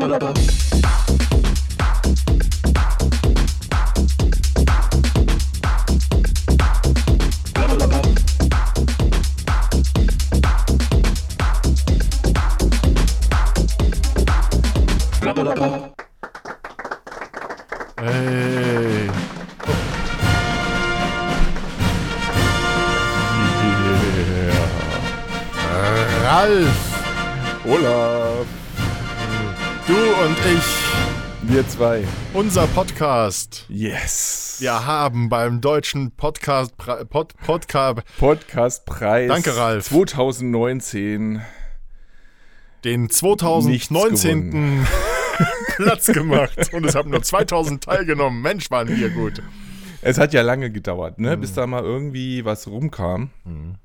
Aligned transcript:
Hey. 0.00 0.99
2. 31.80 32.04
Unser 32.34 32.66
Podcast. 32.66 33.64
Yes. 33.70 34.58
Wir 34.58 34.84
haben 34.84 35.30
beim 35.30 35.62
deutschen 35.62 36.10
Podcast 36.10 36.76
Pod, 36.76 37.34
Podcast 37.38 38.02
Podcastpreis. 38.18 39.28
Danke 39.28 39.56
Ralf. 39.56 39.86
2019 39.86 41.40
den 42.84 43.08
2019. 43.08 44.86
Platz 45.76 46.08
gemacht 46.08 46.70
und 46.74 46.84
es 46.84 46.94
haben 46.94 47.08
nur 47.08 47.22
2000 47.22 47.82
teilgenommen. 47.82 48.42
Mensch, 48.42 48.70
waren 48.70 48.88
wir 48.88 49.08
gut. 49.08 49.42
Es 50.02 50.18
hat 50.18 50.34
ja 50.34 50.42
lange 50.42 50.70
gedauert, 50.70 51.18
ne, 51.18 51.34
mhm. 51.34 51.40
bis 51.40 51.54
da 51.54 51.66
mal 51.66 51.82
irgendwie 51.82 52.44
was 52.44 52.66
rumkam. 52.66 53.30
Mhm. 53.44 53.76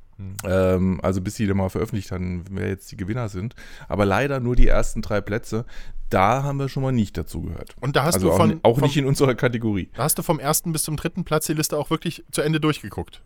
Ähm, 0.45 0.99
also 1.03 1.21
bis 1.21 1.35
die 1.35 1.47
da 1.47 1.53
mal 1.53 1.69
veröffentlicht 1.69 2.11
haben, 2.11 2.45
wer 2.49 2.69
jetzt 2.69 2.91
die 2.91 2.97
Gewinner 2.97 3.29
sind. 3.29 3.55
Aber 3.87 4.05
leider 4.05 4.39
nur 4.39 4.55
die 4.55 4.67
ersten 4.67 5.01
drei 5.01 5.21
Plätze. 5.21 5.65
Da 6.09 6.43
haben 6.43 6.59
wir 6.59 6.70
schon 6.70 6.84
mal 6.84 6.91
nicht 6.91 7.17
dazu 7.17 7.41
gehört. 7.41 7.76
Und 7.81 7.95
da 7.95 8.03
hast 8.03 8.15
also 8.15 8.29
du 8.29 8.35
von, 8.35 8.59
auch, 8.63 8.71
auch 8.71 8.75
vom, 8.79 8.84
nicht 8.84 8.95
in 8.95 9.05
unserer 9.05 9.35
Kategorie. 9.35 9.90
da 9.95 10.03
hast 10.03 10.17
du 10.17 10.23
vom 10.23 10.40
ersten 10.40 10.71
bis 10.71 10.84
zum 10.84 10.98
dritten 10.98 11.23
Platz 11.23 11.48
die 11.48 11.53
Liste 11.53 11.77
auch 11.77 11.90
wirklich 11.90 12.23
zu 12.31 12.41
Ende 12.41 12.59
durchgeguckt. 12.59 13.21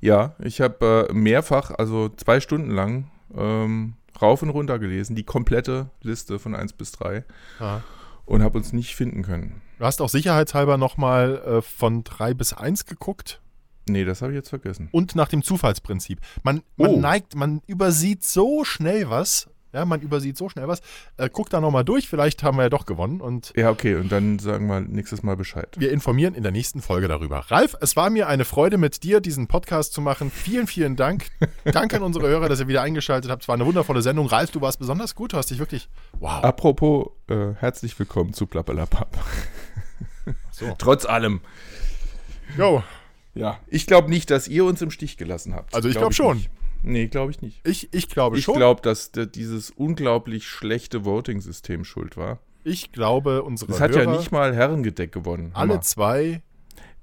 Ja, 0.00 0.34
ich 0.38 0.60
habe 0.60 1.08
äh, 1.10 1.12
mehrfach, 1.12 1.70
also 1.72 2.08
zwei 2.08 2.40
Stunden 2.40 2.70
lang, 2.70 3.10
ähm, 3.36 3.94
rauf 4.20 4.42
und 4.42 4.50
runter 4.50 4.78
gelesen, 4.78 5.14
die 5.14 5.24
komplette 5.24 5.90
Liste 6.00 6.38
von 6.38 6.54
1 6.54 6.72
bis 6.74 6.92
3 6.92 7.24
Ja. 7.60 7.82
und 8.24 8.42
habe 8.42 8.58
uns 8.58 8.72
nicht 8.72 8.94
finden 8.94 9.22
können. 9.22 9.60
Du 9.78 9.84
hast 9.84 10.00
auch 10.00 10.08
sicherheitshalber 10.08 10.76
nochmal 10.78 11.42
äh, 11.44 11.62
von 11.62 12.04
3 12.04 12.34
bis 12.34 12.52
1 12.52 12.86
geguckt 12.86 13.41
Nee, 13.88 14.04
das 14.04 14.22
habe 14.22 14.32
ich 14.32 14.36
jetzt 14.36 14.48
vergessen. 14.50 14.88
und 14.92 15.14
nach 15.16 15.28
dem 15.28 15.42
Zufallsprinzip. 15.42 16.20
Man, 16.42 16.62
man 16.76 16.90
Oh. 16.90 17.00
neigt, 17.00 17.34
man 17.34 17.62
übersieht 17.66 18.24
so 18.24 18.64
schnell 18.64 19.10
was. 19.10 19.48
Ja, 19.74 19.86
man 19.86 20.02
übersieht 20.02 20.36
so 20.36 20.50
schnell 20.50 20.68
was. 20.68 20.82
Äh, 21.16 21.30
guck 21.32 21.48
da 21.48 21.58
nochmal 21.58 21.82
durch, 21.82 22.06
vielleicht 22.06 22.42
haben 22.42 22.58
wir 22.58 22.64
ja 22.64 22.68
doch 22.68 22.84
gewonnen 22.84 23.22
und 23.22 23.54
Ja, 23.56 23.70
okay, 23.70 23.94
und 23.94 24.12
dann 24.12 24.38
sagen 24.38 24.66
wir 24.66 24.80
nächstes 24.82 25.22
Mal 25.22 25.34
Bescheid. 25.34 25.74
wir 25.78 25.90
informieren 25.90 26.34
in 26.34 26.42
der 26.42 26.52
nächsten 26.52 26.82
Folge 26.82 27.08
darüber. 27.08 27.38
Ralf, 27.48 27.74
es 27.80 27.96
war 27.96 28.10
mir 28.10 28.28
eine 28.28 28.44
Freude, 28.44 28.76
mit 28.76 29.02
dir 29.02 29.20
diesen 29.22 29.46
Podcast 29.48 29.94
zu 29.94 30.02
machen. 30.02 30.30
Vielen, 30.30 30.66
vielen 30.66 30.94
Dank. 30.94 31.28
Danke 31.64 31.96
an 31.96 32.02
unsere 32.02 32.28
Hörer, 32.28 32.50
dass 32.50 32.60
ihr 32.60 32.68
wieder 32.68 32.82
eingeschaltet 32.82 33.30
habt. 33.30 33.42
Es 33.44 33.48
war 33.48 33.54
eine 33.54 33.64
wundervolle 33.64 34.02
Sendung. 34.02 34.26
Ralf, 34.26 34.50
du 34.50 34.60
warst 34.60 34.78
besonders 34.78 35.14
gut. 35.14 35.32
Du 35.32 35.38
hast 35.38 35.50
dich 35.50 35.58
wirklich. 35.58 35.88
Wow. 36.20 36.44
Apropos, 36.44 37.06
äh, 37.28 37.54
herzlich 37.58 37.98
willkommen 37.98 38.34
zu 38.34 38.46
Plappelapapp. 38.46 39.18
So. 40.50 40.74
Trotz 40.78 41.06
allem. 41.06 41.40
Jo, 42.58 42.82
Ja, 43.34 43.58
ich 43.68 43.86
glaube 43.86 44.10
nicht, 44.10 44.30
dass 44.30 44.46
ihr 44.48 44.64
uns 44.64 44.82
im 44.82 44.90
Stich 44.90 45.16
gelassen 45.16 45.54
habt. 45.54 45.74
Also 45.74 45.88
ich 45.88 45.96
glaub 45.96 46.12
schon. 46.14 46.36
nicht. 46.38 46.50
Nee, 46.82 47.06
glaube 47.06 47.30
ich 47.30 47.40
nicht. 47.42 47.66
ich, 47.66 47.88
ich 47.94 48.08
glaube 48.08 48.36
Ich 48.38 48.44
schon. 48.44 48.56
glaube, 48.56 48.82
dass 48.82 49.12
dieses 49.12 49.70
unglaublich 49.70 50.46
schlechte 50.48 51.04
Voting-System 51.04 51.84
schuld 51.84 52.16
war. 52.16 52.40
ich 52.64 52.90
glaube, 52.92 53.42
unsere 53.42 53.72
Es 53.72 53.80
hat 53.80 53.92
Hörer, 53.92 54.04
ja 54.12 54.18
nicht 54.18 54.32
mal 54.32 54.54
Herrengedeck 54.54 55.12
gewonnen. 55.12 55.50
alle 55.54 55.72
Hammer. 55.74 55.80
zwei. 55.82 56.42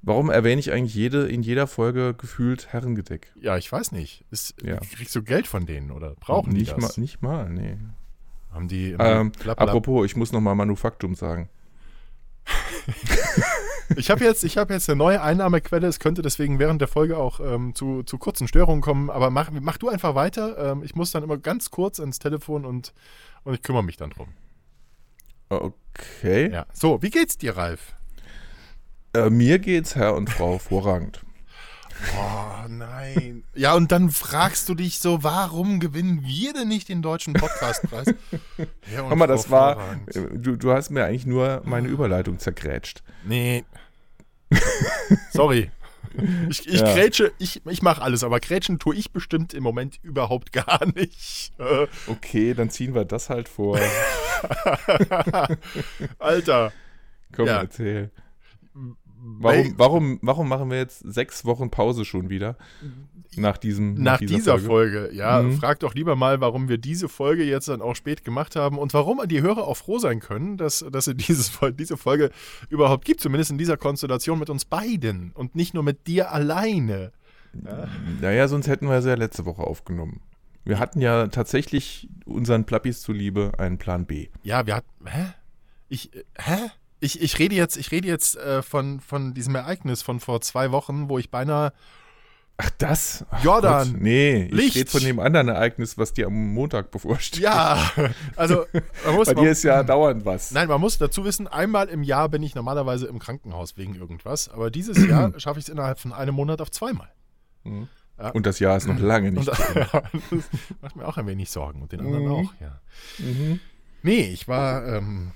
Warum 0.02 0.30
erwähne 0.30 0.60
ich 0.60 0.72
eigentlich 0.72 0.96
jede, 0.96 1.28
in 1.28 1.42
jeder 1.44 1.66
Folge 1.68 2.14
gefühlt 2.14 2.72
Herrengedeck? 2.72 3.32
Ja, 3.42 3.58
ich 3.58 3.70
weiß 3.72 3.92
nicht. 3.92 4.24
Ist, 4.32 4.56
Ja. 4.64 4.78
Kriegst 4.78 5.16
du 5.16 5.24
Geld 5.24 5.48
von 5.48 5.66
denen 5.66 5.92
oder 5.92 6.16
brauchen 6.20 6.54
die 6.54 6.60
nicht 6.60 6.72
das? 6.78 6.98
Mal, 6.98 7.02
nicht 7.02 7.22
mal, 7.22 7.50
nee. 7.50 7.78
Haben 8.52 8.68
die 8.68 8.92
Ähm, 9.00 9.32
Blablabla- 9.32 9.58
apropos, 9.58 10.06
ich 10.06 10.16
muss 10.16 10.32
nochmal 10.32 10.56
Manufaktum 10.56 11.16
sagen. 11.16 11.50
Ich 13.96 14.10
habe 14.10 14.24
jetzt, 14.24 14.44
ich 14.44 14.58
hab 14.58 14.70
jetzt 14.70 14.90
eine 14.90 14.98
neue 14.98 15.22
Einnahmequelle. 15.22 15.88
Es 15.88 16.00
könnte 16.00 16.22
deswegen 16.22 16.60
während 16.60 16.82
der 16.82 16.88
Folge 16.88 17.18
auch 17.18 17.40
ähm, 17.40 17.74
zu, 17.74 18.04
zu 18.04 18.18
kurzen 18.18 18.48
Störungen 18.48 18.82
kommen. 18.82 19.10
Aber 19.10 19.30
mach, 19.30 19.50
mach 19.52 19.78
du 19.78 19.90
einfach 19.90 20.16
weiter. 20.16 20.72
Ähm, 20.72 20.84
ich 20.84 20.96
muss 20.96 21.12
dann 21.12 21.24
immer 21.24 21.38
ganz 21.38 21.72
kurz 21.72 22.00
ins 22.00 22.20
Telefon 22.20 22.66
und, 22.66 22.94
und 23.44 23.54
ich 23.54 23.62
kümmere 23.62 23.84
mich 23.84 23.98
dann 23.98 24.12
drum. 24.12 24.30
Okay. 25.50 26.52
Ja. 26.52 26.66
So, 26.74 27.02
wie 27.02 27.10
geht's 27.10 27.38
dir, 27.38 27.58
Ralf? 27.58 27.94
Äh, 29.14 29.30
mir 29.30 29.60
geht's, 29.60 29.96
Herr 29.96 30.16
und 30.16 30.30
Frau, 30.30 30.52
hervorragend. 30.54 31.22
Oh 32.18 32.68
nein. 32.68 33.44
Ja, 33.56 33.74
und 33.76 33.92
dann 33.92 34.10
fragst 34.10 34.68
du 34.70 34.76
dich 34.76 35.00
so, 35.00 35.24
warum 35.24 35.80
gewinnen 35.80 36.22
wir 36.24 36.54
denn 36.54 36.68
nicht 36.68 36.90
den 36.90 37.02
deutschen 37.02 37.34
Podcastpreis? 37.34 38.08
Ja, 38.94 39.08
Hör 39.08 39.16
mal, 39.16 39.28
das 39.28 39.50
war. 39.50 39.94
äh, 40.08 40.22
Du, 40.38 40.56
du 40.58 40.74
hast 40.74 40.90
mir 40.90 41.06
eigentlich 41.06 41.26
nur 41.26 41.62
meine 41.66 41.88
Überleitung 41.88 42.40
zergrätscht. 42.40 43.04
Nee. 43.26 43.64
Sorry. 45.32 45.72
Ich, 46.50 46.68
ich 46.68 46.82
Ja. 46.82 46.94
grätsche, 46.94 47.32
ich, 47.38 47.62
ich 47.66 47.82
mache 47.82 48.02
alles, 48.02 48.24
aber 48.24 48.40
grätschen 48.40 48.80
tue 48.80 48.96
ich 48.96 49.12
bestimmt 49.12 49.54
im 49.54 49.64
Moment 49.64 50.00
überhaupt 50.02 50.52
gar 50.52 50.86
nicht. 50.96 51.54
Äh, 51.60 51.88
Okay, 52.08 52.54
dann 52.54 52.70
ziehen 52.70 52.96
wir 52.96 53.06
das 53.06 53.30
halt 53.30 53.48
vor. 53.48 53.80
Alter. 56.20 56.72
Komm, 57.36 57.48
Ja. 57.48 57.60
erzähl. 57.62 58.12
Warum, 59.22 59.74
warum, 59.78 60.20
warum 60.22 60.48
machen 60.50 60.70
wir 60.70 60.78
jetzt 60.78 61.00
sechs 61.00 61.44
Wochen 61.46 61.70
Pause 61.70 62.06
schon 62.06 62.30
wieder? 62.30 62.58
Nach 63.36 63.58
diesem 63.58 63.94
Nach 63.96 64.18
dieser, 64.20 64.58
Folge. 64.60 65.10
ja, 65.14 65.42
Mhm. 65.42 65.54
frag 65.58 65.80
doch 65.80 65.94
lieber 65.94 66.16
mal, 66.16 66.42
warum 66.42 66.68
wir 66.68 66.78
diese 66.78 67.08
Folge 67.10 67.44
jetzt 67.44 67.68
dann 67.68 67.82
auch 67.82 67.96
spät 67.96 68.24
gemacht 68.24 68.56
haben 68.56 68.78
und 68.78 68.94
warum 68.94 69.22
die 69.28 69.42
Hörer 69.42 69.68
auch 69.68 69.78
froh 69.78 70.00
sein 70.00 70.20
können, 70.20 70.58
dass, 70.58 70.84
dass 70.92 71.08
es 71.08 71.16
dieses, 71.28 71.52
diese 71.78 71.98
Folge 71.98 72.32
überhaupt 72.70 73.06
gibt, 73.06 73.20
zumindest 73.22 73.52
in 73.52 73.58
dieser 73.58 73.78
Konstellation 73.78 74.40
mit 74.40 74.50
uns 74.50 74.66
beiden 74.66 75.32
und 75.34 75.56
nicht 75.56 75.74
nur 75.74 75.84
mit 75.84 76.08
dir 76.08 76.32
alleine. 76.32 77.12
Naja, 78.22 78.48
sonst 78.48 78.68
hätten 78.68 78.88
wir 78.88 78.96
es 78.98 79.06
ja 79.06 79.16
letzte 79.16 79.46
Woche 79.46 79.64
aufgenommen. 79.64 80.22
Wir 80.66 80.78
hatten 80.80 81.02
ja 81.02 81.28
tatsächlich 81.28 82.10
unseren 82.26 82.66
Plappis 82.66 83.02
zuliebe 83.02 83.52
einen 83.58 83.78
Plan 83.78 84.06
B. 84.06 84.28
Ja, 84.44 84.66
wir 84.68 84.76
hatten. 84.76 84.90
Hä? 85.06 85.26
Ich. 85.88 86.16
äh, 86.16 86.24
Hä? 86.38 86.58
Ich, 87.00 87.22
ich 87.22 87.40
rede 87.40 87.56
jetzt, 87.56 87.78
ich 87.78 87.92
rede 87.92 88.08
jetzt 88.08 88.36
äh, 88.38 88.62
von, 88.62 89.00
von 89.00 89.34
diesem 89.34 89.56
Ereignis 89.56 90.02
von 90.02 90.20
vor 90.20 90.42
zwei 90.42 90.72
Wochen, 90.72 91.10
wo 91.10 91.18
ich 91.18 91.30
beinahe. 91.32 91.72
Ach, 92.62 92.70
das? 92.78 93.26
Ach 93.30 93.42
Jordan, 93.42 93.94
Gott, 93.94 94.02
nee, 94.02 94.44
ich 94.48 94.52
Licht. 94.52 94.76
rede 94.76 94.92
von 94.92 95.00
dem 95.02 95.20
anderen 95.22 95.48
Ereignis, 95.48 95.98
was 95.98 96.12
dir 96.12 96.28
am 96.28 96.34
Montag 96.54 96.92
bevorsteht. 96.92 97.40
Ja, 97.42 97.90
also 98.36 98.66
man 99.06 99.16
muss. 99.16 99.28
Bei 99.28 99.34
dir 99.34 99.52
ist 99.52 99.64
ja 99.64 99.82
dauernd 99.82 100.26
was. 100.26 100.52
Nein, 100.52 100.68
man 100.68 100.82
muss 100.82 100.98
dazu 100.98 101.24
wissen, 101.24 101.48
einmal 101.48 101.88
im 101.88 102.04
Jahr 102.04 102.28
bin 102.28 102.44
ich 102.44 102.56
normalerweise 102.56 103.08
im 103.08 103.18
Krankenhaus 103.18 103.78
wegen 103.78 103.96
irgendwas, 103.96 104.50
aber 104.50 104.70
dieses 104.72 104.98
Jahr 105.08 105.40
schaffe 105.40 105.60
ich 105.60 105.66
es 105.66 105.70
innerhalb 105.70 106.00
von 106.00 106.12
einem 106.12 106.36
Monat 106.36 106.60
auf 106.60 106.70
zweimal. 106.70 107.10
Und 107.64 108.46
das 108.46 108.60
Jahr 108.60 108.76
ist 108.76 108.88
noch 108.88 109.00
lange 109.00 109.32
nicht. 109.32 109.48
Und 109.48 109.58
ja, 109.76 109.86
das 109.94 110.44
macht 110.82 110.96
mir 110.98 111.08
auch 111.08 111.16
ein 111.16 111.28
wenig 111.28 111.50
Sorgen 111.50 111.82
und 111.82 111.94
den 111.94 112.02
anderen 112.02 112.26
Mhm. 112.26 112.32
auch, 112.34 112.54
ja. 112.60 112.82
Mhm. 113.20 113.62
Nee, 114.04 114.32
ich 114.34 114.50
war, 114.50 114.86
ähm, 114.86 115.32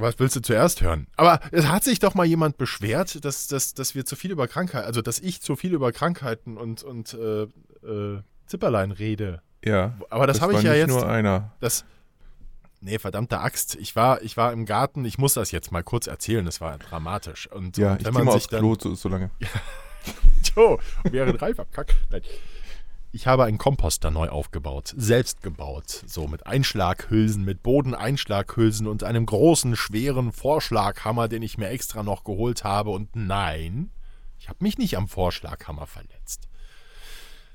was 0.00 0.18
willst 0.18 0.36
du 0.36 0.40
zuerst 0.40 0.80
hören? 0.82 1.06
Aber 1.16 1.40
es 1.50 1.66
hat 1.68 1.84
sich 1.84 1.98
doch 1.98 2.14
mal 2.14 2.26
jemand 2.26 2.58
beschwert, 2.58 3.24
dass, 3.24 3.46
dass, 3.46 3.74
dass 3.74 3.94
wir 3.94 4.04
zu 4.04 4.16
viel 4.16 4.30
über 4.30 4.48
Krankheiten, 4.48 4.86
also 4.86 5.02
dass 5.02 5.18
ich 5.18 5.40
zu 5.40 5.56
viel 5.56 5.72
über 5.72 5.92
Krankheiten 5.92 6.56
und, 6.56 6.82
und 6.82 7.14
äh, 7.14 7.42
äh, 7.42 8.22
Zipperlein 8.46 8.90
rede. 8.90 9.42
Ja. 9.64 9.96
Aber 10.10 10.26
das, 10.26 10.40
habe 10.40 10.54
ich 10.54 10.62
ja 10.62 10.74
jetzt. 10.74 10.88
nur 10.88 11.08
einer. 11.08 11.52
Das. 11.60 11.84
Nee, 12.80 12.98
verdammte 12.98 13.40
Axt. 13.40 13.74
Ich 13.74 13.96
war, 13.96 14.22
ich 14.22 14.36
war 14.36 14.52
im 14.52 14.64
Garten, 14.64 15.04
ich 15.04 15.18
muss 15.18 15.34
das 15.34 15.50
jetzt 15.50 15.72
mal 15.72 15.82
kurz 15.82 16.06
erzählen, 16.06 16.44
das 16.44 16.60
war 16.60 16.78
dramatisch. 16.78 17.50
Und, 17.50 17.76
Ja, 17.76 17.92
und 17.92 18.00
ich 18.00 18.06
wenn 18.06 18.12
gehe 18.12 18.18
man 18.18 18.26
mal 18.26 18.32
sich 18.32 18.42
aufs 18.42 18.48
dann. 18.48 18.60
Klo 18.60 18.76
so, 18.80 18.94
so 18.94 19.08
lange. 19.08 19.30
Jo, 20.56 20.78
während 21.02 21.42
Ralf 21.42 21.58
abkackt. 21.58 21.96
Nein. 22.10 22.22
Ich 23.10 23.26
habe 23.26 23.44
einen 23.44 23.58
Komposter 23.58 24.10
neu 24.10 24.28
aufgebaut, 24.28 24.94
selbst 24.96 25.42
gebaut, 25.42 26.04
so 26.06 26.28
mit 26.28 26.46
Einschlaghülsen, 26.46 27.44
mit 27.44 27.62
Bodeneinschlaghülsen 27.62 28.86
und 28.86 29.02
einem 29.02 29.24
großen, 29.24 29.76
schweren 29.76 30.30
Vorschlaghammer, 30.30 31.26
den 31.28 31.42
ich 31.42 31.56
mir 31.56 31.68
extra 31.68 32.02
noch 32.02 32.22
geholt 32.24 32.64
habe. 32.64 32.90
Und 32.90 33.16
nein, 33.16 33.90
ich 34.38 34.48
habe 34.50 34.62
mich 34.62 34.76
nicht 34.76 34.96
am 34.96 35.08
Vorschlaghammer 35.08 35.86
verletzt. 35.86 36.48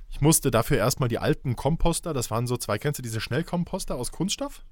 Ich 0.10 0.22
musste 0.22 0.50
dafür 0.52 0.78
erstmal 0.78 1.10
die 1.10 1.20
alten 1.20 1.56
Komposter, 1.56 2.14
das 2.14 2.32
waren 2.32 2.48
so 2.48 2.58
zwei, 2.58 2.78
kennst 2.80 2.98
du 3.00 3.04
diese 3.04 3.22
Schnellkomposter 3.22 3.96
aus 3.96 4.12
Kunststoff? 4.12 4.64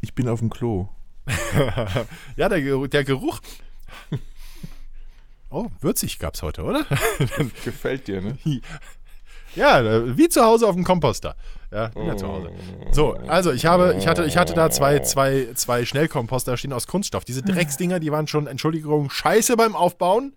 Ich 0.00 0.14
bin 0.14 0.28
auf 0.28 0.40
dem 0.40 0.50
Klo. 0.50 0.88
Ja, 2.36 2.48
der, 2.48 2.60
Geruch- 2.62 2.88
der 2.88 3.04
Geruch. 3.04 3.40
Oh, 5.50 5.68
würzig 5.80 6.18
gab's 6.18 6.42
heute, 6.42 6.62
oder? 6.64 6.84
Gefällt 7.64 8.08
dir, 8.08 8.20
ne? 8.20 8.38
Ja, 9.56 9.80
äh, 9.80 10.16
wie 10.16 10.28
zu 10.28 10.42
Hause 10.42 10.66
auf 10.66 10.74
dem 10.74 10.84
Komposter. 10.84 11.34
Ja, 11.72 11.88
bin 11.88 12.06
ja 12.06 12.16
zu 12.16 12.26
Hause. 12.26 12.50
So, 12.92 13.12
also 13.28 13.52
ich 13.52 13.66
habe, 13.66 13.94
ich 13.98 14.06
hatte, 14.06 14.24
ich 14.24 14.36
hatte 14.36 14.54
da 14.54 14.70
zwei, 14.70 15.00
zwei, 15.00 15.48
zwei 15.54 15.84
Schnellkomposter 15.84 16.56
stehen 16.56 16.72
aus 16.72 16.86
Kunststoff. 16.86 17.24
Diese 17.24 17.42
Drecksdinger, 17.42 18.00
die 18.00 18.10
waren 18.10 18.26
schon, 18.26 18.46
Entschuldigung, 18.46 19.10
scheiße 19.10 19.56
beim 19.56 19.76
Aufbauen, 19.76 20.32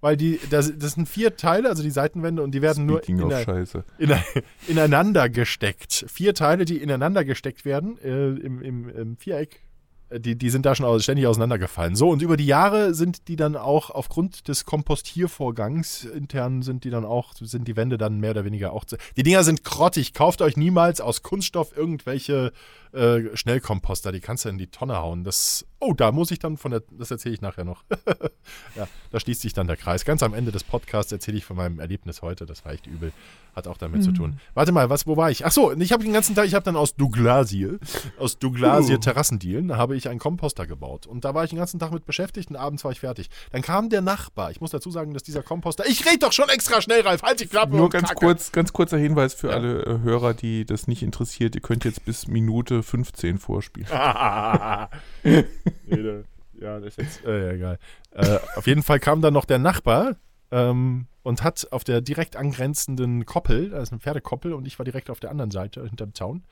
weil 0.00 0.16
die, 0.16 0.40
das, 0.50 0.72
das 0.78 0.92
sind 0.92 1.08
vier 1.08 1.36
Teile, 1.36 1.68
also 1.68 1.82
die 1.82 1.90
Seitenwände, 1.90 2.42
und 2.42 2.52
die 2.52 2.62
werden 2.62 2.86
nur 2.86 2.98
Speaking 2.98 3.22
of 3.22 3.32
in, 3.32 3.44
Scheiße. 3.44 3.84
in, 3.98 4.12
ineinander 4.68 5.28
gesteckt. 5.28 6.06
Vier 6.08 6.34
Teile, 6.34 6.64
die 6.64 6.78
ineinander 6.78 7.24
gesteckt 7.24 7.64
werden, 7.64 7.98
äh, 8.02 8.28
im, 8.28 8.62
im, 8.62 8.88
im 8.88 9.16
Viereck. 9.16 9.60
Die, 10.10 10.36
die 10.38 10.48
sind 10.50 10.64
da 10.64 10.74
schon 10.74 11.00
ständig 11.00 11.26
auseinandergefallen. 11.26 11.94
So, 11.94 12.08
und 12.08 12.22
über 12.22 12.36
die 12.38 12.46
Jahre 12.46 12.94
sind 12.94 13.28
die 13.28 13.36
dann 13.36 13.56
auch 13.56 13.90
aufgrund 13.90 14.48
des 14.48 14.64
Kompostiervorgangs 14.64 16.04
intern 16.04 16.62
sind 16.62 16.84
die 16.84 16.90
dann 16.90 17.04
auch, 17.04 17.34
sind 17.34 17.68
die 17.68 17.76
Wände 17.76 17.98
dann 17.98 18.18
mehr 18.18 18.30
oder 18.30 18.44
weniger 18.44 18.72
auch. 18.72 18.84
zu- 18.84 18.96
Die 19.16 19.22
Dinger 19.22 19.44
sind 19.44 19.64
grottig. 19.64 20.14
Kauft 20.14 20.40
euch 20.42 20.56
niemals 20.56 21.00
aus 21.00 21.22
Kunststoff 21.22 21.76
irgendwelche 21.76 22.52
äh, 22.92 23.36
Schnellkomposter. 23.36 24.12
Die 24.12 24.20
kannst 24.20 24.44
du 24.44 24.48
in 24.48 24.56
die 24.58 24.68
Tonne 24.68 24.96
hauen. 24.96 25.24
Das, 25.24 25.66
oh, 25.80 25.92
da 25.92 26.10
muss 26.12 26.30
ich 26.30 26.38
dann 26.38 26.56
von 26.56 26.70
der, 26.70 26.82
das 26.90 27.10
erzähle 27.10 27.34
ich 27.34 27.40
nachher 27.42 27.64
noch. 27.64 27.84
ja, 28.76 28.88
da 29.10 29.20
schließt 29.20 29.42
sich 29.42 29.52
dann 29.52 29.66
der 29.66 29.76
Kreis. 29.76 30.04
Ganz 30.04 30.22
am 30.22 30.32
Ende 30.34 30.52
des 30.52 30.64
Podcasts 30.64 31.12
erzähle 31.12 31.36
ich 31.38 31.44
von 31.44 31.56
meinem 31.56 31.80
Erlebnis 31.80 32.22
heute. 32.22 32.46
Das 32.46 32.64
war 32.64 32.72
echt 32.72 32.86
übel. 32.86 33.12
Hat 33.58 33.66
auch 33.66 33.76
damit 33.76 34.04
zu 34.04 34.12
tun. 34.12 34.38
Warte 34.54 34.70
mal, 34.70 34.88
was, 34.88 35.06
wo 35.08 35.16
war 35.16 35.30
ich? 35.32 35.44
Ach 35.44 35.50
so, 35.50 35.72
ich 35.72 35.90
habe 35.92 36.04
den 36.04 36.12
ganzen 36.12 36.36
Tag, 36.36 36.46
ich 36.46 36.54
habe 36.54 36.64
dann 36.64 36.76
aus 36.76 36.94
Douglasie, 36.94 37.78
aus 38.18 38.38
Douglasie 38.38 38.94
Uh. 38.94 38.98
Terrassendielen, 38.98 39.66
da 39.68 39.76
habe 39.76 39.96
ich 39.96 40.08
einen 40.08 40.20
Komposter 40.20 40.64
gebaut. 40.66 41.06
Und 41.08 41.24
da 41.24 41.34
war 41.34 41.42
ich 41.42 41.50
den 41.50 41.58
ganzen 41.58 41.80
Tag 41.80 41.90
mit 41.92 42.06
beschäftigt 42.06 42.50
und 42.50 42.56
abends 42.56 42.84
war 42.84 42.92
ich 42.92 43.00
fertig. 43.00 43.30
Dann 43.50 43.62
kam 43.62 43.88
der 43.90 44.00
Nachbar. 44.00 44.52
Ich 44.52 44.60
muss 44.60 44.70
dazu 44.70 44.90
sagen, 44.92 45.12
dass 45.12 45.24
dieser 45.24 45.42
Komposter. 45.42 45.84
Ich 45.88 46.06
rede 46.06 46.20
doch 46.20 46.32
schon 46.32 46.48
extra 46.50 46.80
schnell, 46.80 47.00
Ralf. 47.00 47.22
Halt 47.22 47.40
die 47.40 47.46
Klappe. 47.46 47.76
Nur 47.76 47.88
ganz 47.90 48.08
Kacke. 48.10 48.24
kurz, 48.26 48.52
ganz 48.52 48.72
kurzer 48.72 48.96
Hinweis 48.98 49.34
für 49.34 49.48
Ja. 49.48 49.54
alle 49.54 49.82
äh, 49.82 49.98
Hörer, 50.02 50.34
die 50.34 50.64
das 50.64 50.86
nicht 50.86 51.02
interessiert. 51.02 51.56
Ihr 51.56 51.60
könnt 51.60 51.84
jetzt 51.84 52.04
bis 52.04 52.28
Minute 52.28 52.82
15 52.84 53.38
vorspielen. 53.38 53.88
Nee, 55.24 55.44
da- 55.90 56.22
ja, 56.60 56.80
das 56.80 56.96
ist 56.96 56.98
jetzt. 56.98 57.24
Äh, 57.24 57.46
ja, 57.46 57.52
egal. 57.52 57.78
Äh, 58.12 58.38
auf 58.56 58.66
jeden 58.66 58.82
Fall 58.82 58.98
kam 59.00 59.20
dann 59.20 59.34
noch 59.34 59.44
der 59.44 59.58
Nachbar 59.58 60.16
ähm, 60.50 61.06
und 61.28 61.44
hat 61.44 61.68
auf 61.72 61.84
der 61.84 62.00
direkt 62.00 62.36
angrenzenden 62.36 63.26
Koppel, 63.26 63.68
da 63.68 63.82
ist 63.82 63.92
eine 63.92 64.00
Pferdekoppel 64.00 64.54
und 64.54 64.66
ich 64.66 64.78
war 64.78 64.84
direkt 64.84 65.10
auf 65.10 65.20
der 65.20 65.30
anderen 65.30 65.50
Seite 65.50 65.84
hinterm 65.86 66.14
Zaun 66.14 66.42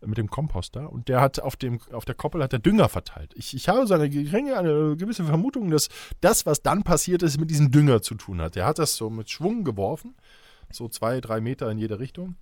äh, 0.00 0.06
mit 0.06 0.18
dem 0.18 0.30
Komposter 0.30 0.92
und 0.92 1.08
der 1.08 1.20
hat 1.20 1.40
auf, 1.40 1.56
dem, 1.56 1.80
auf 1.90 2.04
der 2.04 2.14
Koppel 2.14 2.40
hat 2.40 2.52
der 2.52 2.60
Dünger 2.60 2.88
verteilt. 2.88 3.32
Ich, 3.34 3.54
ich 3.54 3.68
habe 3.68 3.88
so 3.88 3.94
eine 3.94 4.08
geringe, 4.08 4.56
eine 4.56 4.96
gewisse 4.96 5.24
Vermutung, 5.24 5.72
dass 5.72 5.88
das, 6.20 6.46
was 6.46 6.62
dann 6.62 6.84
passiert 6.84 7.24
ist, 7.24 7.40
mit 7.40 7.50
diesem 7.50 7.72
Dünger 7.72 8.02
zu 8.02 8.14
tun 8.14 8.40
hat. 8.40 8.54
Der 8.54 8.66
hat 8.66 8.78
das 8.78 8.94
so 8.94 9.10
mit 9.10 9.30
Schwung 9.30 9.64
geworfen, 9.64 10.14
so 10.70 10.86
zwei, 10.86 11.20
drei 11.20 11.40
Meter 11.40 11.68
in 11.68 11.78
jede 11.78 11.98
Richtung, 11.98 12.36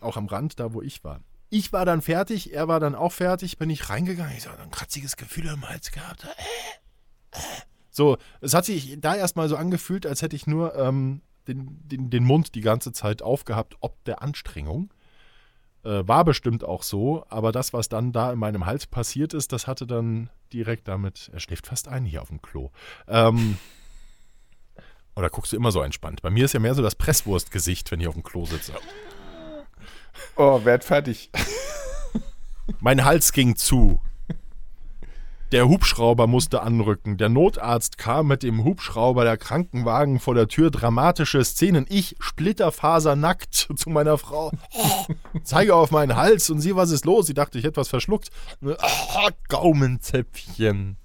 auch 0.00 0.18
am 0.18 0.26
Rand, 0.26 0.60
da 0.60 0.74
wo 0.74 0.82
ich 0.82 1.04
war. 1.04 1.22
Ich 1.48 1.72
war 1.72 1.86
dann 1.86 2.02
fertig, 2.02 2.52
er 2.52 2.68
war 2.68 2.80
dann 2.80 2.94
auch 2.94 3.12
fertig, 3.12 3.56
bin 3.56 3.70
ich 3.70 3.88
reingegangen. 3.88 4.36
Ich 4.36 4.46
habe 4.46 4.60
ein 4.60 4.70
kratziges 4.70 5.16
Gefühl 5.16 5.46
im 5.46 5.66
Hals 5.66 5.90
gehabt. 5.90 6.24
Äh, 6.24 7.38
äh. 7.38 7.77
So, 7.98 8.16
es 8.40 8.54
hat 8.54 8.64
sich 8.64 9.00
da 9.00 9.16
erstmal 9.16 9.48
so 9.48 9.56
angefühlt, 9.56 10.06
als 10.06 10.22
hätte 10.22 10.36
ich 10.36 10.46
nur 10.46 10.76
ähm, 10.76 11.20
den, 11.48 11.80
den, 11.88 12.10
den 12.10 12.22
Mund 12.22 12.54
die 12.54 12.60
ganze 12.60 12.92
Zeit 12.92 13.22
aufgehabt, 13.22 13.74
ob 13.80 14.04
der 14.04 14.22
Anstrengung. 14.22 14.94
Äh, 15.82 16.06
war 16.06 16.24
bestimmt 16.24 16.62
auch 16.62 16.84
so, 16.84 17.24
aber 17.28 17.50
das, 17.50 17.72
was 17.72 17.88
dann 17.88 18.12
da 18.12 18.32
in 18.32 18.38
meinem 18.38 18.66
Hals 18.66 18.86
passiert 18.86 19.34
ist, 19.34 19.50
das 19.50 19.66
hatte 19.66 19.84
dann 19.84 20.30
direkt 20.52 20.86
damit, 20.86 21.28
er 21.32 21.40
schläft 21.40 21.66
fast 21.66 21.88
ein 21.88 22.04
hier 22.04 22.22
auf 22.22 22.28
dem 22.28 22.40
Klo. 22.40 22.70
Ähm, 23.08 23.58
oder 25.16 25.28
guckst 25.28 25.50
du 25.50 25.56
immer 25.56 25.72
so 25.72 25.82
entspannt? 25.82 26.22
Bei 26.22 26.30
mir 26.30 26.44
ist 26.44 26.54
ja 26.54 26.60
mehr 26.60 26.76
so 26.76 26.82
das 26.82 26.94
Presswurstgesicht, 26.94 27.90
wenn 27.90 27.98
ich 27.98 28.06
auf 28.06 28.14
dem 28.14 28.22
Klo 28.22 28.46
sitze. 28.46 28.74
Oh, 30.36 30.64
werd 30.64 30.84
fertig. 30.84 31.32
Mein 32.78 33.04
Hals 33.04 33.32
ging 33.32 33.56
zu. 33.56 34.00
Der 35.50 35.66
Hubschrauber 35.66 36.26
musste 36.26 36.62
anrücken. 36.62 37.16
Der 37.16 37.30
Notarzt 37.30 37.96
kam 37.96 38.26
mit 38.26 38.42
dem 38.42 38.64
Hubschrauber, 38.64 39.24
der 39.24 39.38
Krankenwagen 39.38 40.18
vor 40.18 40.34
der 40.34 40.46
Tür. 40.46 40.70
Dramatische 40.70 41.42
Szenen. 41.42 41.86
Ich 41.88 42.16
splitterfasernackt 42.20 43.54
zu 43.76 43.88
meiner 43.88 44.18
Frau. 44.18 44.52
Zeige 45.44 45.74
auf 45.74 45.90
meinen 45.90 46.16
Hals 46.16 46.50
und 46.50 46.60
sie, 46.60 46.76
was 46.76 46.90
ist 46.90 47.06
los? 47.06 47.26
Sie 47.26 47.34
dachte, 47.34 47.58
ich 47.58 47.64
hätte 47.64 47.78
was 47.78 47.88
verschluckt. 47.88 48.30
Ah, 48.62 49.30
Gaumenzäpfchen. 49.48 50.98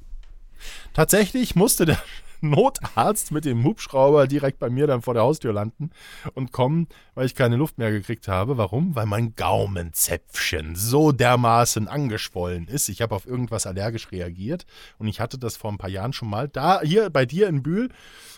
Tatsächlich 0.94 1.56
musste 1.56 1.86
der 1.86 1.98
Notarzt 2.44 3.31
mit 3.31 3.45
dem 3.45 3.63
Hubschrauber 3.63 4.28
direkt 4.28 4.60
bei 4.60 4.69
mir 4.69 4.86
dann 4.86 5.01
vor 5.01 5.13
der 5.13 5.24
Haustür 5.24 5.54
landen 5.54 5.90
und 6.34 6.51
kommen, 6.51 6.88
weil 7.16 7.25
ich 7.25 7.36
keine 7.36 7.56
Luft 7.56 7.78
mehr 7.78 7.92
gekriegt 7.92 8.28
habe. 8.28 8.57
Warum? 8.57 8.95
Weil 8.95 9.06
mein 9.06 9.36
Gaumenzäpfchen 9.36 10.75
so 10.75 11.12
dermaßen 11.12 11.88
angeschwollen 11.88 12.68
ist. 12.68 12.90
Ich 12.90 13.01
habe 13.01 13.16
auf 13.16 13.25
irgendwas 13.25 13.66
allergisch 13.66 14.12
reagiert 14.12 14.66
und 14.98 15.07
ich 15.07 15.19
hatte 15.19 15.38
das 15.38 15.57
vor 15.57 15.72
ein 15.72 15.78
paar 15.78 15.90
Jahren 15.90 16.13
schon 16.13 16.30
mal 16.30 16.48
da 16.48 16.81
hier 16.81 17.10
bei 17.10 17.25
dir 17.25 17.48
in 17.48 17.63
Bühl, 17.63 17.90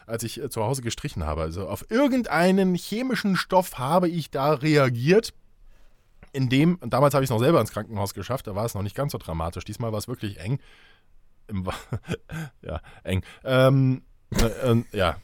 als 0.07 0.23
ich 0.23 0.41
äh, 0.41 0.49
zu 0.49 0.63
Hause 0.63 0.81
gestrichen 0.81 1.25
habe. 1.25 1.41
Also 1.41 1.67
auf 1.67 1.89
irgendeinen 1.89 2.75
chemischen 2.75 3.35
Stoff 3.35 3.77
habe 3.77 4.07
ich 4.07 4.31
da 4.31 4.53
reagiert. 4.53 5.33
In 6.31 6.49
dem, 6.49 6.77
damals 6.81 7.13
habe 7.13 7.23
ich 7.23 7.29
es 7.29 7.31
noch 7.31 7.39
selber 7.39 7.61
ins 7.61 7.71
Krankenhaus 7.71 8.13
geschafft, 8.13 8.47
da 8.47 8.55
war 8.55 8.65
es 8.65 8.75
noch 8.75 8.81
nicht 8.81 8.95
ganz 8.95 9.13
so 9.13 9.17
dramatisch. 9.17 9.63
Diesmal 9.63 9.93
war 9.93 9.99
es 9.99 10.09
wirklich 10.09 10.37
eng. 10.39 10.59
Im, 11.47 11.67
ja, 12.61 12.81
eng. 13.03 13.23
Ähm, 13.43 14.03
äh, 14.31 14.45
äh, 14.45 14.83
ja. 14.91 15.17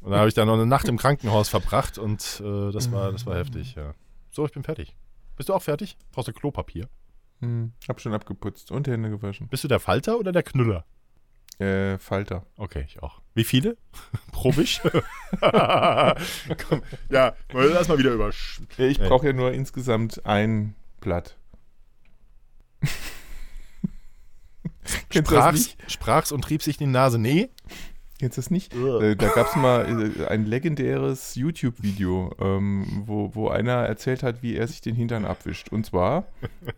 Und 0.00 0.10
dann 0.10 0.20
habe 0.20 0.28
ich 0.28 0.34
dann 0.34 0.46
noch 0.46 0.54
eine 0.54 0.66
Nacht 0.66 0.88
im 0.88 0.96
Krankenhaus 0.96 1.48
verbracht 1.48 1.98
und 1.98 2.40
äh, 2.44 2.72
das, 2.72 2.92
war, 2.92 3.12
das 3.12 3.26
war 3.26 3.36
heftig, 3.36 3.74
ja. 3.74 3.94
So, 4.30 4.46
ich 4.46 4.52
bin 4.52 4.62
fertig. 4.62 4.94
Bist 5.36 5.48
du 5.48 5.54
auch 5.54 5.62
fertig? 5.62 5.96
Brauchst 6.12 6.28
du 6.28 6.32
Klopapier? 6.32 6.88
Hm, 7.40 7.72
hab 7.88 8.00
schon 8.00 8.14
abgeputzt 8.14 8.70
und 8.70 8.88
Hände 8.88 9.10
gewaschen. 9.10 9.48
Bist 9.48 9.64
du 9.64 9.68
der 9.68 9.80
Falter 9.80 10.18
oder 10.18 10.32
der 10.32 10.42
Knüller? 10.42 10.84
Äh, 11.58 11.98
Falter. 11.98 12.46
Okay, 12.56 12.84
ich 12.86 13.02
auch. 13.02 13.20
Wie 13.34 13.44
viele? 13.44 13.76
Pro 14.32 14.56
Wisch? 14.56 14.80
Komm, 16.68 16.82
ja, 17.10 17.34
wollen 17.52 17.68
wir 17.68 17.74
das 17.74 17.88
mal 17.88 17.98
wieder 17.98 18.12
übersch... 18.12 18.60
Ich 18.76 18.98
brauche 18.98 19.26
ja 19.26 19.32
nur 19.32 19.52
insgesamt 19.52 20.24
ein 20.24 20.74
Blatt. 21.00 21.36
Sprach's, 25.12 25.76
sprach's 25.86 26.32
und 26.32 26.42
trieb 26.42 26.62
sich 26.62 26.80
in 26.80 26.86
die 26.88 26.92
Nase. 26.92 27.18
Nee. 27.18 27.50
Kennst 28.18 28.36
du 28.36 28.40
das 28.40 28.50
nicht? 28.50 28.74
Äh, 28.74 29.14
da 29.14 29.28
gab 29.28 29.46
es 29.48 29.54
mal 29.56 30.12
äh, 30.20 30.26
ein 30.26 30.44
legendäres 30.44 31.36
YouTube-Video, 31.36 32.34
ähm, 32.40 33.04
wo, 33.06 33.32
wo 33.34 33.48
einer 33.48 33.74
erzählt 33.86 34.24
hat, 34.24 34.42
wie 34.42 34.56
er 34.56 34.66
sich 34.66 34.80
den 34.80 34.96
Hintern 34.96 35.24
abwischt. 35.24 35.68
Und 35.68 35.86
zwar 35.86 36.26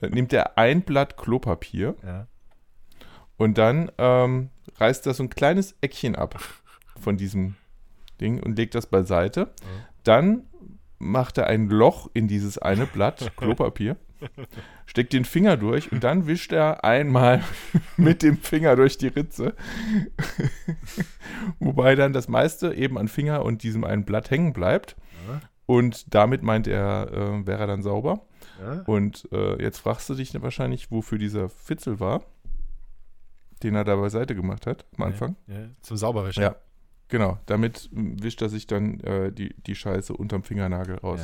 äh, 0.03 0.09
nimmt 0.11 0.33
er 0.35 0.59
ein 0.59 0.83
Blatt 0.83 1.17
Klopapier 1.17 1.95
Ja. 2.05 2.27
und 3.39 3.57
dann 3.57 3.91
ähm, 3.97 4.51
reißt 4.77 5.07
er 5.07 5.15
so 5.15 5.23
ein 5.23 5.31
kleines 5.31 5.75
Eckchen 5.81 6.15
ab 6.15 6.39
von 7.01 7.17
diesem 7.17 7.55
Ding 8.21 8.43
und 8.43 8.57
legt 8.59 8.75
das 8.75 8.87
beiseite. 8.87 9.49
Dann 10.05 10.45
macht 10.99 11.39
er 11.39 11.47
ein 11.47 11.71
Loch 11.71 12.11
in 12.13 12.29
dieses 12.29 12.59
eine 12.59 12.85
Blatt 12.85 13.33
Klopapier, 13.39 13.97
steckt 14.87 15.13
den 15.13 15.25
Finger 15.25 15.57
durch 15.57 15.93
und 15.93 16.05
dann 16.05 16.27
wischt 16.27 16.53
er 16.53 16.85
einmal 16.85 17.43
mit 17.97 18.23
dem 18.23 18.39
Finger 18.39 18.77
durch 18.77 18.99
die 18.99 19.09
Ritze. 19.09 19.55
Wobei 21.59 21.95
dann 21.95 22.13
das 22.13 22.29
meiste 22.29 22.75
eben 22.75 22.99
an 22.99 23.09
Finger 23.09 23.45
und 23.45 23.63
diesem 23.63 23.85
einen 23.85 24.05
Blatt 24.05 24.31
hängen 24.31 24.53
bleibt. 24.53 24.97
Ja. 25.29 25.41
Und 25.67 26.15
damit 26.15 26.43
meint 26.43 26.67
er, 26.67 27.11
äh, 27.13 27.47
wäre 27.47 27.61
er 27.61 27.67
dann 27.67 27.83
sauber. 27.83 28.27
Ja. 28.61 28.83
Und 28.87 29.29
äh, 29.33 29.63
jetzt 29.63 29.79
fragst 29.79 30.09
du 30.11 30.15
dich 30.15 30.35
wahrscheinlich, 30.43 30.91
wofür 30.91 31.19
dieser 31.19 31.49
Fitzel 31.49 32.01
war, 32.01 32.23
den 33.63 33.75
er 33.75 33.85
da 33.85 33.97
beiseite 33.97 34.35
gemacht 34.35 34.67
hat 34.67 34.85
am 34.97 35.05
Anfang. 35.05 35.37
Ja, 35.47 35.69
zum 35.81 35.97
Sauberwischen. 35.97 36.43
Ja, 36.43 36.57
genau. 37.11 37.39
Damit 37.47 37.89
wischt 37.93 38.41
er 38.43 38.49
sich 38.49 38.67
dann 38.67 39.01
äh, 39.01 39.33
die, 39.33 39.55
die 39.67 39.75
Scheiße 39.75 40.13
unterm 40.13 40.43
Fingernagel 40.43 40.97
raus. 40.97 41.21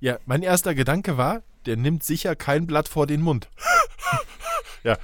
Ja. 0.00 0.12
ja, 0.12 0.18
mein 0.26 0.42
erster 0.42 0.74
Gedanke 0.74 1.16
war, 1.16 1.42
der 1.66 1.76
nimmt 1.76 2.02
sicher 2.02 2.36
kein 2.36 2.66
Blatt 2.66 2.88
vor 2.88 3.06
den 3.06 3.20
Mund. 3.20 3.48
ja. 4.84 4.96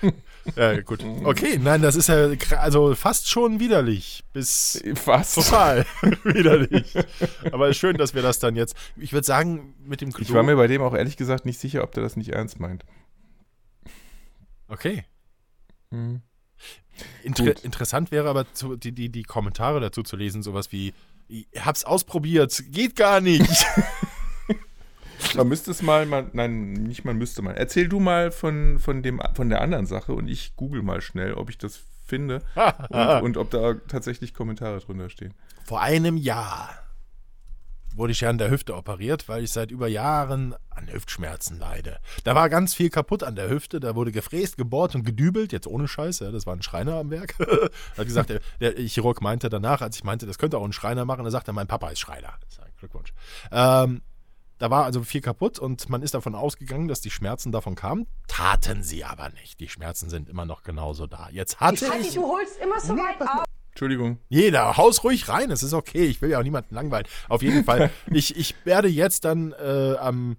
ja, 0.56 0.80
gut. 0.80 1.04
Okay, 1.24 1.58
nein, 1.58 1.82
das 1.82 1.96
ist 1.96 2.08
ja 2.08 2.30
also 2.58 2.94
fast 2.94 3.28
schon 3.28 3.60
widerlich. 3.60 4.24
Bis 4.32 4.82
Was? 5.04 5.34
total 5.34 5.86
widerlich. 6.24 6.94
Aber 7.52 7.68
ist 7.68 7.78
schön, 7.78 7.96
dass 7.96 8.14
wir 8.14 8.22
das 8.22 8.38
dann 8.38 8.56
jetzt. 8.56 8.76
Ich 8.96 9.12
würde 9.12 9.26
sagen, 9.26 9.74
mit 9.84 10.00
dem 10.00 10.12
Klo. 10.12 10.22
Ich 10.22 10.32
war 10.32 10.42
mir 10.42 10.56
bei 10.56 10.66
dem 10.66 10.82
auch 10.82 10.94
ehrlich 10.94 11.16
gesagt 11.16 11.44
nicht 11.44 11.58
sicher, 11.58 11.82
ob 11.82 11.92
der 11.92 12.02
das 12.02 12.16
nicht 12.16 12.30
ernst 12.30 12.60
meint. 12.60 12.84
okay. 14.68 15.04
Hm. 15.90 16.22
Inter 17.22 17.44
Gut. 17.44 17.60
interessant 17.64 18.10
wäre 18.10 18.28
aber 18.28 18.52
zu, 18.52 18.76
die, 18.76 18.92
die, 18.92 19.08
die 19.08 19.22
Kommentare 19.22 19.80
dazu 19.80 20.02
zu 20.02 20.16
lesen, 20.16 20.42
sowas 20.42 20.72
wie, 20.72 20.92
ich 21.28 21.46
hab's 21.58 21.84
ausprobiert, 21.84 22.62
geht 22.70 22.96
gar 22.96 23.20
nicht. 23.20 23.48
Man 25.34 25.48
müsste 25.48 25.70
es 25.70 25.82
mal, 25.82 26.06
man, 26.06 26.30
nein, 26.32 26.72
nicht 26.72 27.04
man 27.04 27.16
müsste 27.16 27.42
mal. 27.42 27.54
Erzähl 27.54 27.88
du 27.88 28.00
mal 28.00 28.30
von, 28.30 28.78
von, 28.78 29.02
dem, 29.02 29.20
von 29.34 29.50
der 29.50 29.60
anderen 29.60 29.86
Sache 29.86 30.14
und 30.14 30.28
ich 30.28 30.56
google 30.56 30.82
mal 30.82 31.00
schnell, 31.02 31.34
ob 31.34 31.50
ich 31.50 31.58
das 31.58 31.80
finde 32.06 32.42
und, 32.88 33.22
und 33.22 33.36
ob 33.36 33.50
da 33.50 33.74
tatsächlich 33.74 34.34
Kommentare 34.34 34.80
drunter 34.80 35.10
stehen. 35.10 35.34
Vor 35.64 35.80
einem 35.80 36.16
Jahr 36.16 36.70
wurde 38.00 38.12
ich 38.12 38.22
ja 38.22 38.30
an 38.30 38.38
der 38.38 38.50
Hüfte 38.50 38.74
operiert, 38.74 39.28
weil 39.28 39.44
ich 39.44 39.52
seit 39.52 39.70
über 39.70 39.86
Jahren 39.86 40.56
an 40.70 40.90
Hüftschmerzen 40.90 41.58
leide. 41.58 41.98
Da 42.24 42.34
war 42.34 42.48
ganz 42.48 42.74
viel 42.74 42.90
kaputt 42.90 43.22
an 43.22 43.36
der 43.36 43.48
Hüfte, 43.48 43.78
da 43.78 43.94
wurde 43.94 44.10
gefräst, 44.10 44.56
gebohrt 44.56 44.94
und 44.94 45.04
gedübelt, 45.04 45.52
jetzt 45.52 45.66
ohne 45.66 45.86
Scheiß, 45.86 46.20
ja, 46.20 46.32
das 46.32 46.46
war 46.46 46.56
ein 46.56 46.62
Schreiner 46.62 46.94
am 46.94 47.10
Werk. 47.10 47.34
hat 47.96 48.06
gesagt, 48.06 48.30
der, 48.30 48.40
der, 48.58 48.74
Chirurg 48.88 49.20
meinte 49.20 49.48
danach, 49.48 49.82
als 49.82 49.96
ich 49.96 50.04
meinte, 50.04 50.26
das 50.26 50.38
könnte 50.38 50.58
auch 50.58 50.64
ein 50.64 50.72
Schreiner 50.72 51.04
machen, 51.04 51.24
da 51.24 51.30
sagte 51.30 51.52
er, 51.52 51.54
mein 51.54 51.68
Papa 51.68 51.90
ist 51.90 52.00
Schreiner. 52.00 52.34
Glückwunsch. 52.80 53.12
Ähm, 53.52 54.02
da 54.58 54.70
war 54.70 54.84
also 54.84 55.02
viel 55.02 55.20
kaputt 55.20 55.58
und 55.58 55.88
man 55.88 56.02
ist 56.02 56.14
davon 56.14 56.34
ausgegangen, 56.34 56.88
dass 56.88 57.00
die 57.00 57.10
Schmerzen 57.10 57.52
davon 57.52 57.74
kamen. 57.74 58.06
Taten 58.26 58.82
sie 58.82 59.04
aber 59.04 59.28
nicht. 59.30 59.60
Die 59.60 59.68
Schmerzen 59.68 60.10
sind 60.10 60.28
immer 60.28 60.44
noch 60.44 60.62
genauso 60.62 61.06
da. 61.06 61.28
Jetzt 61.30 61.60
hatte 61.60 61.86
ich. 61.86 61.90
Heidi, 61.90 62.14
du 62.14 62.22
holst 62.22 62.58
immer 62.58 62.80
so 62.80 62.94
weit 62.94 63.20
auf. 63.20 63.44
Entschuldigung. 63.80 64.18
Jeder, 64.28 64.76
haus 64.76 65.02
ruhig 65.04 65.26
rein, 65.30 65.50
es 65.50 65.62
ist 65.62 65.72
okay. 65.72 66.04
Ich 66.04 66.20
will 66.20 66.28
ja 66.28 66.38
auch 66.38 66.42
niemanden 66.42 66.74
langweilen. 66.74 67.06
Auf 67.30 67.40
jeden 67.40 67.64
Fall, 67.64 67.90
ich, 68.12 68.36
ich 68.36 68.54
werde 68.64 68.88
jetzt 68.88 69.24
dann 69.24 69.52
äh, 69.52 69.96
am. 69.96 70.36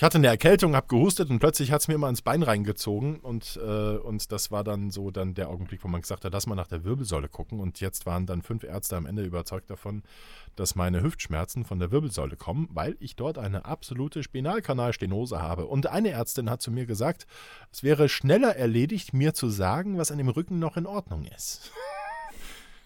Ich 0.00 0.02
hatte 0.02 0.16
eine 0.16 0.28
Erkältung, 0.28 0.74
habe 0.76 0.86
gehustet 0.86 1.28
und 1.28 1.40
plötzlich 1.40 1.72
hat 1.72 1.82
es 1.82 1.88
mir 1.88 1.92
immer 1.92 2.08
ins 2.08 2.22
Bein 2.22 2.42
reingezogen 2.42 3.20
und, 3.20 3.60
äh, 3.62 3.98
und 3.98 4.32
das 4.32 4.50
war 4.50 4.64
dann 4.64 4.90
so 4.90 5.10
dann 5.10 5.34
der 5.34 5.50
Augenblick, 5.50 5.84
wo 5.84 5.88
man 5.88 6.00
gesagt 6.00 6.24
hat, 6.24 6.32
lass 6.32 6.46
mal 6.46 6.54
nach 6.54 6.68
der 6.68 6.84
Wirbelsäule 6.84 7.28
gucken 7.28 7.60
und 7.60 7.80
jetzt 7.80 8.06
waren 8.06 8.24
dann 8.24 8.40
fünf 8.40 8.64
Ärzte 8.64 8.96
am 8.96 9.04
Ende 9.04 9.22
überzeugt 9.24 9.68
davon, 9.68 10.02
dass 10.56 10.74
meine 10.74 11.02
Hüftschmerzen 11.02 11.66
von 11.66 11.80
der 11.80 11.92
Wirbelsäule 11.92 12.36
kommen, 12.36 12.70
weil 12.72 12.96
ich 12.98 13.14
dort 13.14 13.36
eine 13.36 13.66
absolute 13.66 14.22
Spinalkanalstenose 14.22 15.42
habe. 15.42 15.66
Und 15.66 15.86
eine 15.88 16.12
Ärztin 16.12 16.48
hat 16.48 16.62
zu 16.62 16.70
mir 16.70 16.86
gesagt, 16.86 17.26
es 17.70 17.82
wäre 17.82 18.08
schneller 18.08 18.56
erledigt, 18.56 19.12
mir 19.12 19.34
zu 19.34 19.50
sagen, 19.50 19.98
was 19.98 20.10
an 20.10 20.16
dem 20.16 20.30
Rücken 20.30 20.58
noch 20.58 20.78
in 20.78 20.86
Ordnung 20.86 21.26
ist. 21.26 21.72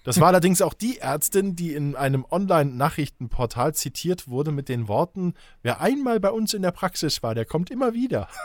Das 0.04 0.20
war 0.20 0.28
allerdings 0.28 0.62
auch 0.62 0.74
die 0.74 0.98
Ärztin, 0.98 1.56
die 1.56 1.74
in 1.74 1.96
einem 1.96 2.24
Online-Nachrichtenportal 2.30 3.74
zitiert 3.74 4.28
wurde 4.28 4.52
mit 4.52 4.68
den 4.68 4.86
Worten, 4.86 5.34
wer 5.62 5.80
einmal 5.80 6.20
bei 6.20 6.30
uns 6.30 6.54
in 6.54 6.62
der 6.62 6.72
Praxis 6.72 7.22
war, 7.22 7.34
der 7.34 7.46
kommt 7.46 7.70
immer 7.70 7.94
wieder. 7.94 8.28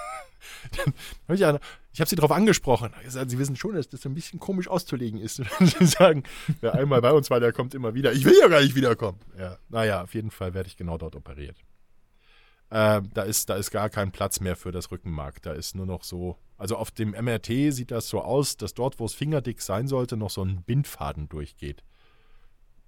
Ich 1.91 1.99
habe 1.99 2.09
sie 2.09 2.15
darauf 2.15 2.31
angesprochen. 2.31 2.93
Sie 3.05 3.37
wissen 3.37 3.57
schon, 3.57 3.75
dass 3.75 3.89
das 3.89 4.05
ein 4.05 4.13
bisschen 4.13 4.39
komisch 4.39 4.69
auszulegen 4.69 5.19
ist. 5.19 5.35
Sie 5.59 5.85
sagen, 5.85 6.23
wer 6.61 6.75
einmal 6.75 7.01
bei 7.01 7.11
uns 7.11 7.29
war, 7.29 7.41
der 7.41 7.51
kommt 7.51 7.73
immer 7.73 7.93
wieder. 7.93 8.13
Ich 8.13 8.23
will 8.23 8.35
ja 8.39 8.47
gar 8.47 8.61
nicht 8.61 8.73
wiederkommen. 8.73 9.19
Ja, 9.37 9.57
naja, 9.67 10.03
auf 10.03 10.13
jeden 10.13 10.31
Fall 10.31 10.53
werde 10.53 10.67
ich 10.67 10.77
genau 10.77 10.97
dort 10.97 11.17
operiert. 11.17 11.57
Äh, 12.71 13.01
da, 13.13 13.23
ist, 13.23 13.49
da 13.49 13.55
ist 13.55 13.71
gar 13.71 13.89
kein 13.89 14.11
Platz 14.11 14.39
mehr 14.39 14.55
für 14.55 14.71
das 14.71 14.91
Rückenmark. 14.91 15.41
Da 15.41 15.53
ist 15.53 15.75
nur 15.75 15.85
noch 15.85 16.03
so. 16.03 16.37
Also 16.57 16.75
auf 16.75 16.91
dem 16.91 17.11
MRT 17.11 17.73
sieht 17.73 17.91
das 17.91 18.09
so 18.09 18.21
aus, 18.21 18.57
dass 18.57 18.73
dort, 18.73 18.99
wo 18.99 19.05
es 19.05 19.13
fingerdick 19.13 19.61
sein 19.61 19.87
sollte, 19.87 20.17
noch 20.17 20.29
so 20.29 20.43
ein 20.43 20.61
Bindfaden 20.63 21.29
durchgeht. 21.29 21.83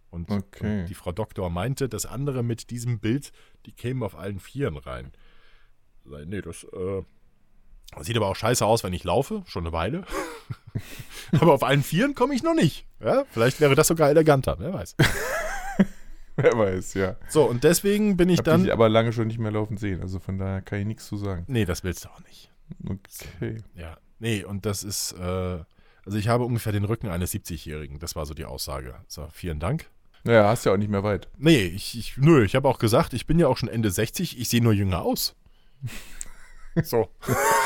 Und, 0.09 0.29
Okay. 0.29 0.81
und 0.81 0.85
die 0.87 0.93
Frau 0.93 1.11
Doktor 1.13 1.49
meinte, 1.49 1.87
das 1.89 2.05
andere 2.05 2.43
mit 2.43 2.69
diesem 2.69 2.99
Bild, 2.99 3.31
die 3.65 3.71
kämen 3.71 4.03
auf 4.03 4.15
allen 4.15 4.39
Vieren 4.39 4.77
rein. 4.77 5.13
Nee, 6.03 6.41
das 6.41 6.63
äh, 6.65 7.01
sieht 8.01 8.17
aber 8.17 8.27
auch 8.27 8.35
scheiße 8.35 8.65
aus, 8.65 8.83
wenn 8.83 8.93
ich 8.93 9.03
laufe, 9.05 9.43
schon 9.45 9.63
eine 9.65 9.71
Weile. 9.73 10.03
aber 11.39 11.53
auf 11.53 11.63
allen 11.63 11.83
Vieren 11.83 12.13
komme 12.13 12.35
ich 12.35 12.43
noch 12.43 12.55
nicht. 12.55 12.85
Ja? 12.99 13.23
Vielleicht 13.31 13.61
wäre 13.61 13.73
das 13.75 13.87
sogar 13.87 14.09
eleganter, 14.09 14.57
wer 14.59 14.73
weiß. 14.73 14.95
Wer 16.37 16.57
weiß, 16.57 16.93
ja. 16.95 17.15
So, 17.29 17.43
und 17.43 17.63
deswegen 17.63 18.17
bin 18.17 18.29
ich 18.29 18.35
Ich 18.35 18.39
habe 18.39 18.51
dann. 18.51 18.63
dich 18.63 18.71
aber 18.73 18.89
lange 18.89 19.13
schon 19.13 19.27
nicht 19.27 19.39
mehr 19.39 19.51
laufen 19.51 19.77
sehen, 19.77 20.01
also 20.01 20.19
von 20.19 20.37
daher 20.37 20.61
kann 20.61 20.79
ich 20.79 20.85
nichts 20.85 21.07
zu 21.07 21.17
sagen. 21.17 21.43
Nee, 21.47 21.65
das 21.65 21.83
willst 21.83 22.05
du 22.05 22.09
auch 22.09 22.21
nicht. 22.21 22.51
Okay. 22.87 23.57
Ja. 23.75 23.97
Nee, 24.19 24.43
und 24.43 24.65
das 24.65 24.83
ist, 24.83 25.13
äh, 25.13 25.59
also 26.05 26.17
ich 26.17 26.27
habe 26.27 26.45
ungefähr 26.45 26.71
den 26.71 26.85
Rücken 26.85 27.09
eines 27.09 27.33
70-Jährigen. 27.33 27.99
Das 27.99 28.15
war 28.15 28.25
so 28.25 28.33
die 28.33 28.45
Aussage. 28.45 28.95
So, 29.07 29.27
vielen 29.31 29.59
Dank. 29.59 29.87
Naja, 30.23 30.47
hast 30.47 30.65
ja 30.65 30.73
auch 30.73 30.77
nicht 30.77 30.91
mehr 30.91 31.03
weit. 31.03 31.27
Nee, 31.37 31.65
ich, 31.65 31.97
ich 31.97 32.17
nö, 32.17 32.43
ich 32.45 32.55
habe 32.55 32.67
auch 32.69 32.77
gesagt, 32.79 33.13
ich 33.13 33.25
bin 33.25 33.39
ja 33.39 33.47
auch 33.47 33.57
schon 33.57 33.69
Ende 33.69 33.89
60, 33.89 34.39
ich 34.39 34.47
sehe 34.49 34.61
nur 34.61 34.73
jünger 34.73 35.01
aus. 35.01 35.35
so. 36.83 37.09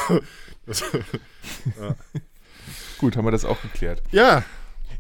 das, 0.66 0.84
Gut, 2.98 3.18
haben 3.18 3.26
wir 3.26 3.32
das 3.32 3.46
auch 3.46 3.62
geklärt. 3.62 4.02
ja, 4.12 4.44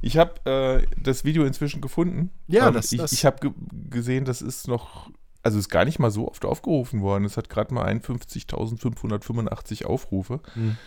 Ich 0.02 0.18
habe 0.18 0.34
äh, 0.50 0.86
das 1.02 1.24
Video 1.26 1.44
inzwischen 1.46 1.82
gefunden. 1.82 2.30
Ja, 2.48 2.68
ähm, 2.68 2.74
das- 2.74 2.92
ich, 2.92 3.00
das- 3.00 3.12
ich 3.14 3.26
habe 3.26 3.38
ge 3.40 3.52
gesehen, 3.90 4.26
das 4.26 4.42
ist 4.42 4.68
noch, 4.68 5.10
also 5.44 5.58
ist 5.60 5.70
gar 5.70 5.86
nicht 5.86 6.00
mal 6.00 6.12
so 6.12 6.28
oft 6.28 6.46
aufgerufen 6.46 7.02
worden. 7.02 7.26
Es 7.26 7.38
hat 7.38 7.50
gerade 7.50 7.74
mal 7.74 7.86
51.585 7.88 9.86
Aufrufe. 9.86 10.40
Hm. 10.54 10.78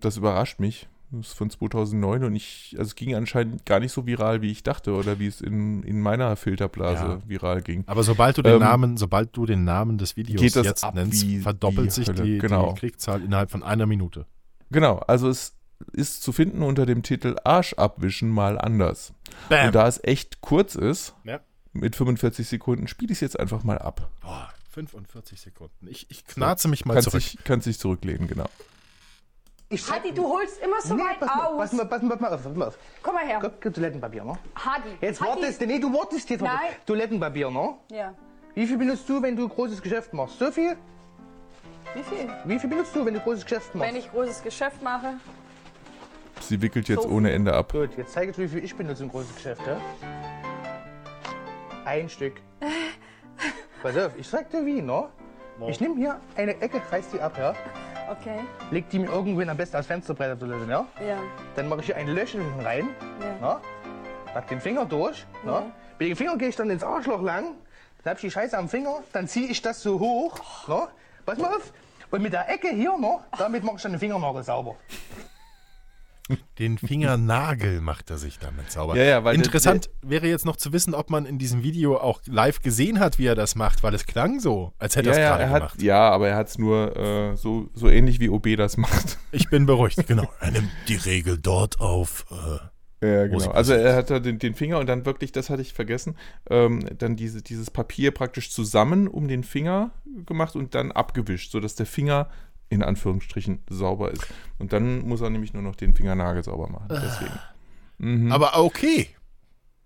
Das 0.00 0.16
überrascht 0.16 0.60
mich. 0.60 0.88
Das 1.12 1.28
ist 1.28 1.32
von 1.36 1.50
2009 1.50 2.22
und 2.22 2.36
ich, 2.36 2.76
also 2.78 2.90
es 2.90 2.94
ging 2.94 3.16
anscheinend 3.16 3.66
gar 3.66 3.80
nicht 3.80 3.90
so 3.90 4.06
viral, 4.06 4.42
wie 4.42 4.50
ich 4.52 4.62
dachte 4.62 4.92
oder 4.94 5.18
wie 5.18 5.26
es 5.26 5.40
in, 5.40 5.82
in 5.82 6.00
meiner 6.00 6.36
Filterblase 6.36 7.02
Ja. 7.04 7.18
viral 7.26 7.62
ging. 7.62 7.82
aber 7.88 8.04
sobald 8.04 8.38
du 8.38 8.42
den 8.42 8.52
Ähm, 8.54 8.60
Namen, 8.60 8.96
sobald 8.96 9.36
du 9.36 9.44
den 9.44 9.64
Namen 9.64 9.98
des 9.98 10.16
Videos 10.16 10.40
geht 10.40 10.54
das 10.54 10.64
jetzt 10.66 10.94
nennst, 10.94 11.26
verdoppelt 11.42 11.86
die 11.88 11.90
sich 11.90 12.06
Hölle. 12.08 12.22
die, 12.22 12.38
Genau. 12.38 12.68
die 12.72 12.78
Klickzahl 12.78 13.22
innerhalb 13.24 13.50
von 13.50 13.64
einer 13.64 13.86
Minute. 13.86 14.24
Genau, 14.70 14.98
also 14.98 15.28
es 15.28 15.56
ist 15.92 16.22
zu 16.22 16.32
finden 16.32 16.62
unter 16.62 16.86
dem 16.86 17.02
Titel 17.02 17.36
Arsch 17.44 17.74
abwischen 17.74 18.28
mal 18.30 18.58
anders. 18.58 19.12
Bam. 19.48 19.66
Und 19.66 19.74
da 19.74 19.86
es 19.88 20.02
echt 20.04 20.40
kurz 20.40 20.74
ist, 20.74 21.14
Ja. 21.24 21.40
mit 21.72 21.96
45 21.96 22.46
Sekunden, 22.48 22.86
spiele 22.88 23.12
ich 23.12 23.16
es 23.16 23.20
jetzt 23.20 23.40
einfach 23.40 23.64
mal 23.64 23.78
ab. 23.78 24.08
Boah, 24.20 24.50
45 24.70 25.40
Sekunden. 25.40 25.86
Ich, 25.88 26.10
ich 26.10 26.24
knarze 26.26 26.68
mich 26.68 26.84
mal 26.84 26.94
Kannst 26.94 27.10
zurück. 27.10 27.22
dich, 27.22 27.38
kannst 27.44 27.66
dich 27.66 27.78
zurücklehnen, 27.78 28.26
genau. 28.28 28.46
Ich 29.72 29.88
Hadi, 29.88 30.12
du 30.12 30.24
holst 30.24 30.60
immer 30.60 30.80
so 30.82 30.94
nee, 30.94 31.02
weit 31.02 31.20
pass 31.20 31.28
mal, 31.28 31.46
aus. 31.46 31.58
pass 31.58 31.72
mal, 31.72 31.84
pass 31.86 32.02
mal, 32.02 32.08
pass 32.16 32.20
mal 32.20 32.34
auf, 32.34 32.42
pass 32.42 32.54
mal 32.56 32.68
auf. 32.68 32.78
Komm 33.04 33.14
mal 33.14 33.24
her. 33.26 33.38
Komm, 33.40 33.52
gib 33.60 33.72
Toilettenpapier, 33.74 34.24
ne? 34.24 34.36
Hadi. 34.56 34.88
Jetzt 35.00 35.20
Hadi. 35.20 35.30
wartest 35.30 35.60
du, 35.60 35.66
nee, 35.66 35.78
du 35.78 35.92
wartest 35.92 36.28
jetzt. 36.28 36.40
Nein. 36.40 36.58
Toilettenpapier, 36.86 37.50
ne? 37.50 37.74
Ja. 37.92 38.12
Wie 38.54 38.66
viel 38.66 38.76
benutzt 38.78 39.08
du, 39.08 39.22
wenn 39.22 39.36
du 39.36 39.48
großes 39.48 39.80
Geschäft 39.80 40.12
machst? 40.12 40.40
So 40.40 40.50
viel? 40.50 40.76
Wie 41.94 42.02
viel? 42.02 42.28
Wie 42.46 42.58
viel 42.58 42.68
benutzt 42.68 42.94
du, 42.96 43.04
wenn 43.06 43.14
du 43.14 43.20
großes 43.20 43.44
Geschäft 43.44 43.72
machst? 43.76 43.88
Wenn 43.92 43.96
ich 44.00 44.10
großes 44.10 44.42
Geschäft 44.42 44.82
mache. 44.82 45.14
Sie 46.40 46.60
wickelt 46.62 46.88
jetzt 46.88 47.02
So. 47.04 47.08
ohne 47.10 47.32
Ende 47.32 47.54
ab. 47.54 47.72
Gut, 47.72 47.90
jetzt 47.96 48.12
zeige 48.12 48.30
ich, 48.32 48.38
wie 48.38 48.48
viel 48.48 48.64
ich 48.64 48.74
benutze 48.74 49.02
im 49.04 49.10
großen 49.10 49.34
Geschäft, 49.34 49.62
ja? 49.66 49.76
Ein 51.84 52.08
Stück. 52.08 52.34
Pass 53.82 53.96
auf, 53.96 54.12
ich 54.18 54.28
sag 54.28 54.50
dir 54.50 54.64
wie, 54.64 54.82
ne? 54.82 55.08
Ich 55.68 55.80
nehme 55.80 55.96
hier 55.96 56.18
eine 56.36 56.58
Ecke, 56.60 56.80
reiß 56.90 57.08
die 57.10 57.20
ab, 57.20 57.36
ja? 57.38 57.54
Okay. 58.10 58.40
Leg 58.70 58.88
die 58.90 58.98
mir 58.98 59.10
irgendwo 59.10 59.42
am 59.42 59.56
besten 59.56 59.76
als 59.76 59.86
Fensterbrett 59.86 60.34
die 60.36 60.40
Toilette, 60.46 60.70
ja? 60.70 60.86
Ja. 61.06 61.18
Dann 61.54 61.68
mache 61.68 61.80
ich 61.80 61.86
hier 61.86 61.96
ein 61.96 62.08
Löchchen 62.08 62.42
rein, 62.60 62.88
Ja. 63.40 63.54
ne? 63.56 63.60
Pack 64.32 64.48
den 64.48 64.60
Finger 64.60 64.84
durch, 64.84 65.26
ne? 65.44 65.70
Mit 65.98 66.08
dem 66.08 66.16
Finger 66.16 66.36
gehe 66.36 66.48
ich 66.48 66.56
dann 66.56 66.70
ins 66.70 66.82
Arschloch 66.82 67.20
lang, 67.22 67.54
dann 68.02 68.10
hab 68.12 68.16
ich 68.16 68.22
die 68.22 68.30
Scheiße 68.30 68.56
am 68.56 68.68
Finger, 68.68 69.00
dann 69.12 69.28
ziehe 69.28 69.48
ich 69.48 69.60
das 69.60 69.82
so 69.82 70.00
hoch, 70.00 70.34
ne? 70.68 70.88
Pass 71.26 71.38
mal 71.38 71.48
auf. 71.48 71.72
Und 72.10 72.22
mit 72.22 72.32
der 72.32 72.48
Ecke 72.48 72.68
hier, 72.70 72.96
ne? 72.98 73.18
Damit 73.38 73.62
mache 73.62 73.76
ich 73.76 73.82
dann 73.82 73.92
den 73.92 74.00
Fingernagel 74.00 74.42
sauber. 74.42 74.76
Den 76.58 76.78
Fingernagel 76.78 77.80
macht 77.80 78.10
er 78.10 78.18
sich 78.18 78.38
damit 78.38 78.70
sauber. 78.70 78.96
Ja, 78.96 79.04
ja, 79.04 79.24
weil 79.24 79.36
der- 79.36 79.44
Interessant 79.44 79.90
wäre 80.02 80.26
jetzt 80.28 80.44
noch 80.46 80.56
zu 80.56 80.72
wissen, 80.72 80.94
ob 80.94 81.10
man 81.10 81.26
in 81.26 81.38
diesem 81.38 81.62
Video 81.62 81.96
auch 81.98 82.20
live 82.26 82.60
gesehen 82.60 82.98
hat, 83.00 83.18
wie 83.18 83.26
er 83.26 83.34
das 83.34 83.54
macht, 83.54 83.82
weil 83.82 83.94
es 83.94 84.06
klang 84.06 84.40
so, 84.40 84.72
als 84.78 84.96
hätte 84.96 85.10
Ja, 85.10 85.14
er 85.14 85.18
es 85.18 85.22
ja, 85.24 85.28
gerade 85.30 85.42
er 85.44 85.50
hat, 85.50 85.60
gemacht. 85.60 85.82
ja, 85.82 86.10
aber 86.10 86.28
er 86.28 86.36
hat 86.36 86.48
es 86.48 86.58
nur 86.58 86.96
äh, 86.96 87.36
so, 87.36 87.70
so 87.74 87.88
ähnlich 87.88 88.20
wie 88.20 88.28
OB 88.28 88.56
das 88.56 88.76
macht. 88.76 89.18
Ich 89.32 89.48
bin 89.48 89.66
beruhigt, 89.66 90.06
genau. 90.06 90.28
Er 90.40 90.50
nimmt 90.50 90.70
die 90.88 90.96
Regel 90.96 91.38
dort 91.38 91.80
auf. 91.80 92.26
Äh, 92.30 93.06
Ja, 93.06 93.26
genau. 93.28 93.50
Also 93.52 93.72
er 93.72 93.96
hat 93.96 94.10
da 94.10 94.18
den, 94.18 94.38
den 94.38 94.54
Finger 94.54 94.78
und 94.78 94.86
dann 94.86 95.06
wirklich, 95.06 95.32
das 95.32 95.48
hatte 95.50 95.62
ich 95.62 95.72
vergessen, 95.72 96.16
ähm, 96.50 96.80
dann 96.98 97.16
diese, 97.16 97.40
dieses 97.42 97.70
Papier 97.70 98.10
praktisch 98.10 98.50
zusammen 98.50 99.08
um 99.08 99.26
den 99.28 99.42
Finger 99.44 99.90
gemacht 100.26 100.54
und 100.56 100.74
dann 100.74 100.92
abgewischt, 100.92 101.50
sodass 101.52 101.74
der 101.76 101.86
Finger 101.86 102.28
in 102.70 102.82
Anführungsstrichen 102.82 103.60
sauber 103.68 104.10
ist. 104.12 104.26
Und 104.58 104.72
dann 104.72 105.00
muss 105.00 105.20
er 105.20 105.28
nämlich 105.28 105.52
nur 105.52 105.62
noch 105.62 105.76
den 105.76 105.92
Fingernagel 105.94 106.42
sauber 106.42 106.68
machen. 106.68 106.86
Deswegen. 106.88 107.38
Mhm. 107.98 108.32
aber 108.32 108.58
okay. 108.58 109.08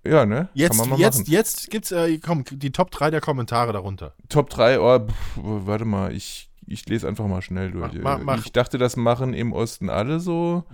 Ja, 0.07 0.27
ne? 0.27 0.49
Jetzt, 0.53 0.77
jetzt, 0.79 0.89
machen. 0.89 1.27
jetzt 1.27 1.71
gibt's 1.71 1.91
äh, 1.91 2.19
komm, 2.19 2.45
die 2.45 2.71
Top 2.71 2.91
3 2.91 3.11
der 3.11 3.23
Kommentare 3.23 3.73
darunter. 3.73 4.15
Top 4.29 4.51
3, 4.51 4.79
oh, 4.79 5.01
pff, 5.01 5.37
warte 5.37 5.87
mal, 5.87 6.13
ich, 6.13 6.51
ich 6.67 6.87
lese 6.87 7.09
einfach 7.09 7.27
mal 7.27 7.41
schnell 7.41 7.71
durch. 7.71 7.95
Mach- 7.95 8.21
mach-. 8.23 8.45
Ich 8.45 8.53
dachte, 8.53 8.77
das 8.77 8.97
machen 8.97 9.33
im 9.33 9.53
Osten 9.53 9.89
alle 9.89 10.21
so. 10.21 10.65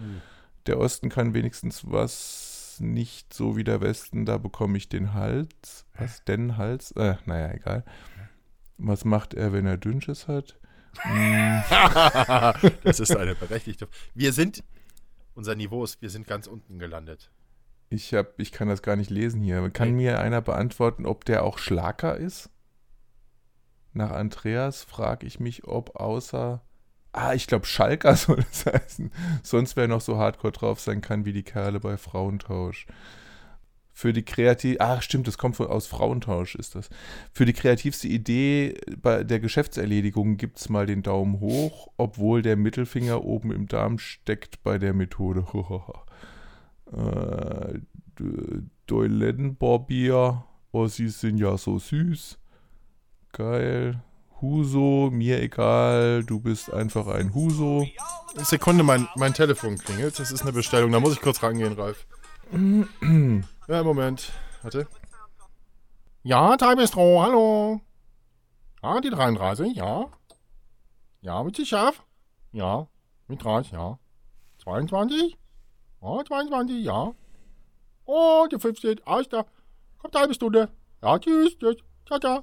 Der 0.66 0.78
Osten 0.78 1.08
kann 1.08 1.32
wenigstens 1.32 1.82
was 1.90 2.76
nicht 2.80 3.32
so 3.32 3.56
wie 3.56 3.64
der 3.64 3.80
Westen, 3.80 4.24
da 4.24 4.38
bekomme 4.38 4.76
ich 4.76 4.88
den 4.88 5.14
Hals. 5.14 5.86
Was 5.96 6.24
denn 6.24 6.56
Hals? 6.56 6.90
Äh, 6.92 7.16
naja, 7.26 7.52
egal. 7.52 7.84
Was 8.78 9.04
macht 9.04 9.34
er, 9.34 9.52
wenn 9.52 9.66
er 9.66 9.76
Dünnschiss 9.76 10.26
hat? 10.26 10.58
das 12.84 13.00
ist 13.00 13.16
eine 13.16 13.34
berechtigte. 13.34 13.88
Wir 14.14 14.32
sind, 14.32 14.62
unser 15.34 15.54
Niveau 15.54 15.84
ist, 15.84 16.02
wir 16.02 16.10
sind 16.10 16.26
ganz 16.26 16.46
unten 16.46 16.78
gelandet. 16.78 17.30
Ich, 17.88 18.14
hab, 18.14 18.38
ich 18.38 18.52
kann 18.52 18.68
das 18.68 18.82
gar 18.82 18.96
nicht 18.96 19.10
lesen 19.10 19.42
hier. 19.42 19.68
Kann 19.70 19.88
Nee. 19.88 19.94
mir 20.04 20.20
einer 20.20 20.40
beantworten, 20.40 21.06
ob 21.06 21.24
der 21.24 21.42
auch 21.44 21.58
Schlager 21.58 22.16
ist? 22.16 22.50
Nach 23.92 24.10
Andreas 24.12 24.84
frage 24.84 25.26
ich 25.26 25.40
mich, 25.40 25.64
ob 25.64 25.96
außer. 25.96 26.62
Ah, 27.12 27.34
ich 27.34 27.48
glaube, 27.48 27.66
Schalker 27.66 28.14
soll 28.16 28.44
das 28.50 28.66
heißen. 28.66 29.10
Sonst 29.42 29.74
wer 29.76 29.88
noch 29.88 30.00
so 30.00 30.16
hardcore 30.18 30.52
drauf 30.52 30.78
sein 30.80 31.00
kann 31.00 31.24
wie 31.24 31.32
die 31.32 31.42
Kerle 31.42 31.80
bei 31.80 31.96
Frauentausch. 31.96 32.86
Für 34.00 34.14
die 34.14 34.22
kreativ, 34.22 34.78
ach 34.80 35.02
stimmt, 35.02 35.26
das 35.26 35.36
kommt 35.36 35.60
aus 35.60 35.86
Frauentausch 35.86 36.54
ist 36.54 36.74
das. 36.74 36.88
Für 37.34 37.44
die 37.44 37.52
kreativste 37.52 38.08
Idee 38.08 38.78
bei 38.96 39.24
der 39.24 39.40
Geschäftserledigung 39.40 40.38
gibt 40.38 40.56
es 40.56 40.70
mal 40.70 40.86
den 40.86 41.02
Daumen 41.02 41.38
hoch, 41.38 41.88
obwohl 41.98 42.40
der 42.40 42.56
Mittelfinger 42.56 43.22
oben 43.22 43.52
im 43.52 43.66
Darm 43.68 43.98
steckt 43.98 44.62
bei 44.62 44.78
der 44.78 44.94
Methode. 44.94 45.44
äh, 46.96 47.78
D- 48.18 48.62
Doilenborbier, 48.86 50.44
oh, 50.72 50.86
sie 50.86 51.08
sind 51.08 51.36
ja 51.36 51.58
so 51.58 51.78
süß. 51.78 52.38
Geil. 53.32 54.02
Huso, 54.40 55.10
mir 55.12 55.42
egal, 55.42 56.24
du 56.24 56.40
bist 56.40 56.72
einfach 56.72 57.06
ein 57.06 57.34
Huso. 57.34 57.86
Sekunde, 58.36 58.82
mein, 58.82 59.06
mein 59.16 59.34
Telefon 59.34 59.76
klingelt. 59.76 60.18
Das 60.18 60.32
ist 60.32 60.40
eine 60.40 60.52
Bestellung. 60.54 60.90
Da 60.90 61.00
muss 61.00 61.12
ich 61.12 61.20
kurz 61.20 61.42
rangehen, 61.42 61.74
Ralf. 61.74 62.06
ja, 63.70 63.82
Moment. 63.84 64.32
Warte. 64.62 64.86
Ja, 66.22 66.56
Teilbistro, 66.56 67.22
hallo. 67.22 67.80
Ja, 68.82 69.00
die 69.00 69.10
33, 69.10 69.76
ja. 69.76 70.06
Ja, 71.22 71.42
mit 71.42 71.56
scharf? 71.66 72.02
Ja. 72.52 72.88
Mit 73.28 73.44
30, 73.44 73.72
ja. 73.72 73.98
22? 74.58 75.38
Ja, 76.02 76.24
22, 76.24 76.84
ja. 76.84 77.14
Oh, 78.04 78.46
die 78.50 78.58
15, 78.58 79.00
alles 79.04 79.28
da. 79.28 79.44
Kommt 79.98 80.14
eine 80.16 80.22
halbe 80.22 80.34
Stunde. 80.34 80.68
Ja, 81.02 81.18
tschüss, 81.18 81.56
tschüss. 81.58 81.76
Ciao, 82.06 82.18
ciao. 82.18 82.42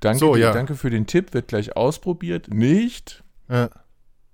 Danke, 0.00 0.18
So, 0.18 0.36
ja. 0.36 0.52
danke 0.52 0.74
für 0.74 0.88
den 0.88 1.06
Tipp, 1.06 1.34
wird 1.34 1.48
gleich 1.48 1.76
ausprobiert. 1.76 2.48
Nicht. 2.48 3.22
Äh, 3.48 3.68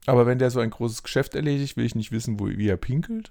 Aber 0.08 0.24
wenn 0.24 0.38
der 0.38 0.50
so 0.50 0.60
ein 0.60 0.70
großes 0.70 1.02
Geschäft 1.02 1.34
erledigt, 1.34 1.76
will 1.76 1.84
ich 1.84 1.94
nicht 1.94 2.12
wissen, 2.12 2.40
wo, 2.40 2.46
wie 2.46 2.66
er 2.66 2.78
pinkelt. 2.78 3.30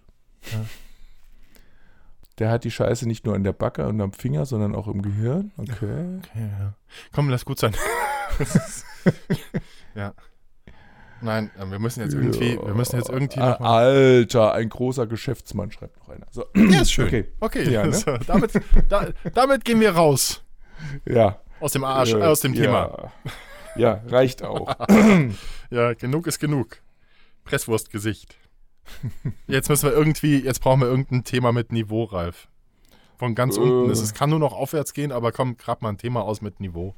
Der 2.37 2.51
hat 2.51 2.65
die 2.65 2.71
Scheiße 2.71 3.07
nicht 3.07 3.25
nur 3.25 3.33
an 3.33 3.43
der 3.43 3.51
Backe 3.51 3.87
und 3.87 3.99
am 3.99 4.13
Finger, 4.13 4.45
sondern 4.45 4.75
auch 4.75 4.87
im 4.87 5.01
Gehirn. 5.01 5.51
Okay. 5.57 6.19
okay, 6.19 6.49
ja. 6.59 6.73
Komm, 7.13 7.29
lass 7.29 7.45
gut 7.45 7.57
sein. 7.57 7.75
ja. 9.95 10.13
Nein, 11.19 11.49
äh, 11.57 11.65
wir 11.71 11.79
müssen 11.79 12.01
jetzt 12.01 12.13
irgendwie, 12.13 12.59
wir 12.63 12.75
müssen 12.75 12.97
jetzt 12.97 13.09
irgendwie 13.09 13.39
Alter, 13.39 14.53
ein 14.53 14.69
großer 14.69 15.07
Geschäftsmann, 15.07 15.71
schreibt 15.71 15.97
noch 15.97 16.09
einer. 16.09 16.27
So. 16.29 16.45
Ja, 16.55 16.81
ist 16.81 16.91
schön. 16.91 17.07
Okay. 17.07 17.25
Okay, 17.39 17.71
Ja, 17.71 17.87
ne? 17.87 18.19
damit, 18.27 18.51
da, 18.87 19.07
damit 19.33 19.65
gehen 19.65 19.79
wir 19.79 19.95
raus. 19.95 20.43
Ja. 21.05 21.39
Aus 21.59 21.71
dem 21.71 21.83
Arsch, 21.83 22.13
Äh, 22.13 22.21
aus 22.21 22.41
dem 22.41 22.53
ja. 22.53 22.65
Thema. 22.65 23.11
Ja, 23.77 24.01
reicht 24.07 24.43
auch. 24.43 24.75
Ja, 25.69 25.93
genug 25.93 26.27
ist 26.27 26.39
genug. 26.39 26.77
Presswurstgesicht. 27.43 28.37
Jetzt 29.47 29.67
müssen 29.69 29.89
wir 29.89 29.93
irgendwie, 29.95 30.39
jetzt 30.39 30.61
brauchen 30.61 30.79
wir 30.79 30.87
irgendein 30.87 31.23
Thema 31.25 31.51
mit 31.51 31.71
Niveau, 31.73 32.05
Ralf. 32.05 32.47
Von 33.17 33.35
ganz 33.35 33.57
Äh. 33.57 33.61
unten. 33.61 33.89
ist 33.91 33.99
Es 34.01 34.13
kann 34.13 34.29
nur 34.29 34.39
noch 34.39 34.53
aufwärts 34.53 34.93
gehen, 34.93 35.11
aber 35.11 35.31
komm, 35.33 35.57
grab 35.57 35.81
mal 35.81 35.89
ein 35.89 35.97
Thema 35.97 36.21
aus 36.23 36.41
mit 36.41 36.59
Niveau. 36.61 36.95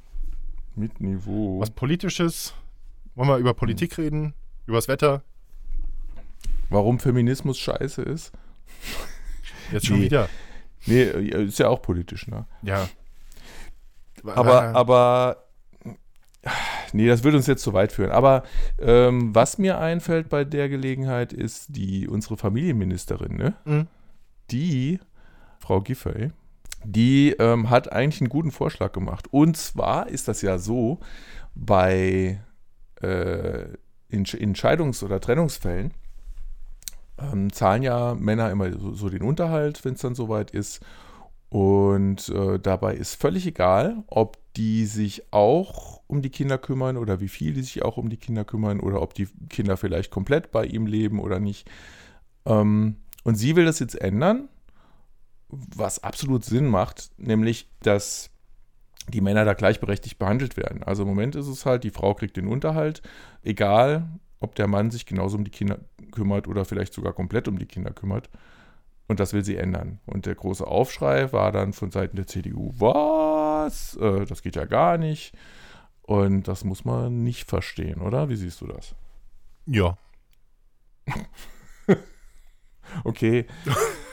Mit 0.76 1.00
Niveau. 1.00 1.58
Was 1.60 1.70
Politisches? 1.70 2.54
Wollen 3.16 3.28
wir 3.28 3.38
über 3.38 3.54
Politik 3.54 3.98
reden? 3.98 4.34
Übers 4.66 4.86
Wetter? 4.86 5.22
Warum 6.68 7.00
Feminismus 7.00 7.58
scheiße 7.58 8.02
ist? 8.02 8.30
Jetzt 9.72 9.86
schon 9.86 9.98
Nee. 9.98 10.04
wieder. 10.04 10.28
Nee, 10.86 11.02
ist 11.02 11.58
ja 11.58 11.68
auch 11.68 11.82
politisch, 11.82 12.28
ne? 12.28 12.46
Ja. 12.62 12.88
Aber, 14.24 14.62
Äh, 14.64 14.66
aber, 14.74 15.44
nee, 16.92 17.06
das 17.06 17.24
würde 17.24 17.36
uns 17.36 17.46
jetzt 17.46 17.62
zu 17.62 17.72
weit 17.72 17.92
führen. 17.92 18.10
Aber 18.10 18.42
ähm, 18.78 19.34
was 19.34 19.58
mir 19.58 19.78
einfällt 19.78 20.28
bei 20.28 20.44
der 20.44 20.68
Gelegenheit 20.68 21.32
ist 21.32 21.76
die, 21.76 22.08
unsere 22.08 22.36
Familienministerin, 22.36 23.36
ne? 23.36 23.54
Mhm. 23.64 23.86
Die, 24.50 24.98
Frau 25.60 25.80
Giffey, 25.80 26.32
die 26.84 27.30
ähm, 27.38 27.70
hat 27.70 27.92
eigentlich 27.92 28.20
einen 28.20 28.30
guten 28.30 28.50
Vorschlag 28.50 28.92
gemacht. 28.92 29.28
Und 29.30 29.56
zwar 29.56 30.08
ist 30.08 30.28
das 30.28 30.42
ja 30.42 30.58
so, 30.58 30.98
bei 31.54 32.40
äh, 33.00 33.64
Entscheidungs- 34.10 35.04
oder 35.04 35.20
Trennungsfällen 35.20 35.92
ähm, 37.18 37.52
zahlen 37.52 37.82
ja 37.82 38.14
Männer 38.14 38.50
immer 38.50 38.72
so, 38.72 38.92
so 38.92 39.08
den 39.08 39.22
Unterhalt, 39.22 39.84
wenn 39.84 39.94
es 39.94 40.00
dann 40.00 40.14
soweit 40.14 40.50
ist. 40.50 40.80
Und 41.48 42.28
äh, 42.28 42.58
dabei 42.58 42.94
ist 42.94 43.20
völlig 43.20 43.46
egal, 43.46 44.04
ob 44.06 44.38
die 44.56 44.86
sich 44.86 45.32
auch 45.32 46.02
um 46.06 46.22
die 46.22 46.30
Kinder 46.30 46.58
kümmern 46.58 46.96
oder 46.96 47.20
wie 47.20 47.28
viel 47.28 47.54
die 47.54 47.62
sich 47.62 47.82
auch 47.82 47.96
um 47.96 48.10
die 48.10 48.16
Kinder 48.16 48.44
kümmern 48.44 48.80
oder 48.80 49.00
ob 49.00 49.14
die 49.14 49.28
Kinder 49.48 49.76
vielleicht 49.76 50.10
komplett 50.10 50.50
bei 50.50 50.64
ihm 50.64 50.86
leben 50.86 51.20
oder 51.20 51.38
nicht. 51.38 51.70
Ähm, 52.46 52.96
und 53.22 53.36
sie 53.36 53.56
will 53.56 53.64
das 53.64 53.78
jetzt 53.78 54.00
ändern, 54.00 54.48
was 55.48 56.02
absolut 56.02 56.44
Sinn 56.44 56.66
macht, 56.66 57.10
nämlich, 57.18 57.68
dass 57.82 58.30
die 59.08 59.20
Männer 59.20 59.44
da 59.44 59.54
gleichberechtigt 59.54 60.18
behandelt 60.18 60.56
werden. 60.56 60.82
Also 60.82 61.02
im 61.02 61.08
Moment 61.08 61.34
ist 61.34 61.48
es 61.48 61.66
halt, 61.66 61.84
die 61.84 61.90
Frau 61.90 62.14
kriegt 62.14 62.36
den 62.36 62.46
Unterhalt, 62.46 63.02
egal 63.42 64.08
ob 64.40 64.54
der 64.54 64.68
Mann 64.68 64.90
sich 64.90 65.06
genauso 65.06 65.36
um 65.36 65.44
die 65.44 65.50
Kinder 65.50 65.78
kümmert 66.12 66.48
oder 66.48 66.64
vielleicht 66.64 66.94
sogar 66.94 67.12
komplett 67.12 67.48
um 67.48 67.58
die 67.58 67.66
Kinder 67.66 67.92
kümmert. 67.92 68.30
Und 69.10 69.18
das 69.18 69.32
will 69.32 69.44
sie 69.44 69.56
ändern. 69.56 69.98
Und 70.06 70.24
der 70.26 70.36
große 70.36 70.64
Aufschrei 70.64 71.32
war 71.32 71.50
dann 71.50 71.72
von 71.72 71.90
Seiten 71.90 72.14
der 72.14 72.28
CDU, 72.28 72.72
was? 72.78 73.96
Äh, 73.96 74.24
das 74.24 74.40
geht 74.40 74.54
ja 74.54 74.66
gar 74.66 74.98
nicht. 74.98 75.34
Und 76.02 76.46
das 76.46 76.62
muss 76.62 76.84
man 76.84 77.24
nicht 77.24 77.48
verstehen, 77.48 78.02
oder? 78.02 78.28
Wie 78.28 78.36
siehst 78.36 78.60
du 78.60 78.68
das? 78.68 78.94
ja. 79.66 79.98
Okay, 83.04 83.46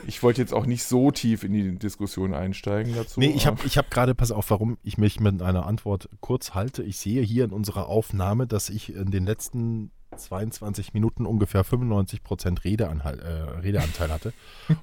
ich 0.06 0.22
wollte 0.22 0.40
jetzt 0.40 0.54
auch 0.54 0.68
nicht 0.68 0.84
so 0.84 1.10
tief 1.10 1.44
in 1.44 1.52
die 1.52 1.80
Diskussion 1.80 2.36
einsteigen 2.36 2.94
dazu. 2.94 3.20
Nee, 3.20 3.34
ich 3.36 3.48
habe 3.48 3.58
ich 3.66 3.76
hab 3.76 3.90
gerade, 3.90 4.14
pass 4.14 4.32
auf, 4.32 4.52
warum 4.52 4.78
ich 4.84 5.00
mich 5.00 5.20
mit 5.20 5.42
einer 5.42 5.66
Antwort 5.66 6.10
kurz 6.22 6.54
halte. 6.54 6.84
Ich 6.84 6.98
sehe 6.98 7.24
hier 7.24 7.44
in 7.44 7.52
unserer 7.52 7.88
Aufnahme, 7.88 8.46
dass 8.46 8.70
ich 8.70 8.94
in 8.94 9.10
den 9.10 9.26
letzten 9.26 9.90
22 10.18 10.94
Minuten 10.94 11.26
ungefähr 11.26 11.64
95 11.64 12.24
Prozent 12.24 12.64
Redeanteil, 12.64 13.20
äh, 13.20 13.60
Redeanteil 13.60 14.12
hatte. 14.12 14.34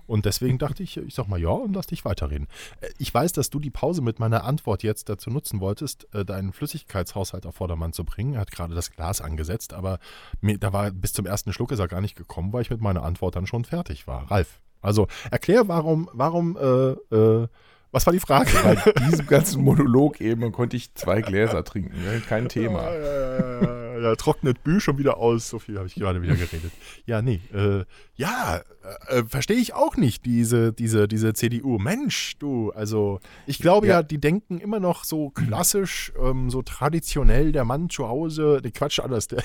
Und 0.06 0.24
deswegen 0.24 0.58
dachte 0.58 0.82
ich, 0.82 0.96
ich 0.96 1.14
sag 1.14 1.28
mal 1.28 1.40
ja 1.40 1.48
und 1.50 1.74
lass 1.74 1.86
dich 1.86 2.04
weiterreden. 2.04 2.48
Äh, 2.80 2.88
Ich 2.98 3.12
weiß, 3.12 3.32
dass 3.32 3.50
du 3.50 3.58
die 3.60 3.70
Pause 3.70 4.02
mit 4.02 4.18
meiner 4.18 4.44
Antwort 4.44 4.82
jetzt 4.82 5.08
dazu 5.08 5.30
nutzen 5.30 5.60
wolltest, 5.60 6.06
äh, 6.14 6.24
deinen 6.24 6.52
Flüssigkeitshaushalt 6.52 7.46
auf 7.46 7.56
Vordermann 7.56 7.92
zu 7.92 8.04
bringen. 8.04 8.34
Er 8.34 8.40
hat 8.40 8.50
gerade 8.50 8.74
das 8.74 8.90
Glas 8.92 9.20
angesetzt, 9.20 9.74
aber 9.74 9.98
mir, 10.40 10.58
da 10.58 10.72
war 10.72 10.90
bis 10.90 11.12
zum 11.12 11.26
ersten 11.26 11.52
Schluck 11.52 11.72
ist 11.72 11.78
er 11.78 11.88
gar 11.88 12.00
nicht 12.00 12.16
gekommen, 12.16 12.52
weil 12.52 12.62
ich 12.62 12.70
mit 12.70 12.80
meiner 12.80 13.02
Antwort 13.02 13.36
dann 13.36 13.46
schon 13.46 13.64
fertig 13.64 14.06
war. 14.06 14.30
Ralf, 14.30 14.60
also 14.80 15.08
erklär, 15.30 15.68
warum, 15.68 16.08
warum, 16.12 16.56
äh, 16.56 17.16
äh, 17.16 17.48
was 17.90 18.06
war 18.06 18.12
die 18.12 18.20
Frage? 18.20 18.50
bei 18.64 18.76
diesem 19.08 19.26
ganzen 19.26 19.62
Monolog 19.62 20.20
eben 20.20 20.50
konnte 20.52 20.76
ich 20.76 20.94
zwei 20.94 21.20
Gläser 21.20 21.64
trinken. 21.64 22.02
Ne? 22.02 22.20
Kein 22.28 22.48
Thema. 22.48 22.82
Ja, 22.82 22.94
ja, 22.94 23.38
ja, 23.38 23.62
ja, 23.62 23.83
ja, 24.00 24.14
trocknet 24.16 24.62
Bü 24.64 24.80
schon 24.80 24.98
wieder 24.98 25.16
aus. 25.18 25.48
So 25.48 25.58
viel 25.58 25.76
habe 25.78 25.86
ich 25.86 25.94
gerade 25.94 26.22
wieder 26.22 26.34
geredet. 26.36 26.72
Ja, 27.06 27.22
nee. 27.22 27.40
Äh, 27.52 27.84
ja, 28.16 28.60
äh, 29.08 29.24
verstehe 29.24 29.56
ich 29.56 29.74
auch 29.74 29.96
nicht, 29.96 30.24
diese, 30.24 30.72
diese, 30.72 31.08
diese 31.08 31.32
CDU. 31.34 31.78
Mensch, 31.78 32.34
du, 32.38 32.70
also 32.72 33.18
ich 33.46 33.58
glaube 33.58 33.86
ja, 33.88 33.94
Ja. 33.94 34.02
die 34.02 34.20
denken 34.20 34.58
immer 34.60 34.78
noch 34.80 35.04
so 35.04 35.30
klassisch, 35.30 36.12
ähm, 36.20 36.48
so 36.50 36.62
traditionell, 36.62 37.50
der 37.52 37.64
Mann 37.64 37.90
zu 37.90 38.06
Hause, 38.08 38.60
der 38.62 38.70
Quatsch 38.70 39.00
alles, 39.00 39.28
der, 39.28 39.42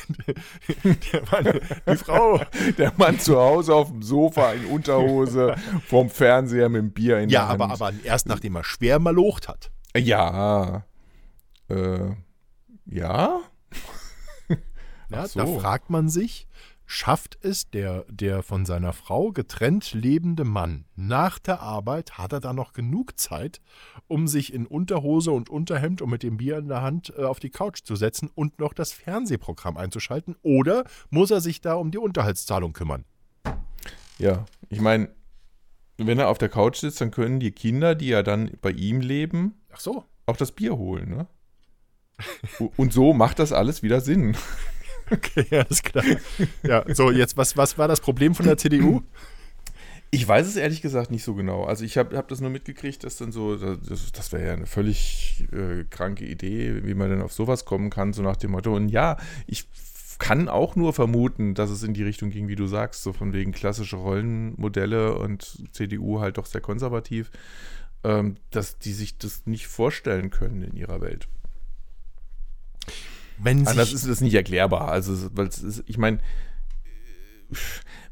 der 0.83 1.21
Mann, 1.31 1.59
die 1.87 1.95
Frau. 1.97 2.41
Der 2.77 2.93
Mann 2.97 3.19
zu 3.19 3.37
Hause 3.37 3.73
auf 3.75 3.89
dem 3.89 4.01
Sofa 4.01 4.53
in 4.53 4.65
Unterhose 4.65 5.55
vorm 5.87 6.09
Fernseher 6.09 6.69
mit 6.69 6.81
dem 6.81 6.91
Bier 6.91 7.19
in 7.19 7.29
Ja, 7.29 7.41
der 7.41 7.49
Hand. 7.49 7.61
aber, 7.61 7.73
aber 7.73 7.93
erst 8.03 8.27
nachdem 8.27 8.55
er 8.55 8.63
schwer 8.63 8.99
malocht 8.99 9.47
hat. 9.47 9.71
Ja. 9.95 10.83
Äh, 11.69 12.11
ja? 12.85 13.39
Ja, 15.09 15.27
so. 15.27 15.39
Da 15.39 15.45
fragt 15.59 15.89
man 15.89 16.09
sich, 16.09 16.47
schafft 16.85 17.37
es 17.41 17.69
der, 17.69 18.05
der 18.09 18.41
von 18.41 18.65
seiner 18.65 18.93
Frau 18.93 19.31
getrennt 19.31 19.93
lebende 19.93 20.43
Mann 20.43 20.85
nach 20.95 21.37
der 21.39 21.61
Arbeit, 21.61 22.17
hat 22.17 22.33
er 22.33 22.39
da 22.39 22.53
noch 22.53 22.73
genug 22.73 23.19
Zeit, 23.19 23.61
um 24.07 24.27
sich 24.27 24.53
in 24.53 24.65
Unterhose 24.65 25.31
und 25.31 25.49
Unterhemd 25.49 26.01
und 26.01 26.09
mit 26.09 26.23
dem 26.23 26.37
Bier 26.37 26.57
in 26.57 26.67
der 26.67 26.81
Hand 26.81 27.13
äh, 27.17 27.23
auf 27.23 27.39
die 27.39 27.51
Couch 27.51 27.81
zu 27.83 27.95
setzen 27.95 28.29
und 28.33 28.59
noch 28.59 28.73
das 28.73 28.91
Fernsehprogramm 28.91 29.77
einzuschalten? 29.77 30.35
Oder 30.41 30.83
muss 31.09 31.31
er 31.31 31.41
sich 31.41 31.61
da 31.61 31.75
um 31.75 31.91
die 31.91 31.99
Unterhaltszahlung 31.99 32.73
kümmern? 32.73 33.05
Ja. 34.17 34.45
Ich 34.69 34.81
meine, 34.81 35.09
wenn 35.97 36.19
er 36.19 36.29
auf 36.29 36.37
der 36.37 36.49
Couch 36.49 36.77
sitzt, 36.77 37.01
dann 37.01 37.11
können 37.11 37.39
die 37.39 37.51
Kinder, 37.51 37.93
die 37.93 38.07
ja 38.07 38.23
dann 38.23 38.51
bei 38.61 38.71
ihm 38.71 39.01
leben, 39.01 39.61
Ach 39.71 39.79
so. 39.79 40.05
auch 40.25 40.37
das 40.37 40.51
Bier 40.51 40.77
holen, 40.77 41.09
ne? 41.09 41.27
Und 42.75 42.91
so 42.91 43.13
macht 43.13 43.39
das 43.39 43.53
alles 43.53 43.81
wieder 43.81 44.01
Sinn. 44.01 44.35
Okay, 45.11 45.45
alles 45.51 45.81
klar. 45.81 46.03
Ja, 46.63 46.83
so, 46.93 47.11
jetzt, 47.11 47.37
was, 47.37 47.57
was 47.57 47.77
war 47.77 47.87
das 47.87 48.01
Problem 48.01 48.35
von 48.35 48.45
der 48.45 48.57
CDU? 48.57 49.01
Ich 50.11 50.27
weiß 50.27 50.47
es 50.47 50.55
ehrlich 50.55 50.81
gesagt 50.81 51.11
nicht 51.11 51.23
so 51.23 51.35
genau. 51.35 51.65
Also 51.65 51.85
ich 51.85 51.97
habe 51.97 52.17
hab 52.17 52.27
das 52.27 52.41
nur 52.41 52.49
mitgekriegt, 52.49 53.03
dass 53.03 53.17
dann 53.17 53.31
so, 53.31 53.55
das, 53.55 54.11
das 54.11 54.31
wäre 54.31 54.45
ja 54.47 54.53
eine 54.53 54.65
völlig 54.65 55.47
äh, 55.51 55.83
kranke 55.89 56.25
Idee, 56.25 56.83
wie 56.83 56.95
man 56.95 57.09
denn 57.09 57.21
auf 57.21 57.31
sowas 57.31 57.65
kommen 57.65 57.89
kann, 57.89 58.13
so 58.13 58.23
nach 58.23 58.37
dem 58.37 58.51
Motto. 58.51 58.75
Und 58.75 58.89
ja, 58.89 59.17
ich 59.45 59.67
kann 60.17 60.49
auch 60.49 60.75
nur 60.75 60.93
vermuten, 60.93 61.53
dass 61.53 61.69
es 61.69 61.83
in 61.83 61.93
die 61.93 62.03
Richtung 62.03 62.29
ging, 62.31 62.47
wie 62.47 62.55
du 62.55 62.65
sagst, 62.67 63.03
so 63.03 63.13
von 63.13 63.33
wegen 63.33 63.51
klassische 63.51 63.97
Rollenmodelle 63.97 65.15
und 65.15 65.63
CDU 65.71 66.19
halt 66.19 66.37
doch 66.37 66.45
sehr 66.45 66.61
konservativ, 66.61 67.31
ähm, 68.03 68.35
dass 68.49 68.79
die 68.79 68.93
sich 68.93 69.17
das 69.17 69.45
nicht 69.45 69.67
vorstellen 69.67 70.31
können 70.31 70.63
in 70.63 70.75
ihrer 70.75 71.01
Welt. 71.01 71.27
Wenn 73.41 73.67
Anders 73.67 73.87
sich, 73.87 73.95
ist 73.95 74.07
das 74.07 74.21
nicht 74.21 74.33
erklärbar. 74.33 74.89
Also, 74.89 75.29
weil 75.35 75.47
ist, 75.47 75.83
ich 75.85 75.97
meine, 75.97 76.19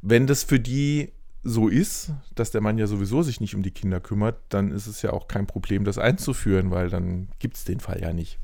wenn 0.02 0.28
das 0.28 0.44
für 0.44 0.60
die 0.60 1.12
so 1.44 1.68
ist, 1.68 2.12
dass 2.36 2.52
der 2.52 2.62
Mann 2.62 2.78
ja 2.78 2.88
sowieso 2.88 3.22
sich 3.22 3.40
nicht 3.40 3.56
um 3.56 3.64
die 3.64 3.72
Kinder 3.72 4.00
kümmert, 4.00 4.40
dann 4.50 4.72
ist 4.72 4.88
es 4.88 5.02
ja 5.02 5.12
auch 5.12 5.28
kein 5.28 5.48
Problem, 5.48 5.86
das 5.86 5.98
einzuführen, 5.98 6.72
weil 6.72 6.90
dann 6.90 7.30
gibt 7.40 7.58
es 7.58 7.64
den 7.64 7.80
Fall 7.80 8.02
ja 8.02 8.14
nicht. 8.14 8.40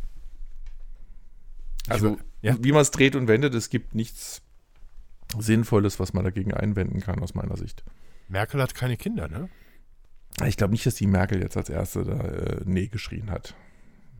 Also, 1.89 2.17
ja. 2.41 2.55
wie 2.61 2.71
man 2.71 2.81
es 2.81 2.91
dreht 2.91 3.15
und 3.15 3.27
wendet, 3.27 3.53
es 3.55 3.69
gibt 3.69 3.93
nichts 3.93 4.41
Sinnvolles, 5.37 5.99
was 5.99 6.13
man 6.13 6.23
dagegen 6.23 6.53
einwenden 6.53 7.01
kann, 7.01 7.19
aus 7.19 7.33
meiner 7.33 7.57
Sicht. 7.57 7.83
Merkel 8.29 8.61
hat 8.61 8.73
keine 8.73 8.95
Kinder, 8.95 9.27
ne? 9.27 9.49
Ich 10.45 10.57
glaube 10.57 10.71
nicht, 10.71 10.85
dass 10.85 10.95
die 10.95 11.07
Merkel 11.07 11.41
jetzt 11.41 11.57
als 11.57 11.69
Erste 11.69 12.03
da 12.03 12.19
äh, 12.19 12.61
Nee 12.65 12.87
geschrien 12.87 13.29
hat. 13.29 13.55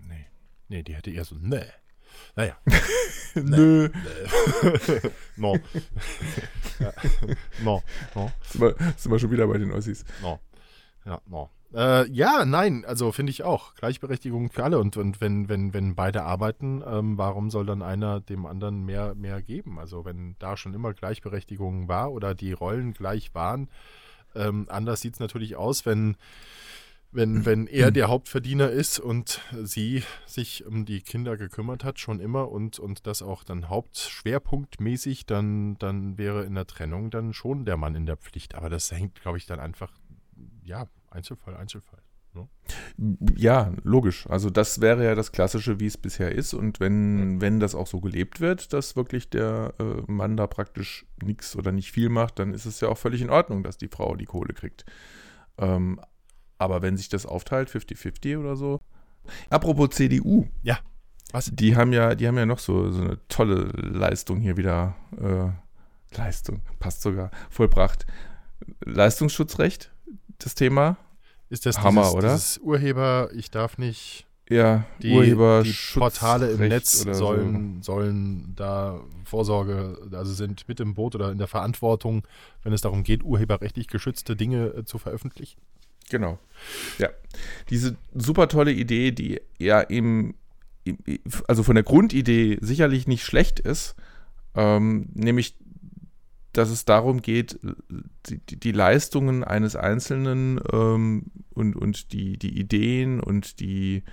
Nee. 0.08 0.26
Nee, 0.70 0.84
die 0.84 0.96
hätte 0.96 1.12
eher 1.12 1.26
so, 1.26 1.36
nee. 1.40 1.64
Naja. 2.36 2.58
Nö. 3.36 3.90
No. 5.36 5.58
ja. 6.80 6.94
No. 7.64 7.84
No. 8.16 8.32
Sind 8.50 8.62
wir, 8.62 8.76
sind 8.98 9.12
wir 9.12 9.20
schon 9.20 9.32
wieder 9.32 9.48
bei 9.48 9.58
den 9.58 9.72
Ossis. 9.72 10.06
No. 10.22 10.40
Ja, 11.06 11.22
no. 11.28 11.50
Äh, 11.74 12.08
ja, 12.12 12.46
nein, 12.46 12.86
also 12.86 13.12
finde 13.12 13.32
ich 13.32 13.44
auch. 13.44 13.74
Gleichberechtigung 13.76 14.52
für 14.52 14.64
alle. 14.64 14.80
Und, 14.80 14.96
und 14.96 15.22
wenn, 15.22 15.50
wenn, 15.50 15.74
wenn 15.74 15.96
beide 15.96 16.24
arbeiten, 16.24 16.84
ähm, 16.86 17.18
warum 17.18 17.50
soll 17.50 17.66
dann 17.66 17.82
einer 17.82 18.20
dem 18.20 18.46
anderen 18.46 18.86
mehr, 18.86 19.16
mehr 19.16 19.42
geben? 19.42 19.80
Also 19.80 20.06
wenn 20.06 20.36
da 20.40 20.56
schon 20.56 20.74
immer 20.74 20.94
Gleichberechtigung 20.94 21.88
war 21.88 22.12
oder 22.12 22.36
die 22.36 22.54
Rollen 22.54 22.94
gleich 22.94 23.34
waren, 23.34 23.70
ähm, 24.36 24.68
anders 24.70 25.02
sieht 25.02 25.16
es 25.16 25.20
natürlich 25.20 25.56
aus, 25.56 25.86
wenn, 25.86 26.16
wenn, 27.14 27.46
wenn 27.46 27.68
er 27.68 27.92
der 27.92 28.08
Hauptverdiener 28.08 28.70
ist 28.70 29.00
und 29.00 29.42
sie 29.64 30.04
sich 30.26 30.66
um 30.66 30.86
die 30.86 31.02
Kinder 31.02 31.38
gekümmert 31.38 31.84
hat, 31.84 32.00
schon 32.00 32.20
immer 32.20 32.52
und, 32.52 32.80
und 32.80 33.08
das 33.08 33.22
auch 33.22 33.44
dann 33.44 33.70
hauptschwerpunktmäßig, 33.70 35.26
dann, 35.26 35.78
dann 35.78 36.18
wäre 36.18 36.44
in 36.44 36.56
der 36.56 36.68
Trennung 36.68 37.10
dann 37.10 37.34
schon 37.34 37.66
der 37.66 37.78
Mann 37.78 37.96
in 37.96 38.06
der 38.06 38.18
Pflicht. 38.18 38.56
Aber 38.56 38.70
das 38.70 38.92
hängt, 38.92 39.22
glaube 39.22 39.38
ich, 39.38 39.46
dann 39.46 39.60
einfach, 39.60 39.92
ja, 40.64 40.88
Einzelfall, 41.10 41.56
Einzelfall. 41.56 42.02
Ne? 42.34 42.48
Ja, 43.36 43.72
logisch. 43.84 44.28
Also 44.28 44.50
das 44.50 44.82
wäre 44.82 45.04
ja 45.06 45.16
das 45.16 45.32
Klassische, 45.32 45.80
wie 45.80 45.86
es 45.86 45.98
bisher 45.98 46.32
ist. 46.32 46.54
Und 46.54 46.80
wenn, 46.80 47.42
wenn 47.42 47.60
das 47.60 47.76
auch 47.76 47.88
so 47.88 48.02
gelebt 48.02 48.42
wird, 48.42 48.74
dass 48.74 48.96
wirklich 48.96 49.30
der 49.30 49.74
äh, 49.80 50.12
Mann 50.12 50.38
da 50.38 50.48
praktisch 50.48 51.06
nichts 51.24 51.56
oder 51.56 51.72
nicht 51.72 51.92
viel 51.92 52.10
macht, 52.10 52.40
dann 52.40 52.54
ist 52.54 52.66
es 52.66 52.82
ja 52.82 52.90
auch 52.90 52.98
völlig 52.98 53.22
in 53.22 53.30
Ordnung, 53.30 53.64
dass 53.64 53.78
die 53.78 53.88
Frau 53.88 54.16
die 54.16 54.26
Kohle 54.26 54.54
kriegt. 54.54 54.86
Ähm, 55.58 56.00
aber 56.58 56.82
wenn 56.82 56.98
sich 56.98 57.10
das 57.10 57.26
aufteilt, 57.26 57.70
50-50 57.70 58.40
oder 58.40 58.56
so. 58.56 58.80
Apropos 59.50 59.90
CDU. 59.92 60.48
Ja. 60.62 60.80
Was? 61.32 61.50
Die 61.52 61.76
haben 61.76 61.94
ja, 61.94 62.16
die 62.16 62.28
haben 62.28 62.38
ja 62.38 62.46
noch 62.46 62.60
so, 62.60 62.92
so 62.92 63.02
eine 63.02 63.20
tolle 63.28 63.64
Leistung 63.74 64.40
hier 64.40 64.56
wieder. 64.56 64.96
Äh, 65.20 65.50
Leistung, 66.16 66.62
passt 66.80 67.02
sogar, 67.02 67.32
vollbracht. 67.50 68.06
Leistungsschutzrecht, 68.86 69.92
das 70.38 70.56
Thema. 70.56 70.98
Ist 71.50 71.66
das 71.66 71.82
Hammer, 71.82 72.02
dieses, 72.02 72.16
oder? 72.16 72.34
dieses 72.34 72.58
Urheber, 72.60 73.30
ich 73.36 73.52
darf 73.52 73.78
nicht, 73.78 74.26
Ja, 74.50 74.86
die, 75.02 75.10
die 75.10 75.16
Urheberschutzrecht 75.16 76.00
Portale 76.00 76.52
im 76.52 76.68
Netz 76.68 77.02
sollen, 77.02 77.82
sollen 77.82 78.54
da 78.56 79.00
Vorsorge, 79.26 79.98
also 80.12 80.34
sind 80.34 80.68
mit 80.68 80.80
im 80.80 80.94
Boot 80.94 81.16
oder 81.16 81.32
in 81.32 81.38
der 81.38 81.48
Verantwortung, 81.48 82.28
wenn 82.64 82.74
es 82.74 82.82
darum 82.82 83.04
geht, 83.04 83.24
urheberrechtlich 83.24 83.88
geschützte 83.88 84.36
Dinge 84.36 84.68
äh, 84.68 84.86
zu 84.86 84.98
veröffentlichen. 84.98 85.60
Genau. 86.10 86.40
Ja. 86.98 87.10
Diese 87.70 87.96
super 88.14 88.48
tolle 88.48 88.72
Idee, 88.72 89.12
die 89.12 89.42
ja 89.58 89.82
im 89.82 90.36
also 91.48 91.64
von 91.64 91.76
der 91.76 91.84
Grundidee 91.84 92.58
sicherlich 92.62 93.08
nicht 93.08 93.24
schlecht 93.24 93.60
ist, 93.60 93.96
ähm, 94.56 95.08
nämlich, 95.14 95.56
dass 96.52 96.70
es 96.70 96.86
darum 96.86 97.22
geht, 97.22 97.60
die, 98.28 98.40
die, 98.50 98.60
die 98.60 98.72
Leistungen 98.72 99.44
eines 99.44 99.76
Einzelnen 99.76 100.60
ähm, 100.72 101.26
und, 101.54 101.76
und 101.76 102.12
die, 102.12 102.38
die 102.38 102.60
Ideen 102.60 103.20
und 103.20 103.60
die, 103.60 104.04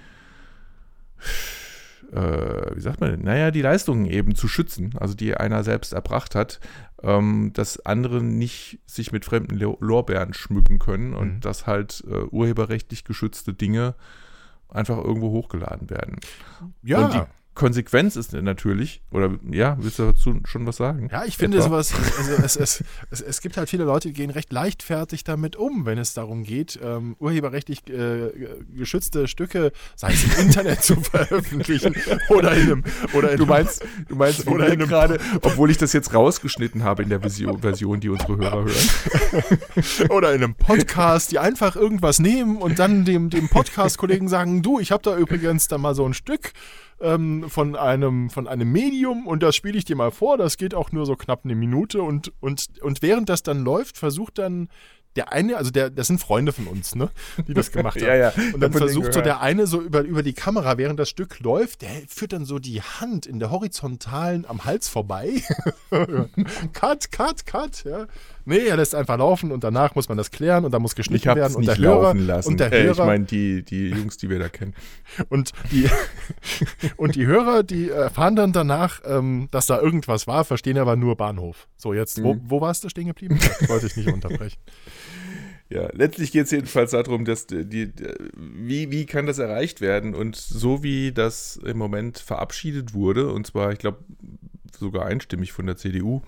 äh, 2.13 2.77
wie 2.77 2.81
sagt 2.81 3.01
man 3.01 3.11
denn, 3.11 3.23
naja, 3.23 3.51
die 3.51 3.63
Leistungen 3.63 4.07
eben 4.07 4.35
zu 4.35 4.49
schützen, 4.49 4.95
also 4.99 5.15
die 5.15 5.37
einer 5.37 5.63
selbst 5.65 5.93
erbracht 5.93 6.35
hat, 6.35 6.61
ähm, 7.03 7.53
dass 7.55 7.85
andere 7.87 8.23
nicht 8.23 8.81
sich 8.87 9.13
mit 9.13 9.25
fremden 9.25 9.57
Lo- 9.57 9.79
Lorbeeren 9.81 10.35
schmücken 10.35 10.79
können 10.79 11.15
und 11.15 11.35
Mhm. 11.37 11.41
dass 11.41 11.67
halt 11.67 12.05
äh, 12.09 12.25
urheberrechtlich 12.31 13.05
geschützte 13.05 13.55
Dinge 13.55 13.95
einfach 14.69 14.99
irgendwo 14.99 15.31
hochgeladen 15.31 15.91
werden. 15.91 16.17
Ja, 16.83 17.05
Und 17.05 17.15
die 17.15 17.23
Konsequenz 17.61 18.17
ist 18.17 18.33
natürlich, 18.33 19.03
oder 19.11 19.39
ja, 19.51 19.77
willst 19.79 19.99
du 19.99 20.05
dazu 20.05 20.41
schon 20.47 20.67
was 20.67 20.77
sagen? 20.77 21.11
Ja, 21.13 21.27
ich 21.27 21.37
finde 21.37 21.59
Etwa? 21.59 21.69
sowas, 21.69 21.93
also 22.17 22.33
es, 22.43 22.57
es, 22.57 22.85
es, 23.11 23.21
es 23.21 23.41
gibt 23.43 23.59
halt 23.59 23.69
viele 23.69 23.85
Leute, 23.85 24.09
die 24.09 24.15
gehen 24.15 24.31
recht 24.31 24.51
leichtfertig 24.51 25.25
damit 25.25 25.57
um, 25.57 25.85
wenn 25.85 25.99
es 25.99 26.15
darum 26.15 26.43
geht, 26.43 26.81
ähm, 26.83 27.17
urheberrechtlich 27.19 27.87
äh, 27.91 28.31
geschützte 28.75 29.29
Stücke, 29.29 29.73
sei 29.95 30.11
es 30.15 30.25
im 30.25 30.47
Internet 30.47 30.83
zu 30.83 30.97
veröffentlichen 31.03 31.95
oder 32.31 32.53
in 32.57 32.63
einem, 32.63 32.85
oder 33.13 33.33
in 33.33 33.37
Du 33.37 33.45
meinst, 33.45 33.85
du 34.09 34.15
meinst 34.17 34.47
Oder 34.47 34.65
in 34.69 34.73
einem- 34.73 34.89
gerade, 34.89 35.19
obwohl 35.43 35.71
ich 35.71 35.77
das 35.77 35.93
jetzt 35.93 36.15
rausgeschnitten 36.15 36.83
habe 36.83 37.03
in 37.03 37.11
der 37.11 37.21
Version, 37.21 37.59
Version, 37.61 38.01
die 38.01 38.09
unsere 38.09 38.39
Hörer 38.39 38.65
hören. 38.65 40.09
oder 40.09 40.33
in 40.33 40.43
einem 40.43 40.55
Podcast, 40.55 41.31
die 41.31 41.39
einfach 41.39 41.77
irgendwas 41.77 42.21
nehmen 42.21 42.57
und 42.57 42.79
dann 42.79 43.05
dem, 43.05 43.29
dem 43.29 43.51
Podcast-Kollegen 43.51 44.29
sagen, 44.29 44.63
du, 44.63 44.81
ich 44.81 44.93
habe 44.93 45.03
da 45.03 45.15
übrigens 45.15 45.69
da 45.69 45.77
mal 45.77 45.95
so 45.95 46.07
ein 46.07 46.15
Stück 46.15 46.55
ähm, 47.01 47.49
von, 47.49 47.77
einem, 47.77 48.31
von 48.31 48.47
einem 48.47 48.71
Medium 48.71 49.27
und 49.27 49.43
das 49.43 49.57
spiele 49.57 49.79
ich 49.79 49.85
dir 49.85 49.97
mal 49.97 50.11
vor, 50.11 50.37
das 50.37 50.57
geht 50.57 50.75
auch 50.75 50.93
nur 50.93 51.07
so 51.07 51.17
knapp 51.17 51.45
eine 51.45 51.55
Minute 51.55 52.03
und, 52.03 52.33
und, 52.41 52.81
und 52.83 53.03
während 53.03 53.29
das 53.29 53.43
dann 53.43 53.65
läuft, 53.65 53.99
versucht 53.99 54.39
dann 54.39 54.69
der 55.17 55.33
eine, 55.33 55.57
also 55.57 55.71
der, 55.71 55.91
das 55.91 56.07
sind 56.07 56.21
Freunde 56.21 56.53
von 56.53 56.67
uns, 56.67 56.95
ne, 56.95 57.11
die 57.49 57.55
das 57.55 57.73
gemacht 57.73 57.97
haben. 58.01 58.07
Ja, 58.07 58.15
ja. 58.15 58.33
Und 58.53 58.61
dann 58.61 58.73
versucht 58.73 59.13
so 59.13 59.21
der 59.21 59.41
eine 59.41 59.67
so 59.67 59.81
über, 59.81 60.03
über 60.03 60.23
die 60.23 60.35
Kamera, 60.35 60.79
während 60.79 61.01
das 61.01 61.09
Stück 61.09 61.41
läuft, 61.41 61.83
der 61.83 61.91
führt 62.09 62.33
dann 62.33 62.45
so 62.45 62.59
die 62.59 62.81
Hand 62.81 63.27
in 63.27 63.39
der 63.39 63.51
horizontalen 63.51 64.47
am 64.47 64.65
Hals 64.65 64.89
vorbei. 64.89 65.43
cut, 66.73 67.11
cut, 67.11 67.47
cut. 67.47 67.85
Ja. 67.85 68.07
Nee, 68.45 68.67
er 68.67 68.77
lässt 68.77 68.95
einfach 68.95 69.19
laufen 69.19 69.53
und 69.53 69.65
danach 69.65 69.95
muss 69.95 70.09
man 70.09 70.17
das 70.17 70.31
klären 70.31 70.65
und 70.65 70.73
dann 70.73 70.83
muss 70.83 70.95
geschnitten 70.95 71.29
Ich 71.29 71.37
werden. 71.37 71.55
und 71.55 71.67
nicht 71.67 71.79
der 71.79 71.87
Hörer, 71.87 72.03
laufen 72.03 72.27
lassen. 72.27 72.49
Und 72.49 72.61
der 72.61 72.73
äh, 72.73 72.83
Hörer, 72.85 73.03
ich 73.03 73.07
meine, 73.07 73.25
die, 73.25 73.63
die 73.63 73.91
Jungs, 73.91 74.17
die 74.17 74.31
wir 74.31 74.39
da 74.39 74.49
kennen. 74.49 74.75
und 75.29 75.53
die, 75.71 75.89
und 76.97 77.17
die 77.17 77.27
Hörer, 77.27 77.63
die 77.63 77.91
erfahren 77.91 78.37
dann 78.37 78.53
danach, 78.53 79.01
ähm, 79.05 79.49
dass 79.51 79.67
da 79.67 79.81
irgendwas 79.81 80.27
war, 80.27 80.45
verstehen 80.45 80.79
aber 80.79 80.97
nur 80.97 81.17
Bahnhof. 81.17 81.69
So, 81.81 81.95
jetzt, 81.95 82.23
wo, 82.23 82.35
Mhm. 82.35 82.41
wo 82.45 82.61
warst 82.61 82.85
du 82.85 82.89
stehen 82.91 83.07
geblieben? 83.07 83.39
Das 83.41 83.69
wollte 83.69 83.87
ich 83.87 83.97
nicht 83.97 84.09
unterbrechen. 84.13 84.59
Ja, 85.71 85.89
letztlich 85.93 86.33
geht 86.33 86.45
es 86.47 86.51
jedenfalls 86.51 86.91
darum, 86.91 87.25
dass 87.25 87.47
die, 87.47 87.65
die, 87.65 87.93
wie, 88.37 88.91
wie 88.91 89.07
kann 89.07 89.27
das 89.27 89.39
erreicht 89.39 89.81
werden? 89.81 90.15
Und 90.15 90.37
so 90.37 90.83
wie 90.83 91.13
das 91.13 91.57
im 91.65 91.79
Moment 91.79 92.19
verabschiedet 92.19 92.93
wurde, 92.93 93.33
und 93.33 93.47
zwar, 93.47 93.73
ich 93.73 93.79
glaube, 93.79 93.99
sogar 94.77 95.07
einstimmig 95.07 95.53
von 95.53 95.67
der 95.67 95.77
CDU, 95.77 96.23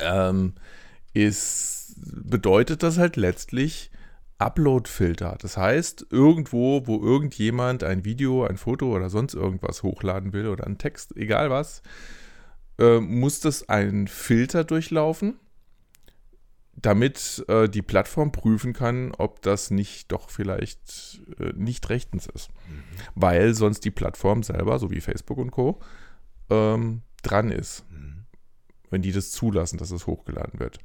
ähm, 0.00 0.54
ist, 1.14 1.96
bedeutet 1.96 2.82
das 2.82 2.96
halt 2.96 3.16
letztlich 3.16 3.90
Upload-Filter. 4.38 5.36
Das 5.40 5.56
heißt, 5.56 6.06
irgendwo, 6.10 6.86
wo 6.86 7.02
irgendjemand 7.02 7.82
ein 7.82 8.04
Video, 8.04 8.44
ein 8.44 8.56
Foto 8.56 8.94
oder 8.94 9.10
sonst 9.10 9.34
irgendwas 9.34 9.82
hochladen 9.82 10.32
will 10.32 10.46
oder 10.46 10.64
einen 10.64 10.78
Text, 10.78 11.16
egal 11.16 11.50
was, 11.50 11.82
äh, 12.78 13.00
muss 13.00 13.40
das 13.40 13.68
einen 13.68 14.08
Filter 14.08 14.64
durchlaufen 14.64 15.38
damit 16.80 17.44
äh, 17.48 17.68
die 17.68 17.82
Plattform 17.82 18.32
prüfen 18.32 18.72
kann, 18.72 19.12
ob 19.16 19.42
das 19.42 19.70
nicht 19.70 20.12
doch 20.12 20.30
vielleicht 20.30 21.20
äh, 21.38 21.52
nicht 21.54 21.88
rechtens 21.88 22.26
ist. 22.26 22.50
Weil 23.14 23.54
sonst 23.54 23.84
die 23.84 23.90
Plattform 23.90 24.42
selber, 24.42 24.78
so 24.78 24.90
wie 24.90 25.00
Facebook 25.00 25.38
und 25.38 25.50
Co., 25.50 25.80
ähm, 26.50 27.02
dran 27.22 27.50
ist, 27.50 27.84
wenn 28.90 29.02
die 29.02 29.12
das 29.12 29.32
zulassen, 29.32 29.78
dass 29.78 29.90
es 29.90 30.06
hochgeladen 30.06 30.60
wird. 30.60 30.78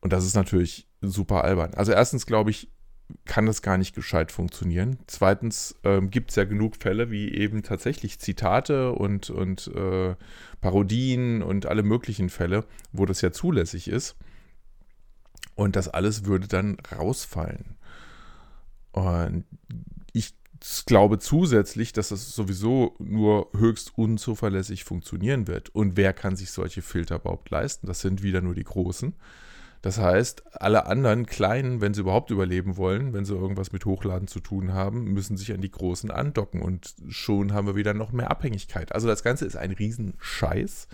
Und 0.00 0.12
das 0.12 0.24
ist 0.24 0.34
natürlich 0.34 0.88
super 1.00 1.44
albern. 1.44 1.74
Also 1.74 1.92
erstens 1.92 2.26
glaube 2.26 2.50
ich, 2.50 2.70
kann 3.24 3.46
das 3.46 3.62
gar 3.62 3.78
nicht 3.78 3.94
gescheit 3.94 4.32
funktionieren. 4.32 4.98
Zweitens 5.06 5.76
ähm, 5.84 6.10
gibt 6.10 6.30
es 6.30 6.36
ja 6.36 6.44
genug 6.44 6.76
Fälle, 6.76 7.10
wie 7.10 7.32
eben 7.32 7.62
tatsächlich 7.62 8.18
Zitate 8.18 8.92
und, 8.92 9.30
und 9.30 9.68
äh, 9.68 10.14
Parodien 10.60 11.42
und 11.42 11.66
alle 11.66 11.82
möglichen 11.82 12.30
Fälle, 12.30 12.64
wo 12.92 13.06
das 13.06 13.20
ja 13.20 13.30
zulässig 13.30 13.88
ist. 13.88 14.16
Und 15.54 15.76
das 15.76 15.88
alles 15.88 16.24
würde 16.24 16.48
dann 16.48 16.78
rausfallen. 16.90 17.76
Und 18.92 19.44
ich 20.12 20.34
ich 20.66 20.86
glaube 20.86 21.18
zusätzlich, 21.18 21.92
dass 21.92 22.08
das 22.08 22.34
sowieso 22.34 22.96
nur 22.98 23.50
höchst 23.54 23.98
unzuverlässig 23.98 24.84
funktionieren 24.84 25.46
wird. 25.46 25.68
Und 25.74 25.98
wer 25.98 26.14
kann 26.14 26.36
sich 26.36 26.52
solche 26.52 26.80
Filter 26.80 27.16
überhaupt 27.16 27.50
leisten? 27.50 27.86
Das 27.86 28.00
sind 28.00 28.22
wieder 28.22 28.40
nur 28.40 28.54
die 28.54 28.64
Großen. 28.64 29.14
Das 29.84 29.98
heißt, 29.98 30.44
alle 30.62 30.86
anderen 30.86 31.26
Kleinen, 31.26 31.82
wenn 31.82 31.92
sie 31.92 32.00
überhaupt 32.00 32.30
überleben 32.30 32.78
wollen, 32.78 33.12
wenn 33.12 33.26
sie 33.26 33.34
irgendwas 33.34 33.70
mit 33.70 33.84
Hochladen 33.84 34.26
zu 34.26 34.40
tun 34.40 34.72
haben, 34.72 35.12
müssen 35.12 35.36
sich 35.36 35.52
an 35.52 35.60
die 35.60 35.70
Großen 35.70 36.10
andocken 36.10 36.62
und 36.62 36.94
schon 37.08 37.52
haben 37.52 37.66
wir 37.66 37.76
wieder 37.76 37.92
noch 37.92 38.10
mehr 38.10 38.30
Abhängigkeit. 38.30 38.94
Also 38.94 39.08
das 39.08 39.22
Ganze 39.22 39.44
ist 39.44 39.56
ein 39.56 39.72
Riesenscheiß, 39.72 40.88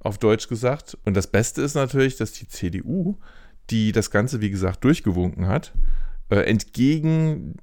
auf 0.00 0.18
Deutsch 0.18 0.48
gesagt. 0.48 0.98
Und 1.04 1.16
das 1.16 1.28
Beste 1.28 1.62
ist 1.62 1.76
natürlich, 1.76 2.16
dass 2.16 2.32
die 2.32 2.48
CDU, 2.48 3.16
die 3.70 3.92
das 3.92 4.10
Ganze, 4.10 4.40
wie 4.40 4.50
gesagt, 4.50 4.82
durchgewunken 4.82 5.46
hat, 5.46 5.72
äh, 6.28 6.40
entgegen 6.50 7.54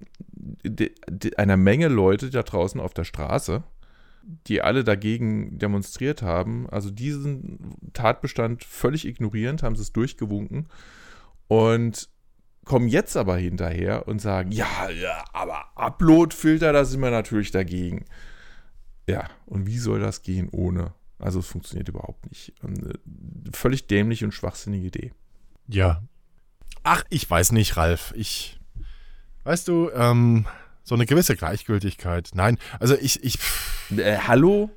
einer 1.35 1.57
Menge 1.57 1.89
Leute 1.89 2.29
da 2.29 2.41
draußen 2.41 2.79
auf 2.79 2.93
der 2.93 3.03
Straße, 3.03 3.63
die 4.47 4.61
alle 4.61 4.83
dagegen 4.83 5.57
demonstriert 5.57 6.21
haben, 6.21 6.69
also 6.69 6.89
diesen 6.89 7.75
Tatbestand 7.93 8.63
völlig 8.63 9.05
ignorierend, 9.05 9.63
haben 9.63 9.75
sie 9.75 9.81
es 9.81 9.93
durchgewunken 9.93 10.67
und 11.47 12.09
kommen 12.65 12.87
jetzt 12.87 13.17
aber 13.17 13.37
hinterher 13.37 14.07
und 14.07 14.19
sagen, 14.19 14.51
ja, 14.51 14.89
ja, 14.89 15.25
aber 15.33 15.65
Upload-Filter, 15.75 16.71
da 16.71 16.85
sind 16.85 17.01
wir 17.01 17.11
natürlich 17.11 17.51
dagegen. 17.51 18.05
Ja, 19.07 19.29
und 19.45 19.67
wie 19.67 19.77
soll 19.77 19.99
das 19.99 20.21
gehen 20.21 20.47
ohne? 20.49 20.93
Also 21.19 21.39
es 21.39 21.47
funktioniert 21.47 21.89
überhaupt 21.89 22.29
nicht. 22.29 22.53
Eine 22.63 22.93
völlig 23.51 23.87
dämliche 23.87 24.25
und 24.25 24.31
schwachsinnige 24.31 24.87
Idee. 24.87 25.11
Ja. 25.67 26.03
Ach, 26.83 27.03
ich 27.09 27.29
weiß 27.29 27.51
nicht, 27.51 27.77
Ralf. 27.77 28.13
Ich, 28.15 28.59
weißt 29.43 29.67
du, 29.67 29.89
ähm, 29.93 30.45
so 30.83 30.95
eine 30.95 31.05
gewisse 31.05 31.35
Gleichgültigkeit. 31.35 32.29
Nein, 32.33 32.57
also 32.79 32.95
ich, 32.99 33.23
ich, 33.23 33.37
Äh, 33.97 34.17
hallo? 34.27 34.69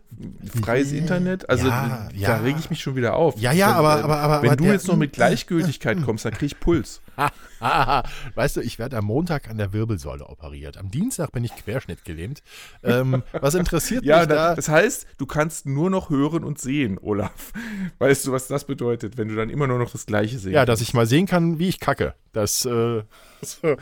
Freies 0.63 0.93
Internet? 0.93 1.49
Also 1.49 1.69
Ja, 1.69 2.09
da 2.13 2.17
ja. 2.17 2.37
rege 2.39 2.59
ich 2.59 2.71
mich 2.71 2.81
schon 2.81 2.97
wieder 2.97 3.15
auf. 3.17 3.39
Ja, 3.39 3.53
ja, 3.53 3.69
Wenn, 3.69 3.75
aber- 3.77 3.99
äh, 4.01 4.03
aber- 4.03 4.17
aber- 4.19 4.43
Wenn 4.43 4.49
aber 4.51 4.57
du 4.57 4.65
der- 4.65 4.73
jetzt 4.75 4.89
noch 4.89 4.97
mit 4.97 5.13
Gleichgültigkeit 5.15 6.03
kommst, 6.05 6.25
dann 6.25 6.33
krieg 6.35 6.53
ich 6.53 6.61
Puls. 6.61 7.01
Weißt 8.35 8.57
du, 8.57 8.61
ich 8.61 8.79
werde 8.79 8.99
am 8.99 9.07
Montag 9.07 9.49
an 9.49 9.57
der 9.59 9.73
Wirbelsäule 9.73 10.27
operiert. 10.27 10.77
Am 10.77 10.91
Dienstag 10.91 11.33
bin 11.33 11.45
ich 11.45 11.55
querschnittgelähmt. 11.57 12.43
Ähm, 12.83 13.23
was 13.33 13.55
interessiert 13.55 14.05
Ja, 14.05 14.19
mich 14.21 14.29
da, 14.29 14.35
da? 14.35 14.55
das 14.55 14.69
heißt, 14.69 15.07
du 15.19 15.27
kannst 15.27 15.67
nur 15.67 15.89
noch 15.91 16.11
hören 16.11 16.45
und 16.45 16.59
sehen, 16.61 16.99
Olaf. 17.01 17.53
Weißt 17.99 18.27
du, 18.27 18.33
was 18.33 18.47
das 18.49 18.65
bedeutet, 18.67 19.17
wenn 19.17 19.29
du 19.29 19.35
dann 19.37 19.49
immer 19.51 19.67
nur 19.67 19.79
noch 19.79 19.91
das 19.91 20.05
Gleiche 20.07 20.39
sehen 20.39 20.53
Ja, 20.53 20.65
dass 20.67 20.81
ich 20.83 20.93
mal 20.95 21.07
sehen 21.07 21.27
kann, 21.27 21.59
wie 21.59 21.69
ich 21.69 21.81
kacke. 21.81 22.15
Das, 22.33 22.65
äh, 22.67 23.03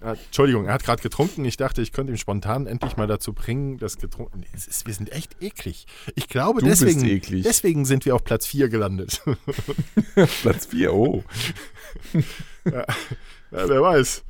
Ja, 0.00 0.12
Entschuldigung, 0.12 0.66
er 0.66 0.74
hat 0.74 0.84
gerade 0.84 1.02
getrunken. 1.02 1.44
Ich 1.44 1.56
dachte, 1.56 1.82
ich 1.82 1.92
könnte 1.92 2.12
ihm 2.12 2.16
spontan 2.16 2.66
endlich 2.66 2.96
mal 2.96 3.08
dazu 3.08 3.32
bringen, 3.32 3.78
das 3.78 3.98
getrunken. 3.98 4.44
Es 4.54 4.66
ist, 4.68 4.86
wir 4.86 4.94
sind 4.94 5.10
echt 5.12 5.42
eklig. 5.42 5.86
Ich 6.14 6.28
glaube, 6.28 6.60
Du 6.60 6.66
deswegen, 6.66 7.04
eklig. 7.04 7.42
deswegen 7.42 7.84
sind 7.84 8.04
wir 8.04 8.14
auf 8.14 8.22
Platz 8.22 8.46
4 8.46 8.68
gelandet. 8.68 9.22
Platz 10.42 10.66
4, 10.66 10.94
oh. 10.94 11.24
ja, 12.64 12.86
wer 13.50 13.82
weiß. 13.82 14.22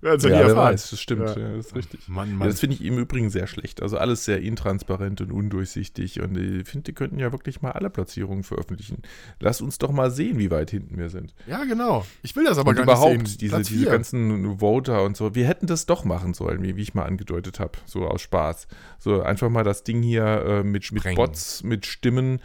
Werden 0.00 0.20
ja, 0.20 0.28
nie 0.28 0.34
erfahren. 0.48 0.72
weiß, 0.74 0.90
das 0.90 1.00
stimmt, 1.00 1.28
Ja. 1.28 1.38
ja. 1.38 1.56
das 1.56 1.66
ist 1.66 1.74
richtig. 1.76 2.08
Mann, 2.08 2.30
Ja, 2.30 2.34
Mann. 2.36 2.48
das 2.48 2.60
finde 2.60 2.76
ich 2.76 2.84
im 2.84 2.98
Übrigen 2.98 3.30
sehr 3.30 3.46
schlecht. 3.46 3.82
Also 3.82 3.98
alles 3.98 4.24
sehr 4.24 4.40
intransparent 4.40 5.20
und 5.20 5.32
undurchsichtig. 5.32 6.20
Und 6.20 6.36
ich 6.36 6.68
finde, 6.68 6.84
die 6.84 6.92
könnten 6.92 7.18
ja 7.18 7.32
wirklich 7.32 7.62
mal 7.62 7.72
alle 7.72 7.90
Platzierungen 7.90 8.42
veröffentlichen. 8.42 9.02
Lass 9.40 9.60
uns 9.60 9.78
doch 9.78 9.90
mal 9.92 10.10
sehen, 10.10 10.38
wie 10.38 10.50
weit 10.50 10.70
hinten 10.70 10.98
wir 10.98 11.10
sind. 11.10 11.34
ja, 11.46 11.64
genau. 11.64 12.04
Ich 12.22 12.34
will 12.36 12.44
das 12.44 12.58
aber 12.58 12.70
und 12.70 12.76
gar 12.76 12.84
überhaupt 12.84 13.18
nicht 13.18 13.28
sehen. 13.28 13.38
diese, 13.38 13.54
Platz 13.56 13.68
diese 13.68 13.86
ganzen 13.86 14.58
Voter 14.58 15.02
und 15.04 15.16
so. 15.16 15.34
Wir 15.34 15.46
hätten 15.46 15.66
das 15.66 15.86
doch 15.86 16.04
machen 16.04 16.34
sollen, 16.34 16.62
wie, 16.62 16.76
wie 16.76 16.82
ich 16.82 16.94
mal 16.94 17.04
angedeutet 17.04 17.60
habe, 17.60 17.78
so 17.84 18.06
aus 18.06 18.22
Spaß. 18.22 18.66
So 18.98 19.22
einfach 19.22 19.48
mal 19.48 19.64
das 19.64 19.84
Ding 19.84 20.02
hier 20.02 20.24
äh, 20.24 20.62
mit, 20.62 20.90
mit. 20.92 21.02
Bots, 21.14 21.62
mit 21.62 21.86
Stimmen, 21.86 22.40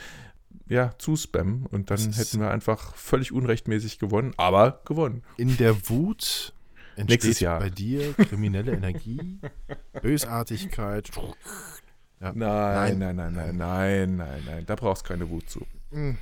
ja, 0.69 0.91
zuspammen. 0.97 1.65
Und 1.65 1.91
dann 1.91 1.99
hätten 2.13 2.39
wir 2.39 2.51
einfach 2.51 2.95
völlig 2.95 3.31
unrechtmäßig 3.31 3.99
gewonnen, 3.99 4.33
aber 4.37 4.81
gewonnen. 4.85 5.23
In 5.37 5.55
der 5.57 5.89
Wut 5.89 6.53
entsteht 6.97 7.23
Nächstes 7.23 7.39
Jahr. 7.39 7.59
bei 7.59 7.69
dir 7.69 8.13
kriminelle 8.13 8.73
Energie, 8.73 9.39
Bösartigkeit. 10.01 11.09
Ja. 12.19 12.33
Nein, 12.33 12.97
nein, 12.99 13.15
nein, 13.15 13.33
nein, 13.33 13.57
nein, 13.57 14.15
nein, 14.17 14.43
nein. 14.45 14.65
Da 14.65 14.75
brauchst 14.75 15.03
du 15.05 15.09
keine 15.09 15.29
Wut 15.29 15.49
zu. 15.49 15.65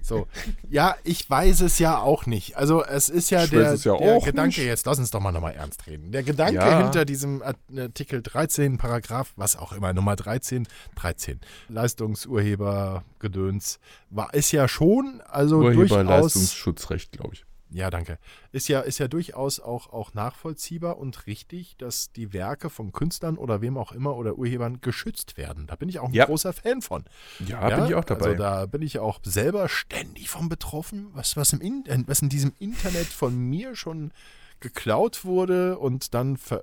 So. 0.00 0.26
Ja, 0.70 0.96
ich 1.04 1.28
weiß 1.28 1.60
es 1.60 1.78
ja 1.78 1.98
auch 1.98 2.24
nicht. 2.24 2.56
Also 2.56 2.82
es 2.82 3.10
ist 3.10 3.28
ja 3.28 3.44
Ich 3.44 3.50
der, 3.50 3.74
ja 3.74 3.96
der 3.98 4.20
Gedanke 4.20 4.60
nicht. 4.60 4.66
jetzt, 4.66 4.86
lass 4.86 4.98
uns 4.98 5.10
doch 5.10 5.20
mal 5.20 5.30
nochmal 5.32 5.52
ernst 5.54 5.86
reden. 5.86 6.10
Der 6.10 6.22
Gedanke 6.22 6.54
Ja. 6.54 6.84
hinter 6.84 7.04
diesem 7.04 7.42
Artikel 7.42 8.22
13, 8.22 8.78
Paragraph, 8.78 9.34
was 9.36 9.56
auch 9.56 9.72
immer, 9.72 9.92
Nummer 9.92 10.16
13, 10.16 10.66
13, 10.94 11.38
Leistungsurhebergedöns, 11.68 13.78
war, 14.08 14.32
ist 14.32 14.52
ja 14.52 14.68
schon, 14.68 15.20
also 15.28 15.60
durchaus, 15.60 15.90
Urheberleistungsschutzrecht, 15.90 17.12
glaube 17.12 17.34
ich. 17.34 17.44
Ja 17.70 17.90
danke, 17.90 18.18
ist 18.52 18.68
ja, 18.68 18.80
ist 18.80 18.98
ja 18.98 19.08
durchaus 19.08 19.60
auch, 19.60 19.92
auch 19.92 20.14
nachvollziehbar 20.14 20.98
und 20.98 21.26
richtig, 21.26 21.76
dass 21.76 22.12
die 22.12 22.32
Werke 22.32 22.70
von 22.70 22.92
Künstlern 22.92 23.36
oder 23.36 23.60
wem 23.60 23.76
auch 23.76 23.92
immer 23.92 24.16
oder 24.16 24.36
Urhebern 24.36 24.80
geschützt 24.80 25.36
werden. 25.36 25.66
Da 25.66 25.76
bin 25.76 25.88
ich 25.88 25.98
auch 25.98 26.08
ein 26.08 26.14
Ja. 26.14 26.26
großer 26.26 26.52
Fan 26.52 26.82
von. 26.82 27.04
Ja, 27.40 27.68
bin 27.68 27.86
ich 27.86 27.94
auch 27.94 28.04
dabei. 28.04 28.26
Also 28.26 28.38
da 28.38 28.66
bin 28.66 28.82
ich 28.82 28.98
auch 28.98 29.20
selber 29.22 29.68
ständig 29.68 30.30
von 30.30 30.48
betroffen, 30.48 31.08
was, 31.12 31.36
was, 31.36 31.52
im 31.52 31.60
in, 31.60 31.84
äh, 31.86 32.02
was 32.06 32.20
in 32.20 32.28
diesem 32.28 32.52
Internet 32.58 33.06
von 33.08 33.36
mir 33.36 33.76
schon 33.76 34.12
geklaut 34.60 35.24
wurde 35.24 35.78
und 35.78 36.14
dann 36.14 36.36
ver 36.36 36.62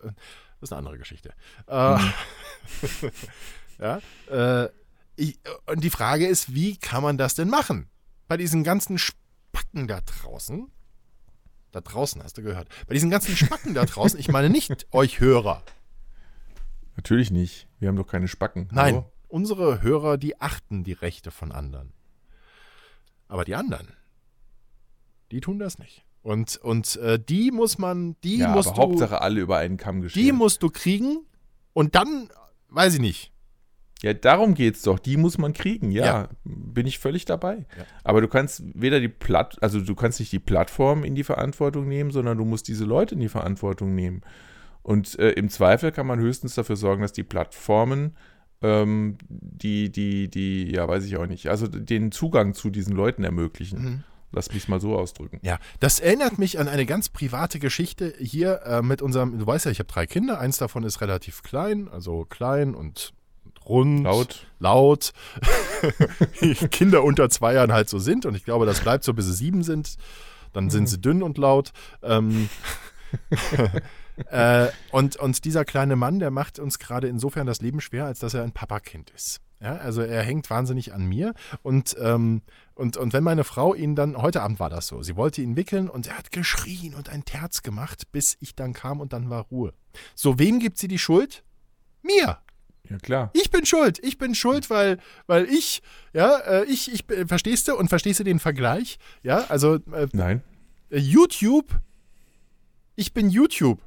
das 0.61 0.69
ist 0.69 0.73
eine 0.73 0.79
andere 0.79 0.97
Geschichte. 0.97 1.33
Äh, 1.67 1.97
Mhm. 1.97 2.13
ja, 3.79 4.01
äh, 4.63 4.69
ich, 5.17 5.37
und 5.67 5.83
die 5.83 5.89
Frage 5.89 6.27
ist, 6.27 6.53
wie 6.53 6.77
kann 6.77 7.03
man 7.03 7.17
das 7.17 7.35
denn 7.35 7.49
machen? 7.49 7.89
Bei 8.27 8.37
diesen 8.37 8.63
ganzen 8.63 8.97
Spacken 8.97 9.87
da 9.87 10.01
draußen, 10.01 10.71
da 11.75 11.81
draußen 11.81 12.23
hast 12.23 12.37
du 12.37 12.41
gehört, 12.41 12.69
bei 12.87 12.93
diesen 12.93 13.09
ganzen 13.09 13.35
Spacken 13.35 13.73
da 13.73 13.85
draußen, 13.85 14.19
ich 14.19 14.29
meine 14.29 14.49
nicht 14.49 14.87
euch 14.91 15.19
Hörer, 15.19 15.61
Natürlich 16.97 17.29
nicht. 17.29 17.67
Wir 17.79 17.89
haben 17.89 17.97
doch 17.97 18.07
keine 18.07 18.29
Spacken. 18.29 18.69
Nein, 18.71 18.95
Hallo? 18.95 19.11
unsere 19.27 19.81
Hörer, 19.81 20.17
die 20.17 20.39
achten 20.39 20.85
die 20.85 20.93
Rechte 20.93 21.29
von 21.29 21.51
anderen. 21.51 21.91
Aber 23.27 23.43
die 23.43 23.53
anderen, 23.55 23.89
die 25.31 25.41
tun 25.41 25.59
das 25.59 25.77
nicht. 25.77 26.05
Und, 26.21 26.55
und 26.55 26.95
äh, 26.95 27.19
die 27.19 27.51
muss 27.51 27.77
man, 27.77 28.15
die 28.23 28.37
Ja, 28.37 28.47
musst 28.47 28.69
aber 28.69 28.75
du, 28.77 28.81
Hauptsache 28.83 29.19
alle 29.21 29.41
über 29.41 29.57
einen 29.57 29.75
Kamm 29.75 29.97
die 29.97 30.03
geschehen. 30.03 30.35
musst 30.37 30.63
du 30.63 30.69
kriegen 30.69 31.19
und 31.73 31.95
dann, 31.95 32.29
weiß 32.69 32.93
ich 32.93 33.01
nicht. 33.01 33.33
Ja, 34.05 34.13
darum 34.13 34.53
geht's 34.53 34.83
doch. 34.83 34.99
Die 34.99 35.17
muss 35.17 35.39
man 35.39 35.51
kriegen. 35.53 35.89
Ja, 35.89 36.05
Ja. 36.05 36.29
bin 36.43 36.85
ich 36.85 36.99
völlig 36.99 37.25
dabei. 37.25 37.65
Ja. 37.75 37.85
Aber 38.03 38.21
du 38.21 38.27
kannst 38.27 38.61
weder 38.75 38.99
die 38.99 39.07
Platt, 39.09 39.57
also 39.61 39.81
du 39.81 39.95
kannst 39.95 40.19
nicht 40.19 40.31
die 40.31 40.37
Plattform 40.37 41.03
in 41.03 41.15
die 41.15 41.23
Verantwortung 41.23 41.87
nehmen, 41.87 42.11
sondern 42.11 42.37
du 42.37 42.45
musst 42.45 42.67
diese 42.67 42.85
Leute 42.85 43.15
in 43.15 43.21
die 43.21 43.29
Verantwortung 43.29 43.95
nehmen. 43.95 44.21
Und 44.83 45.17
äh, 45.17 45.31
im 45.31 45.49
Zweifel 45.49 45.91
kann 45.91 46.05
man 46.05 46.19
höchstens 46.19 46.53
dafür 46.53 46.75
sorgen, 46.75 47.01
dass 47.01 47.13
die 47.13 47.23
Plattformen 47.23 48.15
ähm, 48.61 49.17
die, 49.27 49.91
die, 49.91 50.27
die, 50.29 50.71
ja, 50.71 50.87
weiß 50.87 51.03
ich 51.05 51.17
auch 51.17 51.25
nicht, 51.25 51.47
also 51.47 51.65
den 51.67 52.11
Zugang 52.11 52.53
zu 52.53 52.69
diesen 52.69 52.95
Leuten 52.95 53.23
ermöglichen. 53.23 53.81
Mhm. 53.83 54.03
Lass 54.31 54.53
mich 54.53 54.67
mal 54.67 54.79
so 54.79 54.95
ausdrücken. 54.95 55.39
Ja, 55.41 55.57
das 55.79 55.99
erinnert 55.99 56.37
mich 56.37 56.59
an 56.59 56.67
eine 56.67 56.85
ganz 56.85 57.09
private 57.09 57.57
Geschichte 57.57 58.13
hier 58.19 58.61
äh, 58.65 58.81
mit 58.83 59.01
unserem, 59.01 59.39
du 59.39 59.47
weißt 59.47 59.65
ja, 59.65 59.71
ich 59.71 59.79
habe 59.79 59.91
drei 59.91 60.05
Kinder, 60.05 60.39
eins 60.39 60.57
davon 60.57 60.83
ist 60.83 61.01
relativ 61.01 61.41
klein, 61.41 61.87
also 61.87 62.25
klein 62.25 62.75
und 62.75 63.13
rund. 63.67 64.03
Laut. 64.03 64.47
Laut. 64.59 65.13
Wie 66.39 66.55
Kinder 66.55 67.03
unter 67.03 67.29
zwei 67.29 67.53
Jahren 67.53 67.73
halt 67.73 67.89
so 67.89 67.99
sind 67.99 68.25
und 68.25 68.35
ich 68.35 68.45
glaube, 68.45 68.65
das 68.65 68.81
bleibt 68.81 69.03
so, 69.03 69.13
bis 69.13 69.25
sie 69.25 69.33
sieben 69.33 69.63
sind. 69.63 69.95
Dann 70.53 70.69
sind 70.69 70.87
sie 70.87 70.99
dünn 70.99 71.21
und 71.21 71.37
laut. 71.37 71.73
Ähm, 72.01 72.49
äh, 74.31 74.67
und, 74.91 75.17
und 75.17 75.43
dieser 75.43 75.65
kleine 75.65 75.95
Mann, 75.95 76.19
der 76.19 76.31
macht 76.31 76.59
uns 76.59 76.79
gerade 76.79 77.07
insofern 77.07 77.45
das 77.45 77.61
Leben 77.61 77.81
schwer, 77.81 78.05
als 78.05 78.19
dass 78.19 78.33
er 78.33 78.43
ein 78.43 78.53
Papakind 78.53 79.09
ist. 79.09 79.41
Ja, 79.61 79.77
also 79.77 80.01
er 80.01 80.21
hängt 80.21 80.49
wahnsinnig 80.49 80.93
an 80.93 81.05
mir 81.05 81.33
und, 81.63 81.95
ähm, 81.99 82.41
und, 82.75 82.97
und 82.97 83.13
wenn 83.13 83.23
meine 83.23 83.45
Frau 83.45 83.73
ihn 83.73 83.95
dann, 83.95 84.17
heute 84.17 84.41
Abend 84.41 84.59
war 84.59 84.69
das 84.69 84.87
so, 84.87 85.01
sie 85.01 85.15
wollte 85.15 85.41
ihn 85.41 85.55
wickeln 85.55 85.89
und 85.89 86.07
er 86.07 86.17
hat 86.17 86.31
geschrien 86.31 86.93
und 86.93 87.09
ein 87.09 87.23
Terz 87.23 87.63
gemacht, 87.63 88.11
bis 88.11 88.37
ich 88.41 88.55
dann 88.55 88.73
kam 88.73 88.99
und 88.99 89.13
dann 89.13 89.29
war 89.29 89.43
Ruhe. 89.43 89.73
So, 90.13 90.39
wem 90.39 90.59
gibt 90.59 90.77
sie 90.77 90.89
die 90.89 90.99
Schuld? 90.99 91.43
Mir. 92.01 92.39
Ja, 92.89 92.97
klar. 92.97 93.31
Ich 93.33 93.49
bin 93.51 93.65
schuld. 93.65 93.99
Ich 94.03 94.17
bin 94.17 94.35
schuld, 94.35 94.69
weil, 94.69 94.97
weil 95.27 95.45
ich, 95.45 95.81
ja, 96.13 96.37
äh, 96.39 96.65
ich, 96.65 96.91
ich, 96.93 97.09
äh, 97.09 97.25
verstehst 97.25 97.67
du? 97.67 97.75
Und 97.75 97.89
verstehst 97.89 98.19
du 98.19 98.23
den 98.23 98.39
Vergleich? 98.39 98.97
Ja, 99.23 99.45
also 99.49 99.75
äh, 99.75 100.07
Nein. 100.13 100.43
äh, 100.89 100.99
YouTube, 100.99 101.69
ich 102.95 103.13
bin 103.13 103.29
YouTube. 103.29 103.81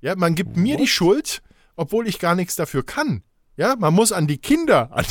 Ja, 0.00 0.16
man 0.16 0.34
gibt 0.34 0.56
mir 0.56 0.76
die 0.76 0.84
What? 0.84 0.88
Schuld, 0.88 1.42
obwohl 1.76 2.08
ich 2.08 2.18
gar 2.18 2.34
nichts 2.34 2.56
dafür 2.56 2.84
kann. 2.84 3.22
Ja, 3.56 3.76
man 3.76 3.92
muss 3.92 4.12
an 4.12 4.26
die 4.26 4.38
Kinder, 4.38 4.90
an 4.92 5.04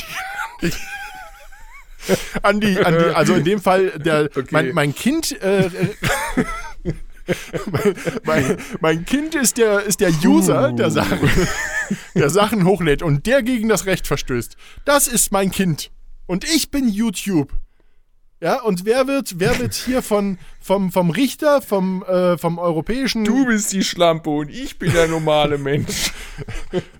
die, 0.62 0.71
an 2.41 2.60
die, 2.60 2.80
an 2.80 2.97
die 2.97 3.15
also 3.15 3.36
in 3.36 3.43
dem 3.43 3.62
Fall, 3.62 3.91
der, 3.99 4.23
Okay. 4.36 4.47
mein, 4.49 4.73
mein 4.73 4.95
Kind, 4.95 5.39
äh, 5.43 5.67
äh, 5.67 5.95
mein, 7.72 7.96
mein, 8.24 8.58
mein 8.80 9.06
Kind 9.06 9.36
ist 9.36 9.58
der, 9.58 9.84
ist 9.84 10.00
der 10.00 10.12
User, 10.24 10.72
der 10.74 10.92
Sachen, 10.92 11.20
der 12.15 12.30
Sachen 12.30 12.65
hochlädt 12.65 13.02
und 13.04 13.26
der 13.26 13.44
gegen 13.44 13.70
das 13.70 13.86
Recht 13.86 14.08
verstößt. 14.08 14.56
Das 14.86 15.08
ist 15.08 15.32
mein 15.32 15.52
Kind. 15.52 15.92
Und 16.28 16.44
ich 16.44 16.72
bin 16.72 16.88
YouTube. 16.89 17.52
Ja, 18.42 18.62
und 18.62 18.86
wer 18.86 19.06
wird, 19.08 19.39
wer 19.39 19.60
wird 19.60 19.74
hier 19.74 20.02
von, 20.02 20.38
vom, 20.62 20.94
vom 20.94 21.10
Richter, 21.10 21.62
vom, 21.62 22.04
äh, 22.04 22.38
vom 22.38 22.58
europäischen. 22.58 23.26
Du 23.26 23.46
bist 23.46 23.74
die 23.74 23.84
Schlampe 23.84 24.30
und 24.30 24.50
ich 24.50 24.80
bin 24.80 24.94
der 24.94 25.08
normale 25.10 25.58
Mensch. 25.58 26.13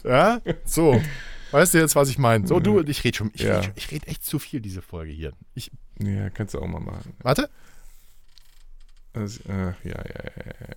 Ja, 0.04 0.42
so. 0.66 1.02
Weißt 1.52 1.74
du 1.74 1.78
jetzt, 1.80 1.96
was 1.96 2.10
ich 2.10 2.18
meine? 2.18 2.46
So, 2.46 2.60
du, 2.60 2.82
ich 2.82 3.04
rede 3.06 3.18
schon, 3.18 3.32
ich 3.34 3.42
Ja. 3.44 3.62
rede 3.90 4.06
echt 4.08 4.24
zu 4.26 4.38
viel, 4.38 4.60
diese 4.60 4.82
Folge 4.82 5.12
hier. 5.14 5.32
Ich, 5.56 5.72
Ja, 6.00 6.30
kannst 6.30 6.54
du 6.56 6.60
auch 6.60 6.68
mal 6.68 6.80
machen. 6.82 7.14
warte. 7.24 7.50
Also, 9.14 9.42
äh, 9.50 9.74
ja, 9.84 9.98
ja, 9.98 10.24
ja, 10.24 10.54
ja. 10.62 10.76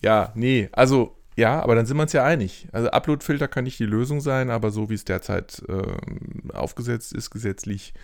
Ja, 0.00 0.32
nee, 0.34 0.68
also, 0.72 1.16
ja, 1.36 1.60
aber 1.60 1.74
dann 1.74 1.86
sind 1.86 1.96
wir 1.96 2.02
uns 2.02 2.12
ja 2.12 2.24
einig. 2.24 2.68
Also, 2.72 2.90
Uploadfilter 2.90 3.48
kann 3.48 3.64
nicht 3.64 3.78
die 3.78 3.84
Lösung 3.86 4.20
sein, 4.20 4.50
aber 4.50 4.70
so 4.70 4.90
wie 4.90 4.94
es 4.94 5.04
derzeit 5.04 5.62
ähm, 5.68 6.50
aufgesetzt 6.52 7.12
ist, 7.12 7.30
gesetzlich, 7.30 7.94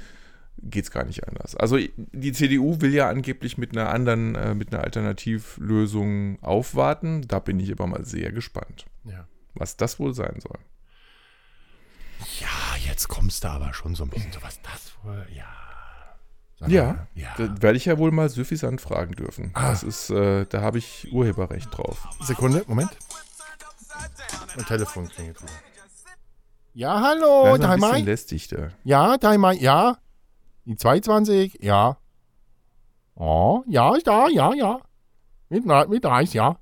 geht 0.59 0.85
es 0.85 0.91
gar 0.91 1.05
nicht 1.05 1.27
anders. 1.29 1.55
Also, 1.57 1.79
die 1.97 2.33
CDU 2.33 2.81
will 2.81 2.93
ja 2.95 3.09
angeblich 3.09 3.59
mit 3.59 3.73
einer 3.73 3.91
anderen, 3.91 4.35
äh, 4.35 4.55
mit 4.55 4.73
einer 4.75 4.83
Alternativlösung 4.85 6.43
aufwarten. 6.43 7.23
Da 7.29 7.39
bin 7.39 7.59
ich 7.61 7.71
aber 7.73 7.87
mal 7.87 8.05
sehr 8.05 8.33
gespannt, 8.33 8.87
Ja. 9.05 9.27
was 9.55 9.77
das 9.77 9.99
wohl 10.01 10.15
sein 10.15 10.39
soll. 10.41 10.59
Ja, 12.41 12.77
jetzt 12.89 13.09
kommst 13.09 13.45
du 13.45 13.49
aber 13.49 13.73
schon 13.75 13.95
so 13.95 14.05
ein 14.05 14.11
bisschen 14.11 14.33
so, 14.33 14.43
was 14.43 14.61
das 14.63 14.93
wohl, 15.03 15.27
ja. 15.35 15.47
Ja, 16.67 17.07
ja. 17.15 17.35
da 17.37 17.63
werde 17.63 17.77
ich 17.77 17.85
ja 17.85 17.99
wohl 17.99 18.11
mal 18.11 18.29
suffisant 18.29 18.81
fragen 18.81 19.15
dürfen. 19.15 19.51
Ah. 19.55 19.71
Das 19.71 19.83
ist, 19.83 20.11
äh, 20.11 20.47
da 20.47 20.63
habe 20.63 20.79
ich 20.79 21.13
Urheberrecht 21.13 21.77
drauf. 21.77 22.09
Sekunde, 22.21 22.65
Moment. 22.67 22.91
Mein 24.57 24.65
Telefon 24.65 25.09
klingelt 25.09 25.43
wieder. 25.43 25.53
Ja, 26.73 27.01
hallo, 27.01 27.57
Das 27.57 27.59
ist 27.59 27.65
ein 27.65 27.81
bisschen 27.81 28.05
lästig 28.07 28.49
da. 28.49 28.71
Ja, 28.83 29.17
Daimai, 29.17 29.55
ja. 29.55 29.99
Die 30.65 30.77
22, 30.77 31.59
ja. 31.61 31.99
Oh, 33.15 33.63
ja, 33.69 33.95
ist 33.95 34.07
da, 34.07 34.29
ja, 34.29 34.53
ja. 34.55 34.81
Mit, 35.49 35.65
mit 35.67 36.05
30, 36.05 36.35
ja. 36.35 36.57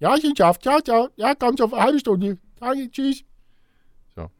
Ja, 0.00 0.14
ich 0.16 0.32
schafft, 0.36 0.64
ja, 0.64 0.78
ja, 0.86 1.08
ja, 1.16 1.34
kommt 1.34 1.60
auf 1.60 1.72
eine 1.72 1.82
halbe 1.82 1.98
Stunde. 1.98 2.38
Danke, 2.58 2.90
tschüss. 2.90 3.24
So. 4.16 4.30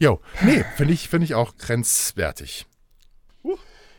Jo, 0.00 0.18
nee, 0.42 0.64
finde 0.76 0.94
ich, 0.94 1.08
find 1.10 1.22
ich 1.22 1.34
auch 1.34 1.56
grenzwertig. 1.58 2.66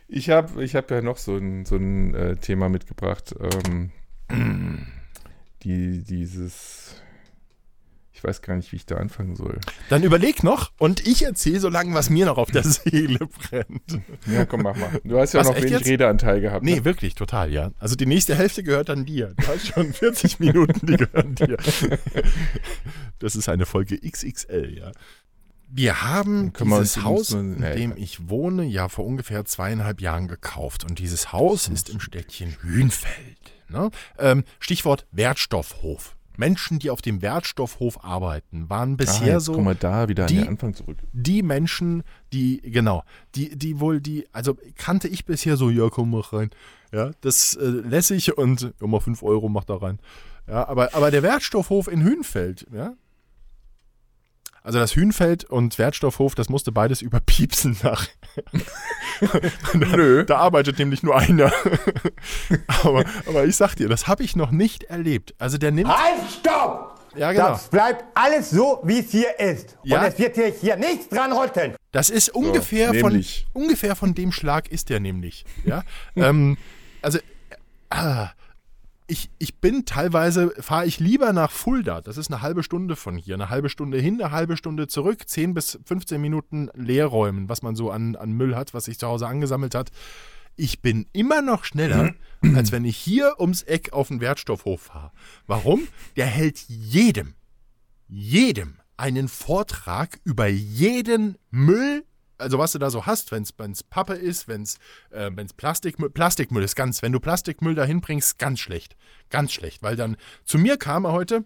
Ich 0.08 0.28
habe 0.30 0.62
ich 0.64 0.74
hab 0.74 0.90
ja 0.90 1.00
noch 1.00 1.16
so 1.16 1.36
ein, 1.36 1.64
so 1.64 1.76
ein 1.76 2.12
äh, 2.14 2.36
Thema 2.36 2.68
mitgebracht. 2.68 3.34
Ähm, 3.40 3.92
die, 5.62 6.02
dieses. 6.02 6.96
Ich 8.14 8.22
weiß 8.22 8.42
gar 8.42 8.54
nicht, 8.56 8.70
wie 8.72 8.76
ich 8.76 8.86
da 8.86 8.96
anfangen 8.98 9.34
soll. 9.36 9.58
Dann 9.88 10.02
überleg 10.02 10.44
noch 10.44 10.70
und 10.78 11.04
ich 11.06 11.22
erzähle 11.24 11.58
so 11.60 11.68
lange, 11.68 11.94
was 11.94 12.10
mir 12.10 12.26
noch 12.26 12.36
auf 12.36 12.50
der 12.50 12.62
Seele 12.64 13.18
brennt. 13.26 14.00
Ja, 14.26 14.44
komm, 14.44 14.62
mach 14.62 14.76
mal. 14.76 15.00
Du 15.02 15.18
hast 15.18 15.32
ja 15.34 15.40
Was, 15.40 15.48
noch 15.48 15.56
wenig 15.56 15.70
jetzt? 15.70 15.86
Redeanteil 15.86 16.40
gehabt. 16.40 16.64
Nee, 16.64 16.76
Ne? 16.76 16.84
wirklich, 16.84 17.14
total, 17.14 17.50
ja. 17.52 17.70
Also 17.78 17.96
die 17.96 18.06
nächste 18.06 18.34
Hälfte 18.36 18.62
gehört 18.62 18.90
dann 18.90 19.06
dir. 19.06 19.34
Du 19.38 19.46
hast 19.48 19.66
schon 19.68 19.92
40 19.92 20.38
Minuten, 20.40 20.84
die 20.86 20.96
gehören 20.96 21.34
dir. 21.36 21.56
Das 23.18 23.36
ist 23.36 23.48
eine 23.48 23.66
Folge 23.66 23.98
XXL, 24.00 24.76
ja. 24.78 24.90
Wir 25.74 26.02
haben 26.02 26.52
wir 26.54 26.80
dieses 26.80 27.02
Haus, 27.02 27.32
in 27.32 27.60
dem 27.62 27.94
ich 27.96 28.28
wohne, 28.28 28.64
ja 28.64 28.88
vor 28.88 29.06
ungefähr 29.06 29.44
zweieinhalb 29.46 30.00
Jahren 30.02 30.28
gekauft. 30.28 30.84
Und 30.84 30.98
dieses 30.98 31.32
Haus 31.32 31.68
ist 31.68 31.88
im 31.88 31.98
Städtchen 32.00 32.54
Hünfeld. 32.62 33.38
Ne? 33.70 33.90
Ähm, 34.18 34.44
Stichwort 34.60 35.06
Wertstoffhof. 35.12 36.14
Menschen, 36.36 36.78
die 36.78 36.90
auf 36.90 37.00
dem 37.02 37.22
Wertstoffhof 37.22 38.04
arbeiten, 38.04 38.68
waren 38.68 38.92
Ah, 38.92 38.96
bisher 38.96 39.34
jetzt 39.34 39.44
so 39.46 39.52
kommen 39.52 39.66
wir 39.68 39.74
da 39.74 40.08
wieder 40.08 40.26
die- 40.26 40.38
an 40.38 40.42
den 40.44 40.48
Anfang 40.50 40.74
zurück. 40.74 40.98
die 41.12 41.42
Menschen, 41.42 42.02
die, 42.32 42.60
genau, 42.62 43.02
die, 43.34 43.56
die 43.56 43.80
wohl 43.80 44.00
die, 44.00 44.26
also 44.32 44.56
kannte 44.76 45.08
ich 45.08 45.24
bisher 45.26 45.56
so, 45.56 45.68
ja, 45.70 45.88
komm 45.90 46.10
mal 46.10 46.20
rein. 46.20 46.50
Ja, 46.92 47.10
das 47.22 47.54
äh, 47.56 47.64
lässig 47.64 48.36
und 48.36 48.74
mal 48.80 49.00
5 49.00 49.22
Euro 49.22 49.48
macht 49.48 49.70
da 49.70 49.76
rein. 49.76 49.98
Ja, 50.46 50.66
aber, 50.68 50.94
aber 50.94 51.10
der 51.10 51.22
Wertstoffhof 51.22 51.86
in 51.88 52.02
Hünfeld, 52.02 52.66
ja. 52.74 52.94
Also 54.64 54.78
das 54.78 54.94
Hünfeld 54.94 55.44
und 55.44 55.76
Wertstoffhof, 55.78 56.34
das 56.36 56.48
musste 56.48 56.70
beides 56.70 57.02
überpiepsen 57.02 57.76
nach. 57.82 58.06
Nö. 59.74 60.24
Da 60.24 60.38
arbeitet 60.38 60.78
nämlich 60.78 61.02
nur 61.02 61.16
einer. 61.16 61.52
aber, 62.84 63.04
aber 63.26 63.44
ich 63.44 63.56
sag 63.56 63.74
dir, 63.74 63.88
das 63.88 64.06
habe 64.06 64.22
ich 64.22 64.36
noch 64.36 64.52
nicht 64.52 64.84
erlebt. 64.84 65.34
Also 65.38 65.58
der 65.58 65.72
nimmt. 65.72 65.88
Halt, 65.88 66.20
stopp! 66.30 66.92
Ja, 67.16 67.32
genau. 67.32 67.50
Das 67.50 67.68
bleibt 67.68 68.04
alles 68.14 68.50
so, 68.50 68.80
wie 68.84 69.00
es 69.00 69.10
hier 69.10 69.38
ist. 69.38 69.76
Ja. 69.82 70.00
Und 70.00 70.06
es 70.06 70.18
wird 70.18 70.34
hier, 70.34 70.46
hier 70.46 70.76
nichts 70.76 71.08
dran 71.08 71.32
rütteln. 71.32 71.74
Das 71.90 72.08
ist 72.08 72.30
ungefähr 72.30 72.94
von 72.94 73.12
nämlich. 73.12 73.46
ungefähr 73.52 73.96
von 73.96 74.14
dem 74.14 74.32
Schlag 74.32 74.68
ist 74.68 74.88
der 74.88 75.00
nämlich. 75.00 75.44
Ja, 75.64 75.82
ähm, 76.16 76.56
also 77.02 77.18
äh, 77.18 77.22
ah, 77.90 78.30
ich, 79.12 79.30
ich 79.38 79.60
bin 79.60 79.84
teilweise 79.84 80.54
fahre 80.58 80.86
ich 80.86 80.98
lieber 80.98 81.34
nach 81.34 81.50
Fulda. 81.50 82.00
Das 82.00 82.16
ist 82.16 82.32
eine 82.32 82.40
halbe 82.40 82.62
Stunde 82.62 82.96
von 82.96 83.18
hier, 83.18 83.34
eine 83.34 83.50
halbe 83.50 83.68
Stunde 83.68 83.98
hin, 83.98 84.20
eine 84.20 84.32
halbe 84.32 84.56
Stunde 84.56 84.86
zurück, 84.88 85.28
10 85.28 85.52
bis 85.52 85.78
15 85.84 86.18
Minuten 86.18 86.70
Leerräumen, 86.74 87.50
was 87.50 87.60
man 87.60 87.76
so 87.76 87.90
an, 87.90 88.16
an 88.16 88.32
Müll 88.32 88.56
hat, 88.56 88.72
was 88.72 88.86
sich 88.86 88.98
zu 88.98 89.06
Hause 89.06 89.26
angesammelt 89.26 89.74
hat. 89.74 89.90
Ich 90.56 90.80
bin 90.80 91.06
immer 91.12 91.42
noch 91.42 91.64
schneller, 91.64 92.14
als 92.54 92.72
wenn 92.72 92.86
ich 92.86 92.96
hier 92.96 93.34
ums 93.38 93.62
Eck 93.62 93.92
auf 93.92 94.08
den 94.08 94.22
Wertstoffhof 94.22 94.80
fahre. 94.80 95.12
Warum? 95.46 95.86
Der 96.16 96.26
hält 96.26 96.60
jedem, 96.68 97.34
jedem 98.08 98.78
einen 98.96 99.28
Vortrag 99.28 100.20
über 100.24 100.46
jeden 100.46 101.36
Müll, 101.50 102.04
also 102.42 102.58
was 102.58 102.72
du 102.72 102.78
da 102.78 102.90
so 102.90 103.06
hast, 103.06 103.32
wenn 103.32 103.42
es 103.42 103.82
Pappe 103.82 104.14
ist, 104.14 104.48
wenn 104.48 104.62
es 104.62 104.78
äh, 105.10 105.30
Plastikmüll, 105.30 106.10
Plastikmüll 106.10 106.62
ist 106.62 106.76
ganz, 106.76 107.02
wenn 107.02 107.12
du 107.12 107.20
Plastikmüll 107.20 107.74
dahin 107.74 108.00
bringst, 108.00 108.38
ganz 108.38 108.60
schlecht, 108.60 108.96
ganz 109.30 109.52
schlecht, 109.52 109.82
weil 109.82 109.96
dann 109.96 110.16
zu 110.44 110.58
mir 110.58 110.76
kam 110.76 111.04
er 111.04 111.12
heute, 111.12 111.44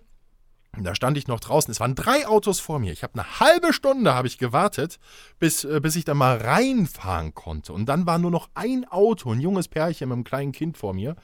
da 0.79 0.95
stand 0.95 1.17
ich 1.17 1.27
noch 1.27 1.41
draußen, 1.41 1.71
es 1.71 1.81
waren 1.81 1.95
drei 1.95 2.27
Autos 2.27 2.61
vor 2.61 2.79
mir, 2.79 2.93
ich 2.93 3.03
habe 3.03 3.15
eine 3.15 3.41
halbe 3.41 3.73
Stunde 3.73 4.15
habe 4.15 4.29
ich 4.29 4.39
gewartet, 4.39 4.99
bis, 5.39 5.65
äh, 5.65 5.81
bis 5.81 5.97
ich 5.97 6.05
da 6.05 6.15
mal 6.15 6.37
reinfahren 6.37 7.35
konnte. 7.35 7.73
Und 7.73 7.87
dann 7.87 8.07
war 8.07 8.19
nur 8.19 8.31
noch 8.31 8.51
ein 8.55 8.85
Auto, 8.87 9.33
ein 9.33 9.41
junges 9.41 9.69
Pärchen 9.69 10.09
mit 10.09 10.17
einem 10.17 10.25
kleinen 10.25 10.53
Kind 10.53 10.77
vor 10.77 10.93
mir, 10.93 11.17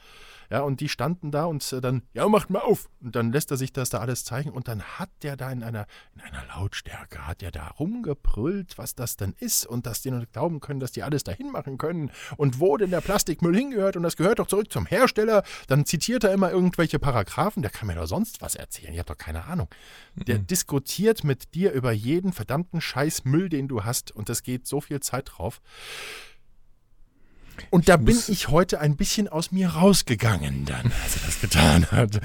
ja, 0.53 0.61
und 0.61 0.81
die 0.81 0.87
standen 0.89 1.31
da 1.31 1.45
und 1.45 1.73
äh, 1.73 1.81
dann, 1.81 2.03
ja, 2.13 2.29
macht 2.29 2.51
mal 2.51 2.59
auf. 2.59 2.87
Und 3.01 3.15
dann 3.15 3.31
lässt 3.31 3.49
er 3.49 3.57
sich 3.57 3.73
das 3.73 3.89
da 3.89 3.97
alles 3.97 4.23
zeigen 4.23 4.51
und 4.51 4.67
dann 4.67 4.83
hat 4.83 5.09
der 5.23 5.35
da 5.35 5.51
in 5.51 5.63
einer, 5.63 5.87
in 6.13 6.21
einer 6.21 6.45
Lautstärke, 6.45 7.25
hat 7.25 7.41
der 7.41 7.49
da 7.49 7.69
rumgebrüllt, 7.69 8.77
was 8.77 8.93
das 8.93 9.17
denn 9.17 9.33
ist 9.39 9.65
und 9.65 9.87
dass 9.87 10.03
die 10.03 10.11
noch 10.11 10.23
glauben 10.31 10.59
können, 10.59 10.79
dass 10.79 10.91
die 10.91 11.01
alles 11.01 11.23
dahin 11.23 11.51
machen 11.51 11.79
können 11.79 12.11
und 12.37 12.59
wo 12.59 12.77
denn 12.77 12.91
der 12.91 13.01
Plastikmüll 13.01 13.55
hingehört 13.55 13.97
und 13.97 14.03
das 14.03 14.15
gehört 14.15 14.37
doch 14.37 14.45
zurück 14.45 14.71
zum 14.71 14.85
Hersteller. 14.85 15.41
Dann 15.65 15.87
zitiert 15.87 16.23
er 16.23 16.33
immer 16.33 16.51
irgendwelche 16.51 16.99
Paragraphen, 16.99 17.63
der 17.63 17.71
kann 17.71 17.87
mir 17.87 17.95
doch 17.95 18.05
sonst 18.05 18.43
was 18.43 18.53
erzählen, 18.53 18.93
ich 18.93 18.99
hab 18.99 19.07
doch 19.07 19.17
keine 19.17 19.45
Ahnung. 19.45 19.69
Der 20.13 20.37
diskutiert 20.37 21.23
mit 21.23 21.55
dir 21.55 21.71
über 21.71 21.91
jeden 21.91 22.31
verdammten 22.31 22.79
Scheiß 22.79 23.25
Müll, 23.25 23.49
den 23.49 23.67
du 23.67 23.85
hast 23.85 24.11
und 24.11 24.29
das 24.29 24.43
geht 24.43 24.67
so 24.67 24.81
viel 24.81 24.99
Zeit 24.99 25.31
drauf. 25.33 25.61
Und 27.69 27.89
da 27.89 27.97
bin 27.97 28.17
ich 28.27 28.47
heute 28.49 28.79
ein 28.79 28.95
bisschen 28.95 29.27
aus 29.27 29.51
mir 29.51 29.69
rausgegangen 29.69 30.65
dann, 30.65 30.91
als 31.03 31.15
er 31.17 31.21
das 31.25 31.41
getan 31.41 31.85
hat. 31.91 32.19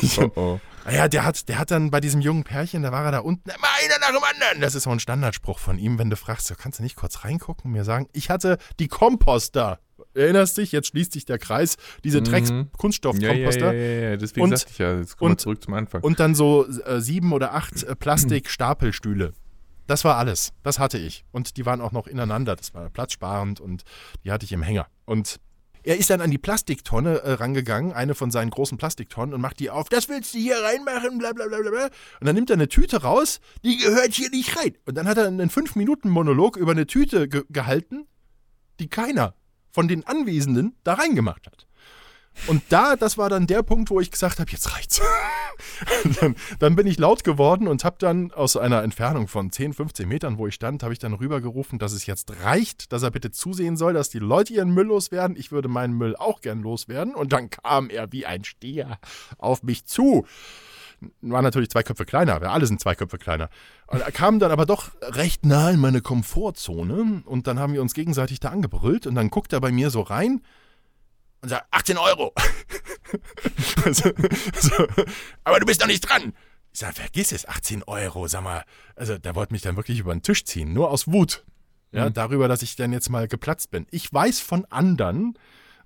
Ich, 0.00 0.18
Oh, 0.20 0.30
oh. 0.36 0.60
ja, 0.90 1.08
der 1.08 1.24
hat, 1.24 1.48
der 1.48 1.58
hat 1.58 1.70
dann 1.70 1.90
bei 1.90 2.00
diesem 2.00 2.20
jungen 2.20 2.44
Pärchen, 2.44 2.82
da 2.82 2.92
war 2.92 3.04
er 3.04 3.12
da 3.12 3.18
unten, 3.20 3.48
immer 3.48 3.68
einer 3.82 3.98
nach 4.00 4.08
dem 4.08 4.22
anderen. 4.22 4.60
Das 4.60 4.74
ist 4.74 4.82
so 4.84 4.90
ein 4.90 5.00
Standardspruch 5.00 5.58
von 5.58 5.78
ihm, 5.78 5.98
wenn 5.98 6.10
du 6.10 6.16
fragst, 6.16 6.46
so, 6.46 6.54
kannst 6.54 6.78
du 6.78 6.82
nicht 6.82 6.96
kurz 6.96 7.24
reingucken 7.24 7.64
und 7.66 7.72
mir 7.72 7.84
sagen, 7.84 8.06
ich 8.12 8.28
hatte 8.30 8.58
die 8.78 8.88
Komposter. 8.88 9.78
Erinnerst 10.12 10.58
dich, 10.58 10.70
jetzt 10.72 10.88
schließt 10.88 11.12
sich 11.12 11.24
der 11.24 11.38
Kreis, 11.38 11.76
diese 12.04 12.20
Mhm. 12.20 12.26
Ja, 12.26 12.32
ja, 12.32 12.38
Drecks-Kunststoff-Komposter. 12.40 13.72
ja, 13.72 13.80
ja, 14.02 14.10
ja. 14.10 14.16
Deswegen 14.16 14.44
Und- 14.44 14.56
sagte 14.58 14.72
ich 14.72 14.78
ja, 14.78 14.96
jetzt 14.98 15.16
kommen 15.16 15.30
wir 15.30 15.32
und- 15.32 15.40
zurück 15.40 15.62
zum 15.64 15.74
Anfang. 15.74 16.02
Und 16.02 16.20
dann 16.20 16.34
so 16.34 16.66
äh, 16.66 17.00
sieben 17.00 17.32
oder 17.32 17.54
acht 17.54 17.82
äh, 17.82 17.96
Plastik-Stapelstühle. 17.96 19.32
Das 19.86 20.04
war 20.04 20.16
alles. 20.16 20.52
Das 20.62 20.78
hatte 20.78 20.98
ich. 20.98 21.24
Und 21.30 21.56
die 21.56 21.66
waren 21.66 21.80
auch 21.80 21.92
noch 21.92 22.06
ineinander. 22.06 22.56
Das 22.56 22.74
war 22.74 22.88
platzsparend 22.90 23.60
und 23.60 23.82
die 24.24 24.32
hatte 24.32 24.44
ich 24.44 24.52
im 24.52 24.62
Hänger. 24.62 24.86
Und 25.04 25.40
er 25.86 25.98
ist 25.98 26.08
dann 26.08 26.22
an 26.22 26.30
die 26.30 26.38
Plastiktonne 26.38 27.18
äh, 27.18 27.32
rangegangen, 27.32 27.92
eine 27.92 28.14
von 28.14 28.30
seinen 28.30 28.48
großen 28.48 28.78
Plastiktonnen, 28.78 29.34
und 29.34 29.42
macht 29.42 29.60
die 29.60 29.68
auf. 29.68 29.90
Das 29.90 30.08
willst 30.08 30.32
du 30.32 30.38
hier 30.38 30.56
reinmachen, 30.62 31.18
bla 31.18 31.32
bla 31.32 31.46
bla 31.46 31.58
bla. 31.58 31.84
Und 32.20 32.26
dann 32.26 32.34
nimmt 32.34 32.48
er 32.48 32.54
eine 32.54 32.68
Tüte 32.68 33.02
raus, 33.02 33.40
die 33.64 33.76
gehört 33.76 34.14
hier 34.14 34.30
nicht 34.30 34.56
rein. 34.56 34.78
Und 34.86 34.94
dann 34.96 35.06
hat 35.06 35.18
er 35.18 35.26
einen 35.26 35.50
5-Minuten-Monolog 35.50 36.56
über 36.56 36.72
eine 36.72 36.86
Tüte 36.86 37.28
ge 37.28 37.44
gehalten, 37.50 38.06
die 38.80 38.88
keiner 38.88 39.34
von 39.70 39.86
den 39.86 40.06
Anwesenden 40.06 40.74
da 40.84 40.94
reingemacht 40.94 41.46
hat. 41.46 41.66
Und 42.46 42.62
da, 42.68 42.96
das 42.96 43.16
war 43.16 43.30
dann 43.30 43.46
der 43.46 43.62
Punkt, 43.62 43.90
wo 43.90 44.00
ich 44.00 44.10
gesagt 44.10 44.38
habe, 44.38 44.50
jetzt 44.50 44.74
reicht's. 44.74 45.00
dann, 46.20 46.34
dann 46.58 46.76
bin 46.76 46.86
ich 46.86 46.98
laut 46.98 47.24
geworden 47.24 47.68
und 47.68 47.84
habe 47.84 47.96
dann 47.98 48.32
aus 48.32 48.56
einer 48.56 48.82
Entfernung 48.82 49.28
von 49.28 49.50
10, 49.50 49.72
15 49.72 50.08
Metern, 50.08 50.38
wo 50.38 50.46
ich 50.46 50.54
stand, 50.54 50.82
habe 50.82 50.92
ich 50.92 50.98
dann 50.98 51.14
rübergerufen, 51.14 51.78
dass 51.78 51.92
es 51.92 52.06
jetzt 52.06 52.32
reicht, 52.42 52.92
dass 52.92 53.02
er 53.02 53.10
bitte 53.10 53.30
zusehen 53.30 53.76
soll, 53.76 53.94
dass 53.94 54.10
die 54.10 54.18
Leute 54.18 54.52
ihren 54.52 54.70
Müll 54.70 54.86
loswerden. 54.86 55.36
Ich 55.36 55.52
würde 55.52 55.68
meinen 55.68 55.94
Müll 55.94 56.16
auch 56.16 56.40
gern 56.40 56.62
loswerden. 56.62 57.14
Und 57.14 57.32
dann 57.32 57.50
kam 57.50 57.88
er 57.88 58.12
wie 58.12 58.26
ein 58.26 58.44
Stier 58.44 58.98
auf 59.38 59.62
mich 59.62 59.86
zu. 59.86 60.26
War 61.20 61.42
natürlich 61.42 61.70
zwei 61.70 61.82
Köpfe 61.82 62.04
kleiner, 62.04 62.40
wir 62.40 62.50
alle 62.50 62.66
sind 62.66 62.80
zwei 62.80 62.94
Köpfe 62.94 63.18
kleiner. 63.18 63.50
Und 63.86 64.00
er 64.00 64.12
kam 64.12 64.38
dann 64.38 64.50
aber 64.50 64.64
doch 64.64 64.90
recht 65.02 65.44
nah 65.44 65.70
in 65.70 65.80
meine 65.80 66.00
Komfortzone 66.00 67.22
und 67.26 67.46
dann 67.46 67.58
haben 67.58 67.74
wir 67.74 67.82
uns 67.82 67.94
gegenseitig 67.94 68.40
da 68.40 68.48
angebrüllt 68.50 69.06
und 69.06 69.14
dann 69.14 69.28
guckt 69.28 69.52
er 69.52 69.60
bei 69.60 69.72
mir 69.72 69.90
so 69.90 70.00
rein 70.00 70.40
und 71.44 71.50
sagt, 71.50 71.66
18 71.70 71.98
Euro. 71.98 72.32
so, 73.92 74.10
so, 74.56 74.86
aber 75.44 75.60
du 75.60 75.66
bist 75.66 75.80
noch 75.80 75.86
nicht 75.86 76.00
dran. 76.00 76.32
Ich 76.72 76.80
sage, 76.80 76.94
vergiss 76.94 77.32
es, 77.32 77.46
18 77.46 77.84
Euro, 77.84 78.26
sag 78.26 78.42
mal. 78.42 78.64
Also 78.96 79.18
der 79.18 79.34
wollte 79.36 79.52
mich 79.52 79.62
dann 79.62 79.76
wirklich 79.76 80.00
über 80.00 80.12
den 80.12 80.22
Tisch 80.22 80.44
ziehen, 80.44 80.72
nur 80.72 80.90
aus 80.90 81.06
Wut. 81.06 81.44
Ja, 81.92 82.10
darüber, 82.10 82.48
dass 82.48 82.62
ich 82.62 82.74
dann 82.74 82.92
jetzt 82.92 83.08
mal 83.08 83.28
geplatzt 83.28 83.70
bin. 83.70 83.86
Ich 83.92 84.12
weiß 84.12 84.40
von 84.40 84.64
anderen, 84.64 85.38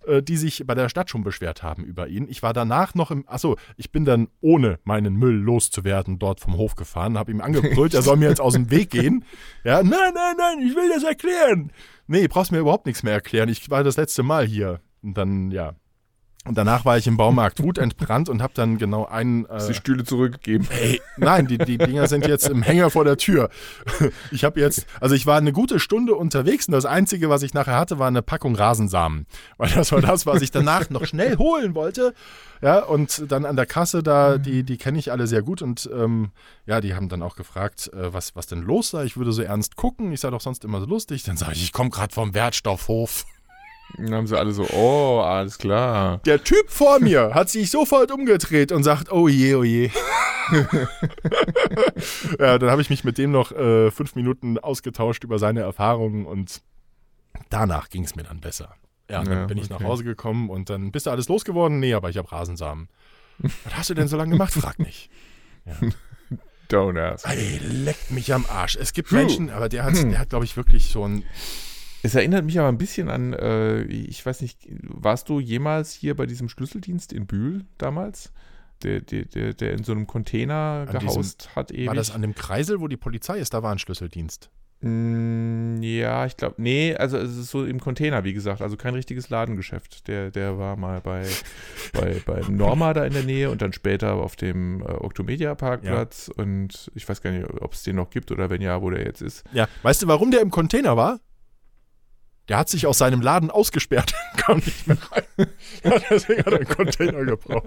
äh, 0.07 0.23
die 0.23 0.39
sich 0.39 0.63
bei 0.67 0.75
der 0.75 0.89
Stadt 0.89 1.11
schon 1.11 1.23
beschwert 1.23 1.63
haben 1.63 1.85
über 1.85 2.09
ihn. 2.09 2.29
Ich 2.31 2.43
war 2.43 2.55
danach 2.55 2.95
noch 2.95 3.11
im, 3.11 3.29
achso, 3.29 3.57
ich 3.77 3.93
bin 3.93 4.07
dann 4.07 4.29
ohne 4.41 4.79
meinen 4.85 5.17
Müll 5.17 5.35
loszuwerden 5.35 6.19
dort 6.19 6.41
vom 6.41 6.57
Hof 6.57 6.77
gefahren, 6.77 7.19
habe 7.19 7.31
ihm 7.31 7.43
angebrüllt, 7.43 7.93
er 7.93 8.01
soll 8.01 8.17
mir 8.17 8.31
jetzt 8.31 8.41
aus 8.41 8.55
dem 8.55 8.71
Weg 8.71 8.89
gehen. 8.91 9.25
Ja, 9.65 9.83
nein, 9.83 10.15
nein, 10.15 10.37
nein, 10.39 10.61
ich 10.61 10.75
will 10.75 10.89
das 10.89 11.03
erklären. 11.03 11.73
Nee, 12.07 12.27
brauchst 12.29 12.53
mir 12.53 12.61
überhaupt 12.61 12.87
nichts 12.87 13.03
mehr 13.03 13.13
erklären. 13.13 13.51
Ich 13.51 13.69
war 13.69 13.85
das 13.85 13.99
letzte 13.99 14.23
Mal 14.23 14.47
hier. 14.47 14.81
Und 15.03 15.17
dann, 15.17 15.51
ja. 15.51 15.75
Und 16.45 16.57
danach 16.57 16.87
war 16.87 16.97
ich 16.97 17.07
im 17.07 17.19
Baumarkt 17.19 17.63
wutentbrannt 17.63 18.31
und 18.31 18.41
habe 18.41 18.55
dann 18.55 18.79
genau 18.79 19.05
einen. 19.05 19.45
Äh, 19.47 19.67
Die 19.67 19.75
Stühle 19.75 20.05
zurückgegeben. 20.05 20.67
Ey, 20.71 20.99
nein, 21.19 21.47
die, 21.47 21.59
die 21.59 21.77
Dinger 21.77 22.07
sind 22.07 22.27
jetzt 22.27 22.49
im 22.49 22.63
Hänger 22.63 22.91
vor 22.91 23.05
der 23.05 23.19
Tür. 23.19 23.51
Ich 24.31 24.45
habe 24.45 24.61
jetzt, 24.61 24.87
also 25.01 25.15
ich 25.15 25.27
war 25.27 25.37
eine 25.37 25.53
gute 25.53 25.79
Stunde 25.79 26.15
unterwegs 26.15 26.67
und 26.69 26.73
das 26.73 26.85
Einzige, 26.87 27.29
was 27.29 27.43
ich 27.43 27.55
nachher 27.55 27.77
hatte, 27.77 27.99
war 27.99 28.07
eine 28.07 28.23
Packung 28.23 28.55
Rasensamen. 28.57 29.27
Weil 29.59 29.71
das 29.71 29.93
war 29.93 30.01
das, 30.01 30.27
was 30.27 30.41
ich 30.41 30.51
danach 30.51 30.89
noch 30.91 31.05
schnell 31.07 31.37
holen 31.37 31.75
wollte. 31.75 32.15
Ja, 32.63 32.79
und 32.79 33.31
dann 33.31 33.45
an 33.45 33.57
der 33.57 33.67
Kasse 33.67 34.03
da, 34.03 34.39
die, 34.39 34.63
die 34.63 34.79
kenne 34.79 34.99
ich 34.99 35.13
alle 35.13 35.27
sehr 35.27 35.43
gut 35.43 35.61
und 35.61 35.91
ähm, 35.93 36.31
ja, 36.67 36.81
die 36.81 36.95
haben 36.95 37.09
dann 37.09 37.23
auch 37.23 37.37
gefragt, 37.37 37.91
äh, 37.93 38.13
was, 38.13 38.37
was 38.37 38.47
denn 38.47 38.63
los 38.63 38.91
sei. 38.91 39.05
Ich 39.05 39.17
würde 39.17 39.33
so 39.33 39.43
ernst 39.43 39.77
gucken. 39.77 40.13
Ich 40.13 40.21
sei 40.21 40.31
doch 40.31 40.41
sonst 40.41 40.65
immer 40.65 40.81
so 40.81 40.87
lustig. 40.87 41.25
Dann 41.25 41.37
sage 41.37 41.53
ich, 41.53 41.63
ich 41.65 41.73
komme 41.73 41.91
gerade 41.91 42.15
vom 42.15 42.33
Wertstoffhof. 42.33 43.27
Dann 43.97 44.15
haben 44.15 44.27
sie 44.27 44.39
alle 44.39 44.53
so, 44.53 44.67
oh, 44.73 45.21
alles 45.21 45.59
klar. 45.59 46.19
Der 46.27 46.45
Typ 46.45 46.69
vor 46.69 47.01
mir 47.01 47.33
hat 47.35 47.49
sich 47.49 47.71
sofort 47.71 48.13
umgedreht 48.13 48.71
und 48.71 48.83
sagt, 48.83 49.11
oh 49.11 49.29
je, 49.29 49.55
oh 49.55 49.65
je. 49.65 49.91
ja, 52.39 52.59
dann 52.59 52.71
habe 52.71 52.83
ich 52.83 52.91
mich 52.91 53.05
mit 53.05 53.19
dem 53.19 53.31
noch 53.31 53.53
äh, 53.53 53.91
fünf 53.91 54.15
Minuten 54.15 54.59
ausgetauscht 54.59 55.25
über 55.25 55.39
seine 55.39 55.61
Erfahrungen 55.61 56.27
und 56.27 56.63
danach 57.51 57.89
ging 57.89 58.05
es 58.05 58.15
mir 58.15 58.23
dann 58.25 58.41
besser. 58.41 58.75
Ja, 59.11 59.23
dann 59.23 59.33
Ja, 59.33 59.47
bin 59.47 59.59
ich 59.59 59.71
nach 59.71 59.77
okay. 59.77 59.87
Hause 59.87 60.05
gekommen 60.05 60.51
und 60.51 60.71
dann 60.71 60.93
bist 60.93 61.07
du 61.07 61.11
alles 61.11 61.29
losgeworden? 61.29 61.81
Nee, 61.81 61.95
aber 61.95 62.11
ich 62.11 62.19
habe 62.19 62.31
Rasensamen. 62.31 62.89
Was 63.39 63.75
hast 63.77 63.91
du 63.91 63.95
denn 63.95 64.09
so 64.09 64.17
lange 64.17 64.33
gemacht? 64.33 64.53
Frag 64.53 64.79
nicht. 64.79 65.11
Don't 66.71 67.01
ask. 67.01 67.27
Ey, 67.27 67.59
leckt 67.63 68.11
mich 68.11 68.35
am 68.35 68.45
Arsch. 68.47 68.77
Es 68.77 68.93
gibt. 68.93 69.11
Menschen, 69.13 69.49
aber 69.49 69.71
der 69.71 69.85
hat, 69.85 69.95
der 69.95 70.19
hat 70.19 70.29
glaube 70.31 70.45
ich, 70.45 70.57
wirklich 70.57 70.91
so 70.91 71.05
ein. 71.07 71.25
Es 72.03 72.15
erinnert 72.15 72.45
mich 72.45 72.59
aber 72.59 72.69
ein 72.69 72.79
bisschen 72.79 73.09
an, 73.09 73.33
äh, 73.33 73.83
ich 73.83 74.25
weiß 74.25 74.41
nicht, 74.43 74.69
warst 74.83 75.29
du 75.29 75.41
jemals 75.41 75.93
hier 75.93 76.15
bei 76.15 76.27
diesem 76.27 76.49
Schlüsseldienst 76.49 77.13
in 77.13 77.27
Bühl 77.27 77.65
damals? 77.77 78.33
Der, 78.83 79.01
der, 79.01 79.25
der, 79.25 79.55
der 79.55 79.73
in 79.73 79.83
so 79.83 79.91
einem 79.93 80.07
Container 80.07 80.87
An 80.89 80.99
diesem- 81.01 81.09
gehaust 81.09 81.57
hat 81.57 81.73
ewig. 81.73 81.89
War 81.89 81.95
das 81.97 82.13
an 82.13 82.23
dem 82.23 82.35
Kreisel, 82.37 82.81
wo 82.81 82.87
die 82.87 82.97
Polizei 82.97 83.39
ist? 83.39 83.53
Da 83.53 83.63
war 83.65 83.73
ein 83.73 83.81
Schlüsseldienst. 83.81 84.51
Mm, 84.81 85.83
ja, 85.83 86.25
ich 86.27 86.37
glaube, 86.37 86.55
nee, 86.59 86.95
also 86.95 87.17
es 87.19 87.37
ist 87.37 87.51
so 87.51 87.65
im 87.65 87.81
Container, 87.81 88.23
wie 88.23 88.33
gesagt, 88.33 88.63
also 88.63 88.77
kein 88.77 88.95
richtiges 88.95 89.29
Ladengeschäft. 89.29 90.07
Der, 90.07 90.31
der 90.31 90.57
war 90.57 90.77
mal 90.77 91.01
bei, 91.01 91.27
bei, 91.93 92.23
bei 92.25 92.43
Norma 92.49 92.95
da 92.95 93.05
in 93.05 93.13
der 93.13 93.25
Nähe 93.25 93.51
und 93.51 93.61
dann 93.61 93.73
später 93.73 94.13
auf 94.15 94.37
dem 94.37 94.81
äh, 94.83 94.85
Octomedia-Parkplatz 94.85 96.31
und 96.37 96.93
ich 96.95 97.09
weiß 97.09 97.21
gar 97.23 97.33
nicht, 97.33 97.47
ob 97.61 97.73
es 97.73 97.83
den 97.83 97.97
noch 97.97 98.11
gibt 98.11 98.31
oder 98.31 98.51
wenn 98.51 98.63
ja, 98.63 98.81
wo 98.81 98.91
der 98.91 99.05
jetzt 99.05 99.21
ist. 99.23 99.43
Ja, 99.53 99.67
weißt 99.83 100.03
du, 100.03 100.07
warum 100.07 100.31
der 100.31 100.41
im 100.43 100.51
Container 100.51 100.97
war? 100.97 101.19
Der 102.49 102.57
hat 102.59 102.69
sich 102.69 102.87
aus 102.87 102.99
seinem 102.99 103.21
Laden 103.21 103.51
ausgesperrt, 103.51 104.15
kam 104.37 104.59
nicht 104.59 104.87
mehr 104.87 104.97
rein. 105.11 105.49
Ja, 105.85 105.99
deswegen 106.11 106.41
hat 106.41 106.53
er 106.53 106.59
einen 106.61 106.69
Container 106.69 107.25
gebraucht. 107.25 107.67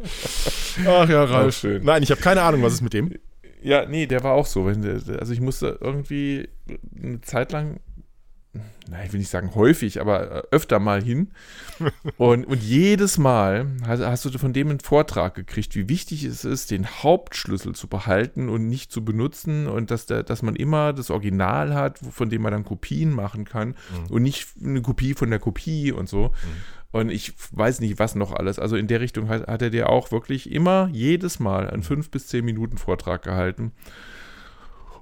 Ach 0.88 1.08
ja, 1.08 1.24
Ralf. 1.24 1.56
Schön. 1.56 1.84
Nein, 1.84 2.02
ich 2.04 2.12
habe 2.12 2.22
keine 2.22 2.42
Ahnung, 2.42 2.64
was 2.64 2.74
ist 2.74 2.82
mit 2.82 2.94
dem. 2.94 3.14
Ja, 3.62 3.86
nee, 3.86 4.08
der 4.08 4.24
war 4.24 4.34
auch 4.34 4.48
so. 4.48 4.66
Also 4.66 5.34
ich 5.34 5.42
musste 5.42 5.78
irgendwie 5.82 6.50
eine 7.02 7.22
Zeit 7.22 7.52
lang, 7.52 7.80
na, 8.90 9.06
ich 9.06 9.14
will 9.14 9.20
nicht 9.20 9.30
sagen 9.30 9.56
häufig, 9.56 10.02
aber 10.02 10.32
äh, 10.32 10.44
öfter 10.52 10.80
mal 10.80 11.02
hin. 11.02 11.32
Und, 12.18 12.46
und 12.46 12.62
jedes 12.62 13.18
Mal 13.18 13.66
hast, 13.88 14.02
hast 14.02 14.26
du 14.26 14.38
von 14.38 14.54
dem 14.54 14.70
einen 14.70 14.82
Vortrag 14.82 15.34
gekriegt, 15.36 15.76
wie 15.76 15.88
wichtig 15.88 16.24
es 16.26 16.44
ist, 16.44 16.70
den 16.70 16.86
Hauptschlüssel 16.86 17.74
zu 17.74 17.88
behalten 17.88 18.50
und 18.50 18.68
nicht 18.68 18.92
zu 18.92 19.04
benutzen 19.04 19.68
und 19.68 19.90
dass, 19.90 20.06
der, 20.06 20.24
dass 20.24 20.42
man 20.42 20.56
immer 20.56 20.94
das 20.94 21.10
Original 21.10 21.74
hat, 21.74 22.00
von 22.12 22.30
dem 22.30 22.42
man 22.42 22.52
dann 22.52 22.66
Kopien 22.66 23.12
machen 23.12 23.46
kann 23.46 23.76
und 24.10 24.22
nicht 24.22 24.50
eine 24.62 24.82
Kopie 24.82 25.14
von 25.14 25.30
der 25.30 25.40
Kopie 25.40 25.92
und 25.92 26.10
so. 26.10 26.32
Und 26.92 27.10
ich 27.10 27.34
weiß 27.52 27.80
nicht, 27.80 28.00
was 28.00 28.16
noch 28.16 28.34
alles. 28.34 28.60
Also 28.60 28.76
in 28.76 28.88
der 28.88 29.00
Richtung 29.00 29.30
hat, 29.30 29.48
hat 29.48 29.62
er 29.62 29.70
dir 29.70 29.90
auch 29.90 30.12
wirklich 30.12 30.52
immer 30.52 30.90
jedes 30.92 31.40
Mal 31.40 31.70
einen 31.70 31.84
fünf 31.84 32.12
bis 32.12 32.28
zehn 32.28 32.44
Minuten 32.44 32.78
Vortrag 32.78 33.24
gehalten. 33.24 33.72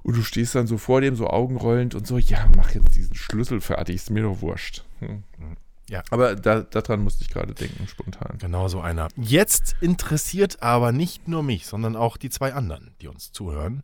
Und 0.02 0.16
du 0.16 0.22
stehst 0.22 0.54
dann 0.54 0.66
so 0.66 0.78
vor 0.78 1.00
dem, 1.00 1.16
so 1.16 1.28
augenrollend 1.28 1.94
und 1.94 2.06
so, 2.06 2.18
ja, 2.18 2.48
mach 2.56 2.74
jetzt 2.74 2.94
diesen 2.94 3.14
Schlüssel 3.14 3.60
fertig, 3.60 3.96
ist 3.96 4.10
mir 4.10 4.22
doch 4.22 4.40
wurscht. 4.40 4.84
Hm. 5.00 5.22
Ja. 5.90 6.04
Aber 6.10 6.36
da, 6.36 6.60
daran 6.60 7.02
musste 7.02 7.24
ich 7.24 7.30
gerade 7.30 7.52
denken, 7.52 7.88
spontan. 7.88 8.38
Genau 8.38 8.68
so 8.68 8.80
einer. 8.80 9.08
Jetzt 9.16 9.74
interessiert 9.80 10.62
aber 10.62 10.92
nicht 10.92 11.26
nur 11.26 11.42
mich, 11.42 11.66
sondern 11.66 11.96
auch 11.96 12.16
die 12.16 12.30
zwei 12.30 12.54
anderen, 12.54 12.94
die 13.00 13.08
uns 13.08 13.32
zuhören. 13.32 13.82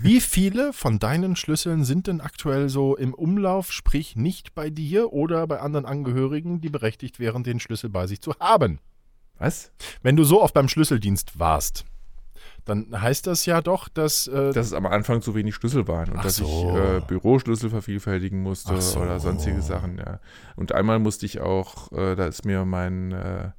Wie 0.00 0.22
viele 0.22 0.72
von 0.72 0.98
deinen 0.98 1.36
Schlüsseln 1.36 1.84
sind 1.84 2.06
denn 2.06 2.22
aktuell 2.22 2.70
so 2.70 2.96
im 2.96 3.12
Umlauf, 3.12 3.72
sprich 3.72 4.16
nicht 4.16 4.54
bei 4.54 4.70
dir 4.70 5.12
oder 5.12 5.46
bei 5.46 5.60
anderen 5.60 5.84
Angehörigen, 5.84 6.62
die 6.62 6.70
berechtigt 6.70 7.20
wären, 7.20 7.44
den 7.44 7.60
Schlüssel 7.60 7.90
bei 7.90 8.06
sich 8.06 8.22
zu 8.22 8.34
haben? 8.40 8.78
Was? 9.38 9.70
Wenn 10.02 10.16
du 10.16 10.24
so 10.24 10.42
oft 10.42 10.54
beim 10.54 10.68
Schlüsseldienst 10.68 11.38
warst, 11.38 11.84
dann 12.68 13.00
heißt 13.00 13.26
das 13.26 13.46
ja 13.46 13.60
doch, 13.60 13.88
dass. 13.88 14.26
Äh, 14.26 14.52
Dass 14.52 14.66
es 14.66 14.72
am 14.72 14.86
Anfang 14.86 15.22
zu 15.22 15.34
wenig 15.34 15.54
Schlüssel 15.54 15.88
waren 15.88 16.10
und 16.10 16.24
dass 16.24 16.36
so. 16.36 16.44
ich 16.44 16.76
äh, 16.76 17.00
Büroschlüssel 17.06 17.70
vervielfältigen 17.70 18.42
musste 18.42 18.80
so. 18.80 19.00
oder 19.00 19.18
sonstige 19.20 19.62
Sachen, 19.62 19.98
ja. 19.98 20.20
Und 20.56 20.72
einmal 20.72 20.98
musste 20.98 21.26
ich 21.26 21.40
auch, 21.40 21.90
äh, 21.92 22.14
da 22.14 22.26
ist 22.26 22.44
mir 22.44 22.64
mein 22.64 23.12
äh, 23.12 23.50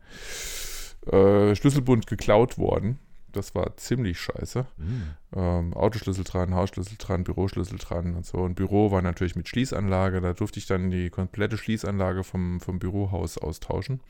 äh, 1.12 1.56
Schlüsselbund 1.56 2.08
geklaut 2.08 2.58
worden. 2.58 3.00
Das 3.32 3.54
war 3.54 3.78
ziemlich 3.78 4.20
scheiße. 4.20 4.66
Hm. 4.78 5.04
ähm, 5.36 5.74
Autoschlüssel 5.76 6.24
dran, 6.24 6.56
Hausschlüssel 6.56 6.98
dran, 6.98 7.24
Büroschlüssel 7.24 7.78
dran 7.78 8.16
und 8.16 8.26
so. 8.26 8.38
Und 8.38 8.56
Büro 8.56 8.90
war 8.92 9.04
natürlich 9.04 9.36
mit 9.36 9.48
Schließanlage. 9.48 10.20
Da 10.20 10.34
durfte 10.34 10.58
ich 10.58 10.66
dann 10.66 10.90
die 10.90 11.12
komplette 11.12 11.58
Schließanlage 11.58 12.24
vom, 12.24 12.60
vom 12.60 12.80
Bürohaus 12.80 13.38
austauschen 13.38 14.02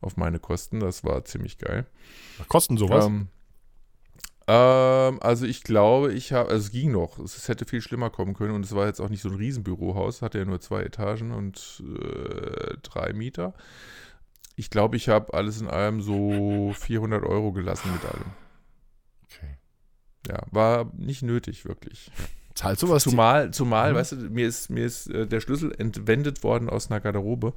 auf 0.00 0.16
meine 0.16 0.38
Kosten. 0.38 0.80
Das 0.80 1.04
war 1.04 1.24
ziemlich 1.24 1.58
geil. 1.58 1.86
kosten 2.48 2.78
sowas? 2.78 3.06
Ähm, 3.06 3.28
ähm, 4.52 5.18
also 5.22 5.46
ich 5.46 5.62
glaube, 5.62 6.12
ich 6.12 6.32
habe, 6.32 6.50
also 6.50 6.66
es 6.66 6.72
ging 6.72 6.92
noch. 6.92 7.18
Es, 7.18 7.48
hätte 7.48 7.64
viel 7.64 7.80
schlimmer 7.80 8.10
kommen 8.10 8.34
können 8.34 8.54
und 8.54 8.64
es 8.64 8.74
war 8.74 8.86
jetzt 8.86 9.00
auch 9.00 9.08
nicht 9.08 9.22
so 9.22 9.28
ein 9.30 9.36
Riesenbürohaus, 9.36 10.20
hatte 10.22 10.38
ja 10.38 10.44
nur 10.44 10.60
zwei 10.60 10.82
Etagen 10.82 11.32
und 11.32 11.82
äh, 11.86 12.76
drei 12.82 13.12
Mieter. 13.12 13.54
Ich 14.56 14.68
glaube, 14.68 14.96
ich 14.96 15.08
habe 15.08 15.32
alles 15.32 15.60
in 15.60 15.68
allem 15.68 16.02
so 16.02 16.74
400 16.78 17.24
Euro 17.24 17.52
gelassen 17.52 17.90
mit 17.92 18.04
allem. 18.04 18.32
Okay. 19.24 19.56
Ja, 20.28 20.42
war 20.50 20.92
nicht 20.96 21.22
nötig, 21.22 21.64
wirklich. 21.64 22.10
Zahlt 22.54 22.78
sowas? 22.78 23.02
Zumal, 23.04 23.50
zumal, 23.52 23.92
Mhm. 23.92 23.96
weißt 23.96 24.12
du, 24.12 24.16
mir 24.16 24.46
ist, 24.46 24.68
mir 24.68 24.84
ist 24.84 25.06
äh, 25.08 25.26
der 25.26 25.40
Schlüssel 25.40 25.74
entwendet 25.78 26.42
worden 26.44 26.68
aus 26.68 26.90
einer 26.90 27.00
Garderobe 27.00 27.54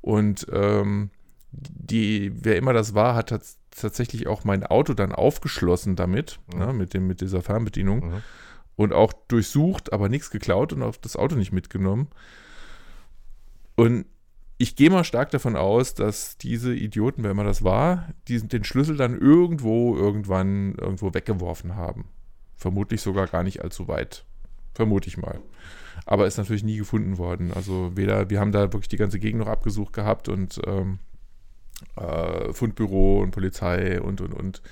und 0.00 0.46
ähm, 0.50 1.10
die, 1.52 2.32
wer 2.34 2.56
immer 2.56 2.72
das 2.72 2.94
war, 2.94 3.14
hat 3.14 3.28
tats 3.28 3.58
tatsächlich 3.76 4.26
auch 4.26 4.44
mein 4.44 4.64
Auto 4.64 4.94
dann 4.94 5.12
aufgeschlossen 5.12 5.96
damit, 5.96 6.38
Mhm. 6.52 6.58
ne, 6.58 6.72
mit, 6.72 6.94
dem, 6.94 7.06
mit 7.06 7.20
dieser 7.20 7.42
Fernbedienung 7.42 8.06
Mhm. 8.06 8.22
und 8.76 8.92
auch 8.92 9.12
durchsucht, 9.28 9.92
aber 9.92 10.08
nichts 10.08 10.30
geklaut 10.30 10.72
und 10.72 10.82
auch 10.82 10.96
das 10.96 11.16
Auto 11.16 11.36
nicht 11.36 11.52
mitgenommen. 11.52 12.08
Und 13.76 14.06
ich 14.58 14.76
gehe 14.76 14.90
mal 14.90 15.04
stark 15.04 15.30
davon 15.30 15.56
aus, 15.56 15.94
dass 15.94 16.38
diese 16.38 16.74
Idioten, 16.74 17.24
wer 17.24 17.32
immer 17.32 17.44
das 17.44 17.64
war, 17.64 18.08
diesen, 18.28 18.48
den 18.48 18.64
Schlüssel 18.64 18.96
dann 18.96 19.18
irgendwo, 19.18 19.96
irgendwann, 19.96 20.74
irgendwo 20.76 21.12
weggeworfen 21.14 21.74
haben. 21.74 22.04
Vermutlich 22.56 23.00
sogar 23.00 23.26
gar 23.26 23.42
nicht 23.42 23.62
allzu 23.62 23.88
weit. 23.88 24.24
Vermute 24.74 25.08
ich 25.08 25.16
mal. 25.16 25.40
Aber 26.06 26.26
ist 26.26 26.38
natürlich 26.38 26.62
nie 26.64 26.76
gefunden 26.76 27.18
worden. 27.18 27.52
Also 27.52 27.96
weder, 27.96 28.30
wir 28.30 28.38
haben 28.40 28.52
da 28.52 28.72
wirklich 28.72 28.88
die 28.88 28.96
ganze 28.96 29.18
Gegend 29.18 29.40
noch 29.40 29.48
abgesucht 29.48 29.92
gehabt 29.92 30.28
und 30.28 30.60
ähm, 30.66 31.00
äh, 31.96 32.52
Fundbüro 32.52 33.20
und 33.20 33.30
Polizei 33.30 34.00
und 34.00 34.20
und 34.20 34.32
und. 34.32 34.62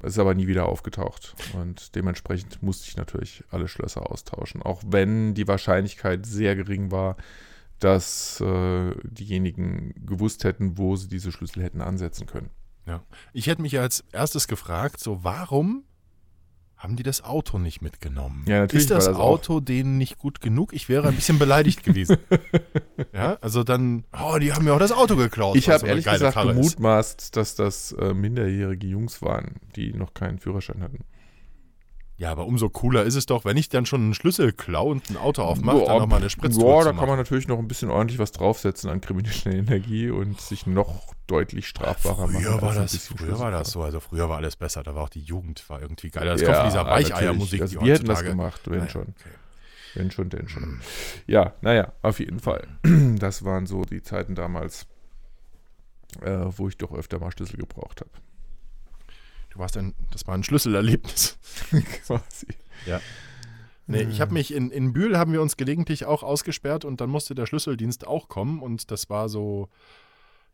Es 0.00 0.14
ist 0.14 0.18
aber 0.18 0.34
nie 0.34 0.46
wieder 0.46 0.66
aufgetaucht. 0.66 1.34
Und 1.54 1.94
dementsprechend 1.94 2.62
musste 2.62 2.88
ich 2.88 2.96
natürlich 2.96 3.42
alle 3.50 3.68
Schlösser 3.68 4.10
austauschen. 4.10 4.62
Auch 4.62 4.82
wenn 4.86 5.32
die 5.32 5.48
Wahrscheinlichkeit 5.48 6.26
sehr 6.26 6.56
gering 6.56 6.90
war, 6.90 7.16
dass 7.78 8.40
äh, 8.40 8.92
diejenigen 9.02 9.94
gewusst 10.06 10.44
hätten, 10.44 10.76
wo 10.76 10.96
sie 10.96 11.08
diese 11.08 11.32
Schlüssel 11.32 11.62
hätten 11.62 11.80
ansetzen 11.80 12.26
können. 12.26 12.50
Ja. 12.86 13.02
Ich 13.32 13.46
hätte 13.46 13.62
mich 13.62 13.78
als 13.78 14.04
erstes 14.12 14.46
gefragt, 14.46 15.00
so 15.00 15.24
warum 15.24 15.84
haben 16.84 16.96
die 16.96 17.02
das 17.02 17.24
Auto 17.24 17.58
nicht 17.58 17.80
mitgenommen? 17.80 18.44
Ja, 18.46 18.60
natürlich 18.60 18.82
Ist 18.82 18.90
das, 18.90 19.06
das 19.06 19.16
Auto 19.16 19.60
denen 19.60 19.96
nicht 19.96 20.18
gut 20.18 20.42
genug? 20.42 20.74
Ich 20.74 20.90
wäre 20.90 21.08
ein 21.08 21.14
bisschen 21.14 21.38
beleidigt 21.38 21.82
gewesen. 21.82 22.18
ja, 23.14 23.38
also 23.40 23.64
dann, 23.64 24.04
oh, 24.12 24.36
die 24.38 24.52
haben 24.52 24.66
mir 24.66 24.74
auch 24.74 24.78
das 24.78 24.92
Auto 24.92 25.16
geklaut. 25.16 25.56
Ich 25.56 25.70
habe 25.70 25.78
so 25.78 25.86
eine 25.86 25.92
ehrlich 25.92 26.04
gesagt 26.04 26.34
Karre 26.34 26.54
gemutmaßt, 26.54 27.34
dass 27.36 27.54
das 27.54 27.92
äh, 27.92 28.12
minderjährige 28.12 28.86
Jungs 28.86 29.22
waren, 29.22 29.56
die 29.76 29.94
noch 29.94 30.12
keinen 30.12 30.38
Führerschein 30.38 30.82
hatten. 30.82 30.98
Ja, 32.16 32.30
aber 32.30 32.46
umso 32.46 32.68
cooler 32.70 33.02
ist 33.02 33.16
es 33.16 33.26
doch, 33.26 33.44
wenn 33.44 33.56
ich 33.56 33.68
dann 33.70 33.86
schon 33.86 34.00
einen 34.02 34.14
Schlüssel 34.14 34.52
klaue 34.52 34.92
und 34.92 35.10
ein 35.10 35.16
Auto 35.16 35.42
aufmache, 35.42 35.78
Ja, 35.80 35.86
dann 35.86 35.98
nochmal 35.98 36.20
eine 36.20 36.30
Spritztour 36.30 36.70
Ja, 36.70 36.78
da 36.78 36.84
kann 36.90 36.96
machen. 36.96 37.08
man 37.08 37.18
natürlich 37.18 37.48
noch 37.48 37.58
ein 37.58 37.66
bisschen 37.66 37.90
ordentlich 37.90 38.20
was 38.20 38.30
draufsetzen 38.30 38.88
an 38.88 39.00
krimineller 39.00 39.46
Energie 39.46 40.10
und 40.10 40.40
sich 40.40 40.64
noch 40.66 41.12
deutlich 41.26 41.66
strafbarer 41.66 42.28
machen. 42.28 42.44
Früher 42.44 42.62
war, 42.62 42.68
als 42.76 42.76
ein 42.78 42.82
das, 42.98 43.06
früher 43.08 43.38
war 43.40 43.50
das 43.50 43.70
so, 43.72 43.82
also 43.82 43.98
früher 43.98 44.28
war 44.28 44.36
alles 44.36 44.54
besser, 44.54 44.84
da 44.84 44.94
war 44.94 45.02
auch 45.02 45.08
die 45.08 45.22
Jugend 45.22 45.68
war 45.68 45.82
irgendwie 45.82 46.10
geil. 46.10 46.24
Das 46.26 46.40
Ja, 46.40 46.46
kommt 46.46 46.58
von 46.58 46.66
dieser. 46.66 46.86
Weicheiermusik, 46.86 47.60
Also 47.62 47.78
die 47.80 47.84
wir 47.84 47.94
hätten 47.94 48.06
das 48.06 48.22
gemacht, 48.22 48.60
wenn 48.66 48.78
Naja, 48.78 48.90
schon. 48.90 49.02
okay. 49.02 49.30
Wenn 49.94 50.10
schon, 50.12 50.28
denn 50.30 50.48
schon. 50.48 50.80
Ja, 51.26 51.52
naja, 51.62 51.92
auf 52.02 52.20
jeden 52.20 52.38
Fall. 52.38 52.66
Das 53.18 53.44
waren 53.44 53.66
so 53.66 53.82
die 53.82 54.02
Zeiten 54.02 54.34
damals, 54.36 54.86
äh, 56.22 56.30
wo 56.56 56.68
ich 56.68 56.76
doch 56.78 56.92
öfter 56.92 57.18
mal 57.18 57.32
Schlüssel 57.32 57.56
gebraucht 57.56 58.00
habe. 58.02 58.10
Du 59.54 59.58
warst 59.60 59.76
ein, 59.76 59.94
das 60.10 60.26
war 60.26 60.34
ein 60.34 60.42
Schlüsselerlebnis. 60.44 61.38
Quasi. 62.06 62.46
Ja. 62.86 63.00
Nee, 63.86 64.02
ich 64.02 64.20
habe 64.20 64.32
mich 64.32 64.52
in, 64.54 64.70
in 64.70 64.92
Bühl 64.92 65.16
haben 65.18 65.32
wir 65.32 65.42
uns 65.42 65.56
gelegentlich 65.56 66.06
auch 66.06 66.22
ausgesperrt 66.22 66.84
und 66.84 67.00
dann 67.00 67.10
musste 67.10 67.34
der 67.34 67.46
Schlüsseldienst 67.46 68.06
auch 68.06 68.28
kommen 68.28 68.62
und 68.62 68.90
das 68.90 69.10
war 69.10 69.28
so, 69.28 69.68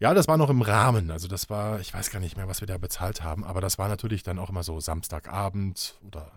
ja, 0.00 0.12
das 0.14 0.26
war 0.28 0.36
noch 0.36 0.50
im 0.50 0.62
Rahmen. 0.62 1.10
Also 1.12 1.28
das 1.28 1.48
war, 1.48 1.78
ich 1.80 1.94
weiß 1.94 2.10
gar 2.10 2.18
nicht 2.20 2.36
mehr, 2.36 2.48
was 2.48 2.60
wir 2.60 2.66
da 2.66 2.76
bezahlt 2.76 3.22
haben, 3.22 3.44
aber 3.44 3.60
das 3.60 3.78
war 3.78 3.88
natürlich 3.88 4.22
dann 4.24 4.38
auch 4.40 4.50
immer 4.50 4.64
so 4.64 4.80
Samstagabend 4.80 5.96
oder 6.08 6.32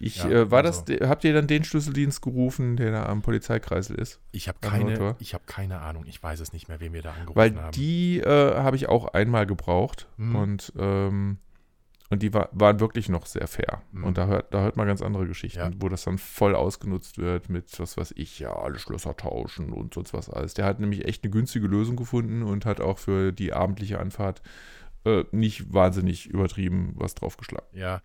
Ich, 0.00 0.16
Ja, 0.16 0.28
äh, 0.28 0.50
war 0.50 0.64
also- 0.64 0.82
das, 0.86 1.08
habt 1.08 1.22
ihr 1.22 1.32
dann 1.32 1.46
den 1.46 1.62
Schlüsseldienst 1.64 2.20
gerufen, 2.20 2.76
der 2.76 2.90
da 2.90 3.06
am 3.06 3.22
Polizeikreisel 3.22 3.96
ist? 3.96 4.18
ich 4.32 4.48
habe 4.48 4.58
keine, 4.60 5.14
ich 5.20 5.34
habe 5.34 5.44
keine 5.46 5.80
Ahnung, 5.80 6.04
ich 6.06 6.20
weiß 6.20 6.40
es 6.40 6.52
nicht 6.52 6.68
mehr, 6.68 6.80
wen 6.80 6.92
wir 6.92 7.02
da 7.02 7.12
angerufen 7.12 7.36
Weil 7.36 7.54
haben. 7.62 7.72
die 7.72 8.18
äh, 8.18 8.56
habe 8.56 8.74
ich 8.76 8.88
auch 8.88 9.06
einmal 9.14 9.46
gebraucht 9.46 10.08
Mhm. 10.16 10.34
und, 10.36 10.72
ähm, 10.76 11.38
und 12.10 12.22
die 12.22 12.32
war, 12.32 12.48
waren 12.52 12.80
wirklich 12.80 13.08
noch 13.08 13.26
sehr 13.26 13.46
fair. 13.48 13.82
Mhm. 13.92 14.04
Und 14.04 14.18
da 14.18 14.26
hört, 14.26 14.54
da 14.54 14.62
hört 14.62 14.76
man 14.76 14.86
ganz 14.86 15.02
andere 15.02 15.26
Geschichten, 15.26 15.58
Ja. 15.58 15.70
wo 15.78 15.88
das 15.88 16.04
dann 16.04 16.18
voll 16.18 16.54
ausgenutzt 16.54 17.18
wird 17.18 17.48
mit, 17.50 17.78
was 17.78 17.96
weiß 17.96 18.14
ich, 18.16 18.38
ja, 18.38 18.52
alle 18.54 18.78
Schlösser 18.78 19.16
tauschen 19.16 19.72
und 19.72 19.94
sonst 19.94 20.14
was 20.14 20.30
alles. 20.30 20.54
Der 20.54 20.64
hat 20.64 20.80
nämlich 20.80 21.04
echt 21.04 21.22
eine 21.24 21.30
günstige 21.30 21.66
Lösung 21.66 21.96
gefunden 21.96 22.42
und 22.42 22.64
hat 22.64 22.80
auch 22.80 22.98
für 22.98 23.32
die 23.32 23.52
abendliche 23.52 23.98
Anfahrt 24.00 24.40
äh, 25.04 25.24
nicht 25.32 25.72
wahnsinnig 25.72 26.26
übertrieben 26.26 26.92
was 26.96 27.14
draufgeschlagen. 27.14 27.68
Ja, 27.72 28.00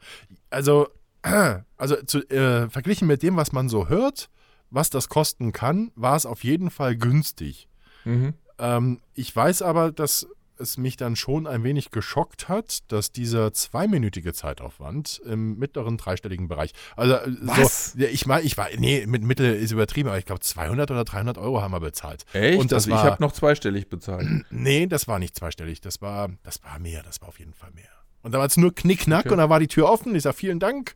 also, 0.50 0.90
also 1.78 1.96
zu, 2.06 2.20
äh, 2.30 2.70
verglichen 2.70 3.08
mit 3.08 3.24
dem, 3.24 3.36
was 3.38 3.52
man 3.52 3.70
so 3.70 3.88
hört, 3.88 4.30
was 4.70 4.90
das 4.90 5.08
kosten 5.08 5.54
kann, 5.54 5.92
war 5.96 6.16
es 6.16 6.26
auf 6.26 6.44
jeden 6.44 6.70
Fall 6.72 6.96
günstig. 6.96 7.68
Mhm. 8.06 8.34
Ähm, 8.60 9.00
ich 9.14 9.34
weiß 9.36 9.62
aber, 9.62 9.92
dass 9.92 10.28
es 10.60 10.78
mich 10.78 10.98
dann 10.98 11.16
schon 11.16 11.48
ein 11.48 11.64
wenig 11.64 11.92
geschockt 11.92 12.50
hat, 12.50 12.80
dass 12.92 13.12
dieser 13.12 13.54
zweiminütige 13.54 14.34
Zeitaufwand 14.34 15.22
im 15.26 15.58
mittleren 15.58 15.98
dreistelligen 15.98 16.48
Bereich, 16.48 16.72
also 16.96 17.16
äh, 17.16 17.32
Was? 17.42 17.94
so, 17.94 18.00
ja, 18.00 18.08
ich 18.08 18.26
meine, 18.26 18.44
ich 18.46 18.58
war, 18.58 18.68
nee, 18.78 19.06
mit 19.08 19.24
Mittel 19.24 19.54
ist 19.56 19.72
übertrieben, 19.72 20.10
aber 20.10 20.18
ich 20.18 20.26
glaube 20.26 20.42
200 20.42 20.92
oder 20.92 21.04
300 21.04 21.38
Euro 21.38 21.62
haben 21.62 21.72
wir 21.72 21.80
bezahlt. 21.80 22.26
Echt? 22.34 22.60
Und 22.60 22.72
das 22.72 22.86
also 22.86 22.90
ich 22.92 22.96
war- 22.96 23.12
habe 23.12 23.22
noch 23.24 23.32
zweistellig 23.32 23.90
bezahlt. 23.90 24.28
Nee, 24.50 24.88
das 24.88 25.08
war 25.08 25.20
nicht 25.20 25.36
zweistellig, 25.36 25.82
das 25.82 26.02
war, 26.02 26.30
das 26.44 26.64
war 26.64 26.80
mehr, 26.80 27.04
das 27.04 27.22
war 27.22 27.30
auf 27.30 27.40
jeden 27.40 27.54
Fall 27.54 27.72
mehr. 27.72 27.86
Und 28.22 28.32
da 28.34 28.40
war 28.40 28.46
es 28.46 28.56
nur 28.58 28.74
Knickknack 28.74 29.26
Okay. 29.26 29.32
und 29.34 29.38
da 29.40 29.50
war 29.50 29.60
die 29.60 29.68
Tür 29.68 29.90
offen. 29.90 30.16
Ich 30.16 30.24
sage 30.24 30.36
vielen 30.38 30.60
Dank. 30.60 30.96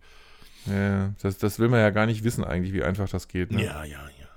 ja, 0.65 1.13
das, 1.21 1.37
das 1.37 1.59
will 1.59 1.67
man 1.69 1.79
ja 1.79 1.89
gar 1.89 2.05
nicht 2.05 2.23
wissen 2.23 2.43
eigentlich, 2.43 2.73
wie 2.73 2.83
einfach 2.83 3.09
das 3.09 3.27
geht. 3.27 3.51
Ne? 3.51 3.65
Ja, 3.65 3.83
ja, 3.83 3.99
ja. 4.19 4.27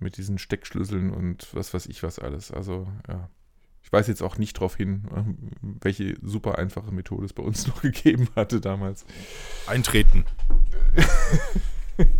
mit 0.00 0.16
diesen 0.16 0.38
Steckschlüsseln 0.38 1.10
und 1.10 1.46
was 1.54 1.72
weiß 1.74 1.86
ich 1.86 2.02
was 2.02 2.18
alles. 2.18 2.50
Also, 2.50 2.88
ja. 3.08 3.28
Ich 3.90 3.92
weiß 3.92 4.06
jetzt 4.06 4.22
auch 4.22 4.38
nicht 4.38 4.56
darauf 4.56 4.76
hin, 4.76 5.02
ähm, 5.16 5.36
welche 5.82 6.14
super 6.22 6.58
einfache 6.58 6.92
Methode 6.92 7.24
es 7.26 7.32
bei 7.32 7.42
uns 7.42 7.66
noch 7.66 7.82
gegeben 7.82 8.28
hatte 8.36 8.60
damals. 8.60 9.04
Eintreten. 9.66 10.24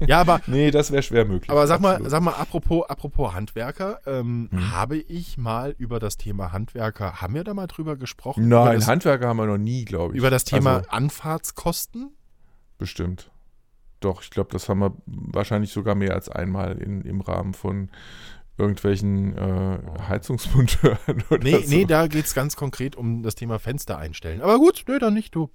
ja, 0.05 0.21
aber, 0.21 0.41
Nee, 0.49 0.73
das 0.73 0.91
wäre 0.91 1.05
schwer 1.05 1.25
möglich. 1.25 1.49
aber 1.49 1.68
sag 1.68 1.81
mal, 1.81 2.01
sag 2.11 2.23
mal, 2.23 2.33
apropos, 2.35 2.85
apropos 2.89 3.33
Handwerker, 3.35 4.01
ähm, 4.07 4.49
Hm. 4.51 4.73
habe 4.73 4.97
ich 4.97 5.39
mal 5.39 5.75
über 5.79 6.01
das 6.01 6.16
Thema 6.16 6.51
Handwerker, 6.51 7.21
haben 7.21 7.35
wir 7.35 7.45
da 7.45 7.55
mal 7.55 7.68
drüber 7.68 7.97
gesprochen? 7.97 8.49
Nein, 8.49 8.81
das, 8.81 8.89
Handwerker 8.89 9.29
haben 9.29 9.37
wir 9.37 9.47
noch 9.47 9.57
nie, 9.59 9.85
glaube 9.85 10.14
ich. 10.14 10.18
über 10.18 10.31
das 10.31 10.43
Thema 10.43 10.79
Also, 10.79 10.91
Anfahrtskosten? 10.91 12.11
bestimmt. 12.79 13.31
Doch, 14.01 14.23
ich 14.23 14.31
glaube, 14.31 14.49
das 14.51 14.68
haben 14.68 14.81
wir 14.81 14.93
wahrscheinlich 15.07 15.73
sogar 15.73 15.95
mehr 15.95 16.14
als 16.14 16.29
einmal 16.31 16.79
in, 16.79 17.03
im 17.03 17.21
Rahmen 17.21 17.53
von 17.55 17.91
irgendwelchen 18.59 19.37
äh, 19.37 19.79
Heizungsmonteuren 20.09 21.25
oder 21.31 21.43
Nee, 21.43 21.63
so. 21.63 21.71
nee, 21.75 21.85
da 21.85 22.07
geht 22.07 22.27
es 22.27 22.35
ganz 22.35 22.57
konkret 22.57 22.97
um 22.97 23.23
das 23.23 23.35
Thema 23.35 23.59
Fenster 23.59 23.99
einstellen. 23.99 24.43
Aber 24.43 24.59
gut, 24.59 24.85
nee, 24.89 24.99
dann 24.99 25.15
nicht, 25.15 25.35
du. 25.35 25.51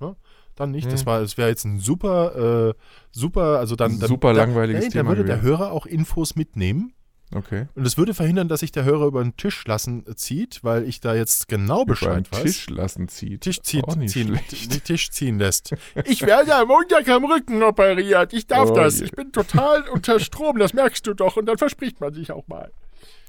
Ja, 0.00 0.16
dann 0.56 0.70
nicht. 0.72 0.90
Das 0.90 1.00
Hm. 1.00 1.06
war, 1.06 1.20
das 1.20 1.36
wäre 1.38 1.48
jetzt 1.48 1.64
ein 1.64 1.78
super, 1.78 2.70
äh, 2.70 2.74
super, 3.12 3.58
also 3.58 3.76
dann, 3.76 3.98
dann 4.00 4.08
Super 4.08 4.32
da, 4.34 4.40
langweiliges 4.44 4.84
nee, 4.84 4.90
Thema 4.90 5.10
Da 5.10 5.16
würde 5.18 5.24
der. 5.28 5.42
Hörer 5.42 5.72
auch 5.72 5.86
Infos 5.86 6.34
mitnehmen. 6.36 6.92
Okay. 7.32 7.68
Und 7.76 7.86
es 7.86 7.96
würde 7.96 8.12
verhindern, 8.12 8.48
dass 8.48 8.60
sich 8.60 8.72
der 8.72 8.84
Hörer 8.84 9.06
über 9.06 9.22
den 9.22 9.36
Tisch 9.36 9.64
lassen 9.66 10.04
äh, 10.06 10.16
zieht, 10.16 10.64
weil 10.64 10.84
ich 10.88 11.00
da 11.00 11.14
jetzt 11.14 11.46
genau 11.46 11.82
Über 11.82 11.92
Bescheid 11.92 12.30
weiß. 12.32 12.42
Tisch 12.42 12.68
lassen 12.70 13.08
zieht. 13.08 13.42
Tisch 13.42 13.60
zieht, 13.62 13.84
Auch 13.84 13.94
nicht 13.94 14.12
ziehen, 14.12 14.38
den 14.50 14.82
Tisch 14.84 15.10
ziehen 15.10 15.38
lässt. 15.38 15.72
Ich 16.06 16.22
werde 16.22 16.54
am 16.56 16.66
Montag 16.68 17.08
am 17.08 17.24
Rücken 17.24 17.62
operiert. 17.62 18.32
Ich 18.32 18.48
darf 18.48 18.70
Oh 18.70 18.74
das. 18.74 18.98
je. 18.98 19.04
Ich 19.04 19.12
bin 19.12 19.30
total 19.30 19.88
unter 19.88 20.18
Strom. 20.18 20.58
Das 20.58 20.74
merkst 20.74 21.06
du 21.06 21.14
doch. 21.14 21.36
Und 21.36 21.46
dann 21.46 21.56
verspricht 21.58 22.00
man 22.00 22.12
sich 22.12 22.32
auch 22.32 22.48
mal. 22.48 22.72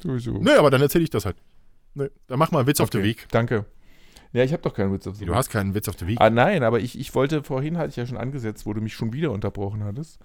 Sowieso. 0.02 0.32
Nö, 0.40 0.58
aber 0.58 0.72
dann 0.72 0.82
erzähle 0.82 1.04
ich 1.04 1.12
das 1.12 1.26
halt. 1.26 1.38
Nö, 1.94 2.10
dann 2.28 2.40
mach 2.40 2.52
mal 2.52 2.60
einen 2.60 2.68
Witz 2.68 2.80
auf 2.80 2.90
den 2.90 3.02
Okay, 3.02 3.10
Weg. 3.10 3.28
Danke. 3.30 3.66
Ja, 4.34 4.44
ich 4.44 4.54
habe 4.54 4.64
doch 4.64 4.74
keinen 4.74 4.94
Witz 4.94 5.06
auf 5.06 5.18
den 5.18 5.28
Du 5.28 5.36
hast 5.36 5.50
keinen 5.50 5.76
Witz 5.76 5.88
auf 5.90 5.96
den 5.98 6.08
Weg. 6.08 6.18
Ah, 6.20 6.30
nein, 6.30 6.64
aber 6.64 6.80
ich, 6.80 6.98
ich 6.98 7.14
wollte, 7.14 7.44
vorhin 7.44 7.78
hatte 7.78 7.90
ich 7.90 7.98
ja 7.98 8.06
schon 8.08 8.18
angesetzt, 8.18 8.66
wo 8.66 8.74
du 8.74 8.82
mich 8.82 8.94
schon 8.94 9.14
wieder 9.14 9.30
unterbrochen 9.32 9.84
hattest. 9.84 10.20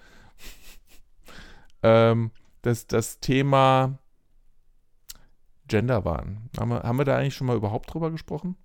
ähm, 1.82 2.30
das, 2.66 2.86
das 2.86 3.20
Thema 3.20 3.98
Genderwahn. 5.68 6.50
Haben 6.58 6.70
wir, 6.70 6.82
haben 6.82 6.98
wir 6.98 7.04
da 7.04 7.16
eigentlich 7.16 7.34
schon 7.34 7.46
mal 7.46 7.56
überhaupt 7.56 7.92
drüber 7.92 8.10
gesprochen? 8.10 8.56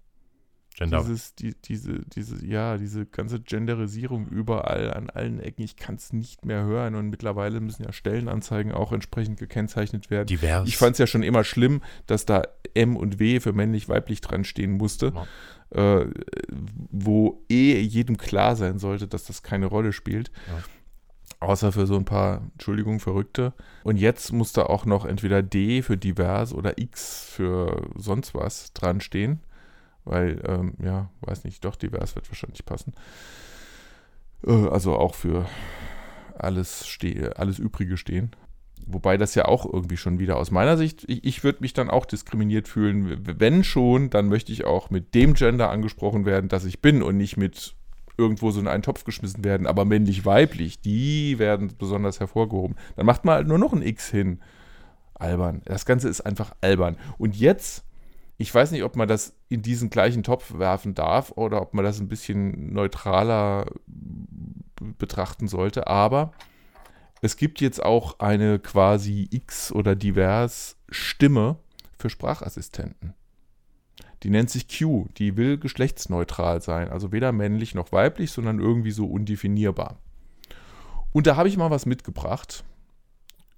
Gender. 0.76 1.02
Dieses, 1.02 1.36
die, 1.36 1.54
diese, 1.54 1.99
diese, 2.06 2.45
ja, 2.45 2.78
diese 2.78 3.06
ganze 3.06 3.41
Genderisierung 3.41 4.28
überall 4.28 4.93
an 4.93 5.10
allen 5.10 5.39
Ecken. 5.39 5.62
Ich 5.64 5.76
kann 5.76 5.95
es 5.95 6.14
nicht 6.14 6.45
mehr 6.45 6.64
hören 6.64 6.95
und 6.95 7.10
mittlerweile 7.10 7.60
müssen 7.60 7.84
ja 7.84 7.91
Stellenanzeigen 7.91 8.72
auch 8.72 8.91
entsprechend 8.91 9.38
gekennzeichnet 9.38 10.10
werden. 10.10 10.28
Divers. 10.28 10.68
Ich 10.68 10.78
fand 10.78 10.93
es 10.93 10.97
ja 10.97 11.08
schon 11.08 11.24
immer 11.24 11.43
schlimm, 11.43 11.82
dass 12.08 12.26
da 12.26 12.43
M 12.74 12.95
und 12.95 13.20
W 13.20 13.41
für 13.41 13.54
männlich-weiblich 13.54 14.22
dran 14.22 14.45
stehen 14.45 14.72
musste, 14.72 15.14
äh, 15.72 16.06
wo 16.89 17.43
eh 17.49 17.80
jedem 17.82 18.18
klar 18.18 18.56
sein 18.56 18.80
sollte, 18.80 19.08
dass 19.08 19.26
das 19.26 19.43
keine 19.43 19.66
Rolle 19.66 19.91
spielt. 19.91 20.32
Außer 21.42 21.72
für 21.72 21.88
so 21.88 21.96
ein 21.96 22.06
paar, 22.06 22.44
Entschuldigung, 22.54 23.00
Verrückte. 23.00 23.54
Und 23.84 23.98
jetzt 23.98 24.32
muss 24.32 24.54
da 24.54 24.64
auch 24.68 24.86
noch 24.86 25.06
entweder 25.06 25.42
D 25.42 25.82
für 25.82 25.98
divers 25.98 26.54
oder 26.54 26.78
X 26.78 27.26
für 27.26 27.88
sonst 27.96 28.36
was 28.36 28.74
dran 28.74 29.02
stehen. 29.02 29.39
Weil, 30.06 30.39
ähm, 30.48 30.76
ja, 30.84 31.10
weiß 31.22 31.44
nicht, 31.44 31.66
doch, 31.66 31.76
divers 31.76 32.16
wird 32.16 32.30
wahrscheinlich 32.30 32.64
passen. 32.64 32.94
Äh, 34.46 34.68
also 34.68 34.96
auch 34.96 35.16
für 35.16 35.48
alles, 36.38 36.88
ste 36.88 37.34
alles 37.38 37.58
Übrige 37.58 37.98
stehen. 37.98 38.36
Wobei 38.86 39.18
das 39.18 39.34
ja 39.34 39.46
auch 39.46 39.66
irgendwie 39.66 39.98
schon 39.98 40.20
wieder 40.20 40.38
aus 40.38 40.52
meiner 40.52 40.78
Sicht, 40.78 41.06
ich, 41.08 41.24
ich 41.24 41.44
würde 41.44 41.62
mich 41.62 41.74
dann 41.74 41.89
auch 41.89 42.06
diskriminiert 42.06 42.68
fühlen. 42.68 43.20
Wenn 43.39 43.64
schon, 43.64 44.12
dann 44.12 44.28
möchte 44.28 44.52
ich 44.52 44.66
auch 44.66 44.92
mit 44.92 45.16
dem 45.16 45.34
Gender 45.34 45.72
angesprochen 45.72 46.26
werden, 46.26 46.50
das 46.50 46.66
ich 46.66 46.82
bin 46.82 47.02
und 47.02 47.18
nicht 47.18 47.36
mit 47.36 47.76
irgendwo 48.22 48.52
so 48.52 48.60
in 48.60 48.68
einen 48.68 48.84
Topf 48.84 49.04
geschmissen 49.04 49.44
werden. 49.44 49.68
Aber 49.68 49.84
männlich-weiblich, 49.84 50.82
die 50.82 51.40
werden 51.40 51.74
besonders 51.78 52.20
hervorgehoben. 52.20 52.78
Dann 52.96 53.06
macht 53.06 53.26
man 53.26 53.36
halt 53.36 53.48
nur 53.48 53.58
noch 53.58 53.74
ein 53.74 53.82
X 53.82 54.10
hin. 54.10 54.40
Albern. 55.16 55.62
Das 55.66 55.86
Ganze 55.86 56.10
ist 56.10 56.22
einfach 56.22 56.54
albern. 56.62 56.98
Und 57.18 57.36
jetzt, 57.36 57.84
ich 58.38 58.54
weiß 58.54 58.72
nicht, 58.72 58.84
ob 58.84 58.96
man 58.96 59.08
das 59.08 59.36
in 59.50 59.62
diesen 59.62 59.90
gleichen 59.90 60.24
Topf 60.24 60.58
werfen 60.58 60.96
darf 60.96 61.32
oder 61.36 61.62
ob 61.62 61.74
man 61.74 61.86
das 61.86 62.00
ein 62.00 62.08
bisschen 62.08 62.74
neutraler 62.74 63.68
betrachten 64.98 65.48
sollte, 65.48 65.88
aber 65.88 66.32
es 67.22 67.38
gibt 67.38 67.62
jetzt 67.62 67.84
auch 67.84 68.20
eine 68.20 68.58
quasi 68.58 69.28
X 69.30 69.72
oder 69.72 69.96
divers 69.96 70.78
Stimme 70.90 71.58
für 72.00 72.10
Sprachassistenten. 72.10 73.14
Die 74.24 74.30
nennt 74.30 74.50
sich 74.50 74.68
Q. 74.68 75.08
Die 75.18 75.36
will 75.38 75.58
geschlechtsneutral 75.58 76.62
sein. 76.62 76.90
Also 76.90 77.12
weder 77.12 77.32
männlich 77.32 77.74
noch 77.76 77.92
weiblich, 77.92 78.32
sondern 78.32 78.60
irgendwie 78.60 78.92
so 78.92 79.06
undefinierbar. 79.06 79.98
Und 81.12 81.28
da 81.28 81.36
habe 81.36 81.50
ich 81.50 81.58
mal 81.58 81.72
was 81.72 81.86
mitgebracht. 81.86 82.64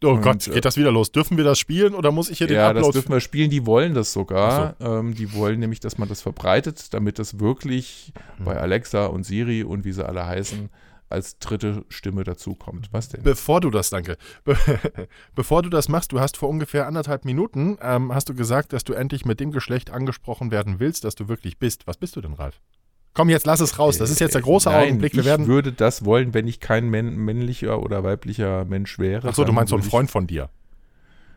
Oh 0.03 0.09
Und, 0.09 0.21
Gott, 0.21 0.47
äh, 0.47 0.51
geht 0.51 0.65
das 0.65 0.75
wieder 0.77 0.91
los? 0.91 1.11
Dürfen 1.11 1.37
wir 1.37 1.43
das 1.43 1.59
spielen 1.59 1.93
oder 1.93 2.11
muss 2.11 2.29
ich 2.29 2.37
hier 2.39 2.47
den 2.47 2.57
ja, 2.57 2.73
das 2.73 2.81
Upload? 2.81 2.93
dürfen 2.93 3.11
wir 3.13 3.19
spielen. 3.21 3.49
Die 3.49 3.65
wollen 3.65 3.93
das 3.93 4.11
sogar. 4.11 4.75
Ähm, 4.81 5.13
die 5.15 5.33
wollen 5.33 5.59
nämlich, 5.59 5.79
dass 5.79 5.97
man 5.97 6.09
das 6.09 6.21
verbreitet, 6.21 6.93
damit 6.93 7.19
das 7.19 7.39
wirklich 7.39 8.11
Hm. 8.37 8.45
bei 8.45 8.57
Alexa 8.57 9.05
und 9.05 9.23
Siri 9.25 9.63
und 9.63 9.85
wie 9.85 9.91
sie 9.93 10.05
alle 10.05 10.25
heißen, 10.25 10.69
als 11.13 11.37
dritte 11.37 11.85
Stimme 11.89 12.23
dazukommt. 12.23 12.89
Was 12.91 13.09
denn? 13.09 13.23
Bevor 13.23 13.61
du 13.61 13.69
das, 13.69 13.89
danke. 13.89 14.17
Be 14.43 14.57
bevor 15.35 15.61
du 15.61 15.69
das 15.69 15.87
machst, 15.87 16.11
du 16.11 16.19
hast 16.19 16.37
vor 16.37 16.49
ungefähr 16.49 16.87
anderthalb 16.87 17.23
Minuten, 17.23 17.77
ähm, 17.81 18.13
hast 18.13 18.27
du 18.29 18.33
gesagt, 18.33 18.73
dass 18.73 18.83
du 18.83 18.93
endlich 18.93 19.25
mit 19.25 19.39
dem 19.39 19.51
Geschlecht 19.51 19.91
angesprochen 19.91 20.51
werden 20.51 20.79
willst, 20.79 21.03
das 21.03 21.15
du 21.15 21.27
wirklich 21.27 21.59
bist. 21.59 21.87
Was 21.87 21.97
bist 21.97 22.15
du 22.15 22.21
denn, 22.21 22.33
Ralf? 22.33 22.59
Komm, 23.13 23.29
jetzt 23.29 23.45
lass 23.45 23.59
es 23.59 23.77
raus. 23.77 23.99
Das 23.99 24.09
ist 24.09 24.19
jetzt 24.19 24.33
der 24.33 24.41
große 24.41 24.69
Nein, 24.69 24.87
Augenblick. 24.87 25.13
Wir 25.13 25.19
ich 25.19 25.25
werden. 25.25 25.47
würde 25.47 25.71
das 25.71 26.03
wollen, 26.03 26.33
wenn 26.33 26.47
ich 26.47 26.59
kein 26.59 26.89
männ 26.89 27.15
männlicher 27.15 27.81
oder 27.81 28.03
weiblicher 28.03 28.65
Mensch 28.65 28.97
wäre. 28.97 29.27
Achso, 29.27 29.43
du 29.43 29.53
meinst 29.53 29.69
so 29.69 29.75
ein 29.75 29.83
Freund 29.83 30.09
von 30.09 30.25
dir. 30.25 30.49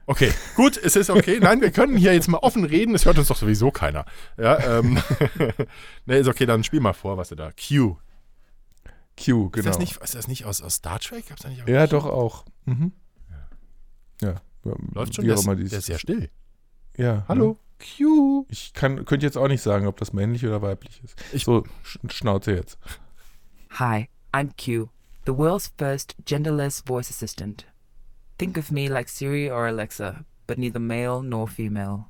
Okay, 0.06 0.32
gut, 0.54 0.76
es 0.76 0.94
ist 0.94 1.10
okay. 1.10 1.38
Nein, 1.40 1.60
wir 1.60 1.72
können 1.72 1.96
hier 1.96 2.14
jetzt 2.14 2.28
mal 2.28 2.38
offen 2.38 2.64
reden. 2.64 2.94
Es 2.94 3.04
hört 3.04 3.18
uns 3.18 3.28
doch 3.28 3.36
sowieso 3.36 3.72
keiner. 3.72 4.04
Ja, 4.38 4.78
ähm, 4.78 4.98
ne, 6.06 6.16
ist 6.16 6.28
okay, 6.28 6.46
dann 6.46 6.62
spiel 6.64 6.80
mal 6.80 6.92
vor, 6.92 7.18
was 7.18 7.28
du 7.28 7.34
da. 7.34 7.50
Q. 7.50 7.96
Q, 9.22 9.46
Ist 9.46 9.52
genau. 9.52 9.66
das 9.68 9.78
nicht, 9.78 9.96
ist 10.02 10.14
das 10.14 10.28
nicht 10.28 10.44
aus, 10.44 10.60
aus 10.62 10.74
Star 10.74 10.98
Trek? 11.00 11.28
Gab's 11.28 11.42
da 11.42 11.48
nicht 11.48 11.62
auch 11.62 11.68
ja, 11.68 11.86
doch 11.86 12.04
auch. 12.04 12.44
Mhm. 12.64 12.92
Ja. 14.20 14.28
ja. 14.28 14.40
Läuft 14.92 15.14
schon, 15.14 15.24
Wie 15.24 15.28
der 15.28 15.36
auch 15.36 15.40
ist, 15.40 15.46
immer 15.46 15.56
der 15.56 15.64
ist 15.64 15.86
sehr 15.86 15.98
still. 15.98 16.30
Ja. 16.96 17.24
Hallo, 17.28 17.58
Q. 17.78 18.46
Ich 18.48 18.72
kann, 18.72 19.04
könnte 19.04 19.24
jetzt 19.26 19.36
auch 19.38 19.48
nicht 19.48 19.62
sagen, 19.62 19.86
ob 19.86 19.96
das 19.98 20.12
männlich 20.12 20.44
oder 20.44 20.60
weiblich 20.62 21.02
ist. 21.04 21.16
Ich- 21.32 21.44
so, 21.44 21.64
Sch 21.82 21.98
Schnauze 22.08 22.52
jetzt. 22.52 22.78
Hi, 23.78 24.08
I'm 24.32 24.50
Q, 24.56 24.88
the 25.26 25.36
world's 25.36 25.72
first 25.78 26.14
genderless 26.24 26.82
voice 26.86 27.10
assistant. 27.10 27.66
Think 28.38 28.58
of 28.58 28.70
me 28.70 28.88
like 28.88 29.08
Siri 29.08 29.50
or 29.50 29.66
Alexa, 29.66 30.24
but 30.46 30.58
neither 30.58 30.80
male 30.80 31.22
nor 31.22 31.48
female. 31.48 32.06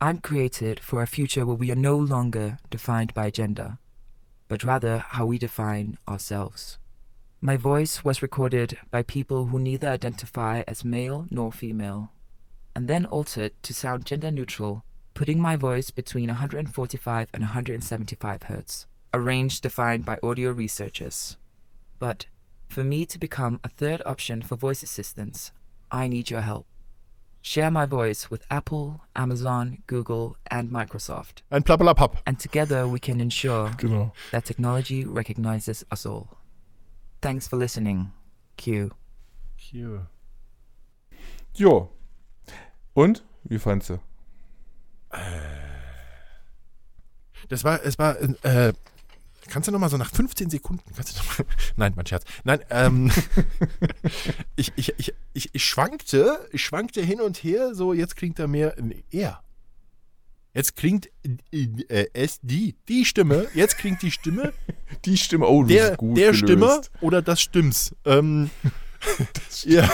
I'm 0.00 0.20
created 0.20 0.80
for 0.80 1.00
a 1.02 1.06
future 1.06 1.46
where 1.46 1.58
we 1.58 1.70
are 1.70 1.80
no 1.80 1.96
longer 1.96 2.58
defined 2.70 3.14
by 3.14 3.30
gender, 3.30 3.78
but 4.52 4.64
rather 4.64 4.98
how 4.98 5.24
we 5.24 5.38
define 5.38 5.96
ourselves. 6.06 6.76
My 7.40 7.56
voice 7.56 8.04
was 8.04 8.20
recorded 8.20 8.76
by 8.90 9.02
people 9.02 9.46
who 9.46 9.58
neither 9.58 9.88
identify 9.88 10.62
as 10.68 10.84
male 10.84 11.26
nor 11.30 11.50
female, 11.50 12.12
and 12.76 12.86
then 12.86 13.06
altered 13.06 13.52
to 13.62 13.72
sound 13.72 14.04
gender 14.04 14.30
neutral, 14.30 14.84
putting 15.14 15.40
my 15.40 15.56
voice 15.56 15.90
between 15.90 16.28
145 16.28 17.28
and 17.32 17.42
175 17.42 18.42
hertz, 18.42 18.86
a 19.14 19.20
range 19.20 19.62
defined 19.62 20.04
by 20.04 20.18
audio 20.22 20.50
researchers. 20.50 21.38
But 21.98 22.26
for 22.68 22.84
me 22.84 23.06
to 23.06 23.18
become 23.18 23.58
a 23.64 23.70
third 23.70 24.02
option 24.04 24.42
for 24.42 24.56
voice 24.56 24.82
assistance, 24.82 25.50
I 25.90 26.08
need 26.08 26.28
your 26.28 26.42
help. 26.42 26.66
Share 27.44 27.70
my 27.72 27.86
voice 27.86 28.30
with 28.30 28.46
Apple, 28.50 29.00
Amazon, 29.16 29.78
Google, 29.88 30.36
and 30.48 30.70
Microsoft, 30.70 31.42
Ein 31.50 31.62
Plappelapapp. 31.64 32.18
and 32.24 32.38
together 32.38 32.86
we 32.86 33.00
can 33.00 33.20
ensure 33.20 33.70
Genau. 33.78 34.12
that 34.30 34.44
technology 34.44 35.04
recognizes 35.04 35.84
us 35.90 36.06
all. 36.06 36.28
Thanks 37.20 37.48
for 37.48 37.56
listening. 37.58 38.12
Q. 38.56 38.92
Q. 39.58 40.06
Jo. 41.54 41.90
Und? 42.94 43.22
Wie 43.44 43.58
fandst 43.58 43.90
du? 43.90 43.94
Äh. 45.10 45.18
Das 47.48 47.64
war, 47.64 47.80
es 47.84 47.98
war, 47.98 48.16
äh, 48.44 48.72
kannst 49.52 49.68
du 49.68 49.72
noch 49.72 49.78
mal 49.78 49.90
so 49.90 49.98
nach 49.98 50.10
15 50.10 50.48
Sekunden, 50.48 50.82
kannst 50.96 51.12
du 51.14 51.18
noch 51.18 51.38
mal, 51.38 51.46
nein, 51.76 51.92
mein 51.94 52.06
Scherz, 52.06 52.24
nein, 52.44 52.60
ähm, 52.70 53.12
ich, 54.56 54.72
ich, 54.76 54.94
ich, 54.98 55.14
ich, 55.34 55.50
ich 55.54 55.64
schwankte, 55.64 56.48
ich 56.52 56.64
schwankte 56.64 57.02
hin 57.02 57.20
und 57.20 57.36
her, 57.44 57.74
so, 57.74 57.92
jetzt 57.92 58.16
klingt 58.16 58.38
er 58.38 58.48
mehr, 58.48 58.74
er. 59.10 59.42
Jetzt 60.54 60.76
klingt 60.76 61.08
äh, 61.52 62.06
es 62.12 62.38
die, 62.42 62.74
die 62.88 63.04
Stimme, 63.06 63.46
jetzt 63.54 63.78
klingt 63.78 64.02
die 64.02 64.10
Stimme 64.10 64.52
Die 65.04 65.16
Stimme, 65.16 65.46
oh, 65.46 65.62
das 65.62 65.72
der, 65.72 65.90
ist 65.92 65.96
gut 65.98 66.16
der 66.16 66.32
gelöst. 66.32 66.38
Stimme 66.44 66.80
oder 67.00 67.22
das 67.22 67.40
Stimms. 67.40 67.94
Ähm, 68.04 68.50
eher, 69.64 69.90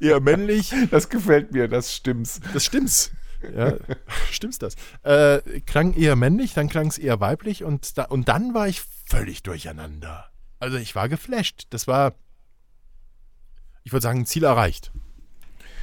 eher 0.00 0.20
männlich, 0.20 0.72
Das 0.90 1.08
gefällt 1.08 1.52
mir, 1.52 1.68
das 1.68 1.94
stimmt's. 1.94 2.40
das 2.52 2.64
Stimms. 2.64 3.10
Ja, 3.54 3.74
stimmt's 4.30 4.58
das? 4.58 4.74
Äh, 5.02 5.60
klang 5.60 5.94
eher 5.94 6.16
männlich, 6.16 6.54
dann 6.54 6.68
klang 6.68 6.88
es 6.88 6.98
eher 6.98 7.20
weiblich 7.20 7.64
und, 7.64 7.96
da, 7.98 8.04
und 8.04 8.28
dann 8.28 8.54
war 8.54 8.68
ich 8.68 8.82
völlig 9.06 9.42
durcheinander. 9.42 10.30
Also 10.60 10.76
ich 10.76 10.94
war 10.94 11.08
geflasht. 11.08 11.66
Das 11.70 11.86
war, 11.86 12.14
ich 13.84 13.92
würde 13.92 14.02
sagen, 14.02 14.26
Ziel 14.26 14.44
erreicht. 14.44 14.92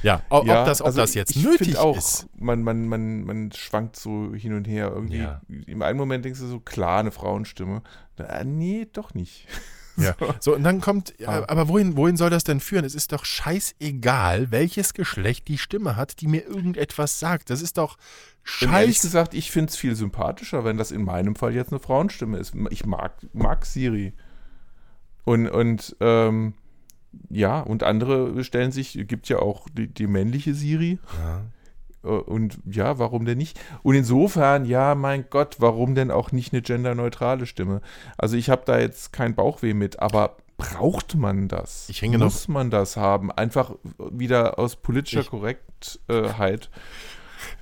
Ja, 0.02 0.22
ob, 0.28 0.42
ob, 0.42 0.46
das, 0.46 0.80
ob 0.80 0.88
also 0.88 1.00
das 1.00 1.14
jetzt 1.14 1.36
nötig 1.36 1.78
auch, 1.78 1.96
ist. 1.96 2.28
Man, 2.36 2.62
man, 2.62 2.86
man, 2.86 3.24
man 3.24 3.52
schwankt 3.52 3.96
so 3.96 4.34
hin 4.34 4.52
und 4.52 4.66
her. 4.66 4.92
Irgendwie. 4.94 5.18
Ja. 5.18 5.40
Im 5.48 5.82
einen 5.82 5.98
Moment 5.98 6.24
denkst 6.24 6.40
du 6.40 6.46
so, 6.46 6.60
klar, 6.60 7.00
eine 7.00 7.10
Frauenstimme. 7.10 7.82
Äh, 8.18 8.44
nee, 8.44 8.86
doch 8.92 9.14
nicht. 9.14 9.46
Ja. 10.04 10.14
So, 10.40 10.54
und 10.54 10.62
dann 10.62 10.80
kommt, 10.80 11.14
ja, 11.18 11.28
Ah. 11.28 11.44
aber 11.48 11.68
wohin, 11.68 11.96
wohin 11.96 12.16
soll 12.16 12.30
das 12.30 12.44
denn 12.44 12.60
führen? 12.60 12.84
Es 12.84 12.94
ist 12.94 13.12
doch 13.12 13.24
scheißegal, 13.24 14.50
welches 14.50 14.94
Geschlecht 14.94 15.48
die 15.48 15.58
Stimme 15.58 15.96
hat, 15.96 16.20
die 16.20 16.26
mir 16.26 16.44
irgendetwas 16.46 17.18
sagt. 17.18 17.50
Das 17.50 17.62
ist 17.62 17.78
doch 17.78 17.96
Und 18.62 18.72
ehrlich 18.72 18.96
scheiß. 18.96 19.02
gesagt, 19.02 19.34
ich 19.34 19.50
finde 19.50 19.70
es 19.70 19.76
viel 19.76 19.96
sympathischer, 19.96 20.64
wenn 20.64 20.76
das 20.76 20.90
in 20.90 21.02
meinem 21.02 21.34
Fall 21.34 21.54
jetzt 21.54 21.72
eine 21.72 21.80
Frauenstimme 21.80 22.38
ist. 22.38 22.54
Ich 22.70 22.84
mag, 22.86 23.12
mag 23.32 23.64
Siri. 23.66 24.12
Und, 25.24 25.48
und 25.48 25.96
ähm, 26.00 26.54
ja, 27.30 27.60
und 27.60 27.82
andere 27.82 28.44
stellen 28.44 28.72
sich, 28.72 28.98
gibt 29.08 29.28
ja 29.28 29.38
auch 29.38 29.66
die, 29.70 29.88
die 29.88 30.06
männliche 30.06 30.54
Siri. 30.54 30.92
Äh, 30.92 31.55
Und 32.06 32.58
ja, 32.64 32.98
warum 32.98 33.24
denn 33.24 33.38
nicht? 33.38 33.58
Und 33.82 33.94
insofern, 33.94 34.64
ja, 34.64 34.94
mein 34.94 35.26
Gott, 35.30 35.56
warum 35.58 35.94
denn 35.94 36.10
auch 36.10 36.32
nicht 36.32 36.52
eine 36.52 36.62
genderneutrale 36.62 37.46
Stimme? 37.46 37.80
Also 38.16 38.36
ich 38.36 38.48
habe 38.50 38.62
da 38.64 38.78
jetzt 38.78 39.12
kein 39.12 39.34
Bauchweh 39.34 39.74
mit, 39.74 40.00
aber 40.00 40.36
braucht 40.56 41.14
man 41.16 41.48
das? 41.48 41.88
Hänge 41.92 42.18
noch- 42.18 42.26
Muss 42.26 42.48
man 42.48 42.70
das 42.70 42.96
haben? 42.96 43.30
Einfach 43.30 43.72
wieder 43.98 44.58
aus 44.58 44.76
politischer 44.76 45.20
Ich- 45.20 45.30
Korrektheit. 45.30 46.70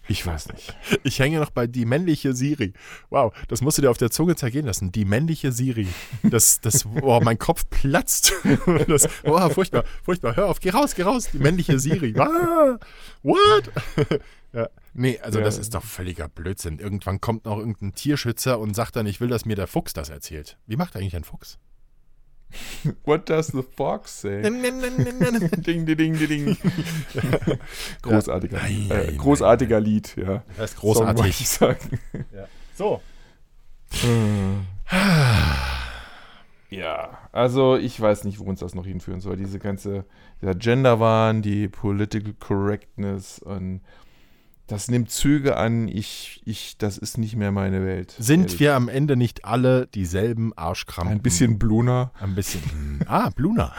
Ich 0.08 0.26
weiß 0.26 0.52
nicht. 0.52 0.74
Ich 1.02 1.18
hänge 1.18 1.38
noch 1.38 1.50
bei 1.50 1.66
die 1.66 1.86
männliche 1.86 2.34
Siri. 2.34 2.72
Wow, 3.10 3.32
das 3.48 3.62
musst 3.62 3.78
du 3.78 3.82
dir 3.82 3.90
auf 3.90 3.96
der 3.98 4.10
Zunge 4.10 4.36
zergehen 4.36 4.66
lassen. 4.66 4.92
Die 4.92 5.04
männliche 5.04 5.50
Siri. 5.50 5.88
Das, 6.22 6.60
das, 6.60 6.84
oh, 6.86 7.20
mein 7.22 7.38
Kopf 7.38 7.64
platzt. 7.70 8.32
Das, 8.86 9.08
oh, 9.24 9.48
furchtbar, 9.48 9.84
furchtbar. 10.02 10.36
Hör 10.36 10.46
auf, 10.46 10.60
geh 10.60 10.70
raus, 10.70 10.94
geh 10.94 11.02
raus. 11.02 11.28
Die 11.32 11.38
männliche 11.38 11.78
Siri. 11.78 12.14
Ah, 12.18 12.78
what? 13.22 13.70
Ja. 14.52 14.68
Nee, 14.92 15.18
also 15.18 15.40
Ja. 15.40 15.44
das 15.44 15.58
ist 15.58 15.74
doch 15.74 15.82
völliger 15.82 16.28
Blödsinn. 16.28 16.78
Irgendwann 16.78 17.20
kommt 17.20 17.44
noch 17.44 17.58
irgendein 17.58 17.92
Tierschützer 17.92 18.60
und 18.60 18.74
sagt 18.74 18.94
dann, 18.94 19.04
ich 19.06 19.20
will, 19.20 19.26
dass 19.26 19.44
mir 19.44 19.56
der 19.56 19.66
Fuchs 19.66 19.94
das 19.94 20.10
erzählt. 20.10 20.58
Wie 20.68 20.76
macht 20.76 20.94
eigentlich 20.94 21.16
ein 21.16 21.24
Fuchs? 21.24 21.58
What 23.04 23.28
does 23.28 23.48
the 23.48 23.62
fox 23.62 24.20
say? 24.20 24.42
Ding, 24.42 24.62
ding, 24.62 24.80
ding, 24.80 26.18
ding. 26.18 26.56
Großartiger, 28.02 28.58
Nein, 28.58 28.86
äh, 28.90 29.06
nein, 29.06 29.16
großartiger 29.18 29.80
Lied, 29.80 30.16
ja. 30.16 30.42
Das 30.56 30.72
ist 30.72 30.78
großartig. 30.78 31.40
ich 31.40 31.48
sagen. 31.48 32.00
So. 32.74 33.00
Ja, 36.70 37.18
also 37.30 37.76
ich 37.76 38.00
weiß 38.00 38.24
nicht, 38.24 38.40
wo 38.40 38.44
uns 38.44 38.60
das 38.60 38.74
noch 38.74 38.86
hinführen 38.86 39.20
soll. 39.20 39.36
Diese 39.36 39.58
ganze, 39.58 40.04
der 40.42 40.54
Genderwahn, 40.54 41.40
die 41.40 41.68
Political 41.68 42.34
Correctness 42.40 43.38
und 43.38 43.80
das 44.66 44.88
nimmt 44.88 45.10
Züge 45.10 45.56
an. 45.56 45.88
Ich, 45.88 46.42
ich, 46.44 46.78
das 46.78 46.98
ist 46.98 47.18
nicht 47.18 47.36
mehr 47.36 47.52
meine 47.52 47.84
Welt. 47.84 48.14
Sind 48.18 48.42
ehrlich. 48.42 48.60
wir 48.60 48.74
am 48.74 48.88
Ende 48.88 49.16
nicht 49.16 49.44
alle 49.44 49.86
dieselben 49.88 50.56
Arschkrampen? 50.56 51.16
ein 51.16 51.22
bisschen 51.22 51.58
Bluna? 51.58 52.12
Ein 52.20 52.34
bisschen. 52.34 52.62
Ah, 53.06 53.30
Bluna. 53.30 53.72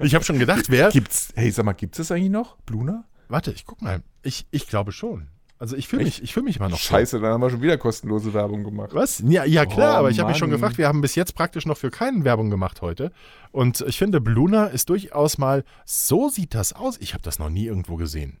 Ich 0.00 0.14
habe 0.14 0.24
schon 0.24 0.38
gedacht, 0.38 0.70
wer. 0.70 0.90
Gibt's, 0.90 1.28
hey, 1.34 1.50
sag 1.50 1.64
mal, 1.64 1.72
gibt 1.72 1.94
es 1.94 2.08
das 2.08 2.16
eigentlich 2.16 2.30
noch? 2.30 2.56
Bluna? 2.66 3.04
Warte, 3.28 3.52
ich 3.52 3.64
guck 3.64 3.80
mal. 3.80 4.02
Ich, 4.22 4.46
ich 4.50 4.66
glaube 4.66 4.90
schon. 4.92 5.28
Also 5.58 5.76
ich 5.76 5.86
fühle 5.86 6.02
mich, 6.02 6.20
ich 6.20 6.34
fühl 6.34 6.42
mich 6.42 6.56
immer 6.56 6.68
noch. 6.68 6.78
Scheiße, 6.78 7.20
dann 7.20 7.34
haben 7.34 7.40
wir 7.40 7.48
schon 7.48 7.62
wieder 7.62 7.78
kostenlose 7.78 8.34
Werbung 8.34 8.64
gemacht. 8.64 8.90
Was? 8.94 9.22
Ja, 9.24 9.44
ja 9.44 9.64
klar, 9.64 9.94
Oh, 9.94 9.98
aber 9.98 10.10
ich 10.10 10.18
habe 10.18 10.30
mich 10.30 10.38
schon 10.38 10.50
gefragt, 10.50 10.76
wir 10.76 10.88
haben 10.88 11.00
bis 11.00 11.14
jetzt 11.14 11.36
praktisch 11.36 11.66
noch 11.66 11.76
für 11.76 11.92
keinen 11.92 12.24
Werbung 12.24 12.50
gemacht 12.50 12.82
heute. 12.82 13.12
Und 13.52 13.80
ich 13.86 13.96
finde, 13.96 14.20
Bluna 14.20 14.66
ist 14.66 14.90
durchaus 14.90 15.38
mal, 15.38 15.62
so 15.84 16.28
sieht 16.28 16.56
das 16.56 16.72
aus. 16.72 16.98
Ich 16.98 17.14
habe 17.14 17.22
das 17.22 17.38
noch 17.38 17.48
nie 17.48 17.66
irgendwo 17.66 17.94
gesehen. 17.94 18.40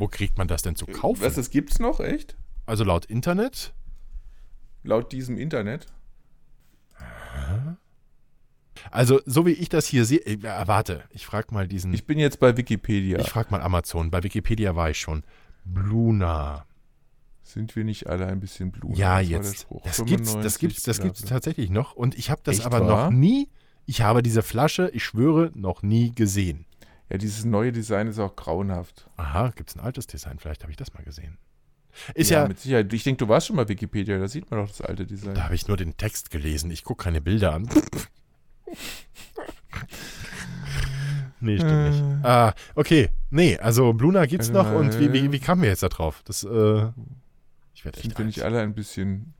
Wo 0.00 0.08
kriegt 0.08 0.38
man 0.38 0.48
das 0.48 0.62
denn 0.62 0.74
zu 0.76 0.86
kaufen? 0.86 1.22
Was, 1.22 1.34
das 1.34 1.50
gibt's 1.50 1.78
noch, 1.78 2.00
echt? 2.00 2.36
also 2.66 2.84
laut 2.84 3.04
Internet? 3.04 3.72
Laut 4.82 5.12
diesem 5.12 5.36
Internet? 5.38 5.86
Also 8.90 9.20
so 9.26 9.44
wie 9.46 9.50
ich 9.52 9.68
das 9.68 9.86
hier 9.86 10.04
sehe, 10.04 10.20
äh, 10.24 10.38
warte, 10.42 11.04
ich 11.10 11.26
frage 11.26 11.52
mal 11.52 11.68
diesen, 11.68 11.92
Ich 11.92 12.06
bin 12.06 12.18
jetzt 12.18 12.40
bei 12.40 12.56
Wikipedia. 12.56 13.18
ich 13.18 13.28
frage 13.28 13.50
mal 13.50 13.60
Amazon. 13.60 14.10
Bei 14.10 14.22
Wikipedia 14.22 14.74
war 14.74 14.90
ich 14.90 14.98
schon. 14.98 15.22
Bluna. 15.64 16.64
Sind 17.42 17.76
wir 17.76 17.84
nicht 17.84 18.06
alle 18.06 18.26
ein 18.26 18.40
bisschen 18.40 18.70
Blumen? 18.70 18.94
Ja, 18.94 19.20
Das 19.20 19.30
war 19.30 19.36
jetzt. 19.38 19.66
Das 19.84 20.04
gibt's, 20.04 20.32
das 20.32 20.56
95, 20.56 20.58
gibt's, 20.60 20.82
das 20.84 21.00
gibt's 21.00 21.22
tatsächlich 21.22 21.68
noch. 21.70 21.94
Und 21.94 22.16
ich 22.18 22.30
habe 22.30 22.40
das 22.44 22.58
Echt 22.58 22.66
aber 22.66 22.86
wahr? 22.86 23.10
noch 23.10 23.16
nie, 23.16 23.48
ich 23.86 24.02
habe 24.02 24.22
diese 24.22 24.42
Flasche, 24.42 24.90
ich 24.94 25.04
schwöre, 25.04 25.50
noch 25.54 25.82
nie 25.82 26.14
gesehen. 26.14 26.64
Ja, 27.10 27.18
dieses 27.18 27.44
neue 27.44 27.72
Design 27.72 28.06
ist 28.06 28.20
auch 28.20 28.36
grauenhaft. 28.36 29.08
Aha, 29.16 29.50
gibt's 29.54 29.74
ein 29.74 29.80
altes 29.80 30.06
Design? 30.06 30.38
Vielleicht 30.38 30.62
habe 30.62 30.70
ich 30.70 30.76
das 30.76 30.94
mal 30.94 31.02
gesehen. 31.02 31.38
Ist 32.14 32.30
ja, 32.30 32.46
mit 32.46 32.60
Sicherheit. 32.60 32.92
Ich 32.92 33.02
denke, 33.02 33.24
du 33.24 33.28
warst 33.28 33.48
schon 33.48 33.56
mal 33.56 33.68
Wikipedia, 33.68 34.16
da 34.16 34.28
sieht 34.28 34.48
man 34.48 34.60
doch 34.60 34.68
das 34.68 34.80
alte 34.80 35.04
Design. 35.06 35.34
da 35.34 35.42
habe 35.44 35.56
ich 35.56 35.66
nur 35.66 35.76
den 35.76 35.96
Text 35.96 36.30
gelesen. 36.30 36.70
Ich 36.70 36.84
gucke 36.84 37.02
keine 37.02 37.20
Bilder 37.20 37.52
an. 37.52 37.68
nee, 41.40 41.56
stimmt 41.56 41.90
nicht. 41.90 42.24
Ah, 42.24 42.54
okay. 42.76 43.10
Nee, 43.30 43.58
also 43.58 43.92
Bluna 43.92 44.26
gibt's 44.26 44.50
noch 44.50 44.72
und 44.72 45.00
wie, 45.00 45.12
wie, 45.12 45.32
wie 45.32 45.40
kamen 45.40 45.62
wir 45.62 45.68
jetzt 45.68 45.82
da 45.82 45.88
drauf? 45.88 46.22
Das, 46.24 46.44
äh, 46.44 46.92
ich 47.74 47.84
werde 47.84 47.98
echt 47.98 48.02
Sind 48.02 48.18
wir 48.18 48.24
nicht 48.24 48.42
alle 48.42 48.60
ein 48.60 48.74
bisschen, 48.74 49.34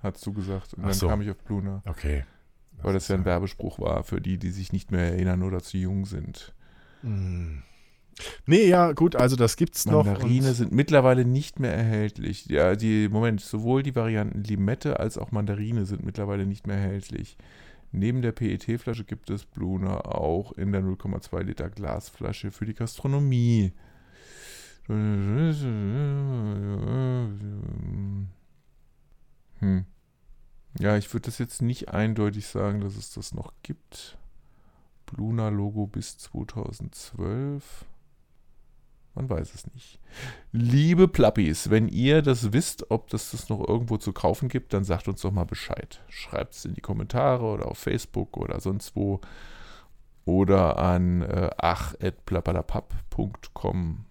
hast 0.00 0.24
du 0.24 0.32
gesagt. 0.32 0.74
Und 0.74 0.84
Ach 0.84 0.90
dann 0.90 0.94
so. 0.94 1.08
kam 1.08 1.22
ich 1.22 1.30
auf 1.30 1.38
Bluna. 1.38 1.82
Okay. 1.86 2.24
Weil 2.82 2.92
das 2.92 3.08
ja 3.08 3.16
ein 3.16 3.24
Werbespruch 3.24 3.80
war 3.80 4.04
für 4.04 4.20
die, 4.20 4.38
die 4.38 4.50
sich 4.50 4.72
nicht 4.72 4.92
mehr 4.92 5.10
erinnern 5.10 5.42
oder 5.42 5.60
zu 5.60 5.76
jung 5.76 6.06
sind. 6.06 6.54
Hm. 7.02 7.62
Nee, 8.46 8.66
ja, 8.66 8.92
gut, 8.92 9.14
also 9.14 9.36
das 9.36 9.56
gibt's 9.56 9.84
noch. 9.84 10.06
Mandarine 10.06 10.54
sind 10.54 10.72
mittlerweile 10.72 11.24
nicht 11.24 11.60
mehr 11.60 11.74
erhältlich. 11.74 12.46
Ja, 12.46 12.74
die, 12.74 13.08
Moment, 13.10 13.40
sowohl 13.40 13.82
die 13.82 13.94
Varianten 13.94 14.42
Limette 14.42 14.98
als 14.98 15.18
auch 15.18 15.32
Mandarine 15.32 15.84
sind 15.84 16.04
mittlerweile 16.04 16.46
nicht 16.46 16.66
mehr 16.66 16.78
erhältlich. 16.78 17.36
Neben 17.92 18.22
der 18.22 18.32
PET-Flasche 18.32 19.04
gibt 19.04 19.30
es 19.30 19.44
Bluna 19.44 20.00
auch 20.00 20.52
in 20.52 20.72
der 20.72 20.82
0,2 20.82 21.42
Liter 21.42 21.70
Glasflasche 21.70 22.50
für 22.50 22.64
die 22.64 22.74
Gastronomie. 22.74 23.72
Hm. 24.86 25.54
Ja, 30.78 30.96
ich 30.96 31.12
würde 31.12 31.26
das 31.26 31.38
jetzt 31.38 31.62
nicht 31.62 31.88
eindeutig 31.90 32.46
sagen, 32.46 32.80
dass 32.80 32.96
es 32.96 33.12
das 33.12 33.34
noch 33.34 33.52
gibt. 33.62 34.18
Bluna-Logo 35.06 35.86
bis 35.86 36.18
2012. 36.18 37.86
Man 39.16 39.28
weiß 39.30 39.54
es 39.54 39.66
nicht. 39.72 39.98
Liebe 40.52 41.08
Plappis, 41.08 41.70
wenn 41.70 41.88
ihr 41.88 42.20
das 42.20 42.52
wisst, 42.52 42.90
ob 42.90 43.08
das 43.08 43.30
das 43.30 43.48
noch 43.48 43.66
irgendwo 43.66 43.96
zu 43.96 44.12
kaufen 44.12 44.50
gibt, 44.50 44.74
dann 44.74 44.84
sagt 44.84 45.08
uns 45.08 45.22
doch 45.22 45.32
mal 45.32 45.46
Bescheid. 45.46 46.02
Schreibt 46.08 46.52
es 46.54 46.66
in 46.66 46.74
die 46.74 46.82
Kommentare 46.82 47.46
oder 47.46 47.66
auf 47.66 47.78
Facebook 47.78 48.36
oder 48.36 48.60
sonst 48.60 48.94
wo. 48.94 49.22
Oder 50.26 50.78
an 50.78 51.22
äh, 51.22 51.48
ach.plappalapapp.com. 51.56 54.04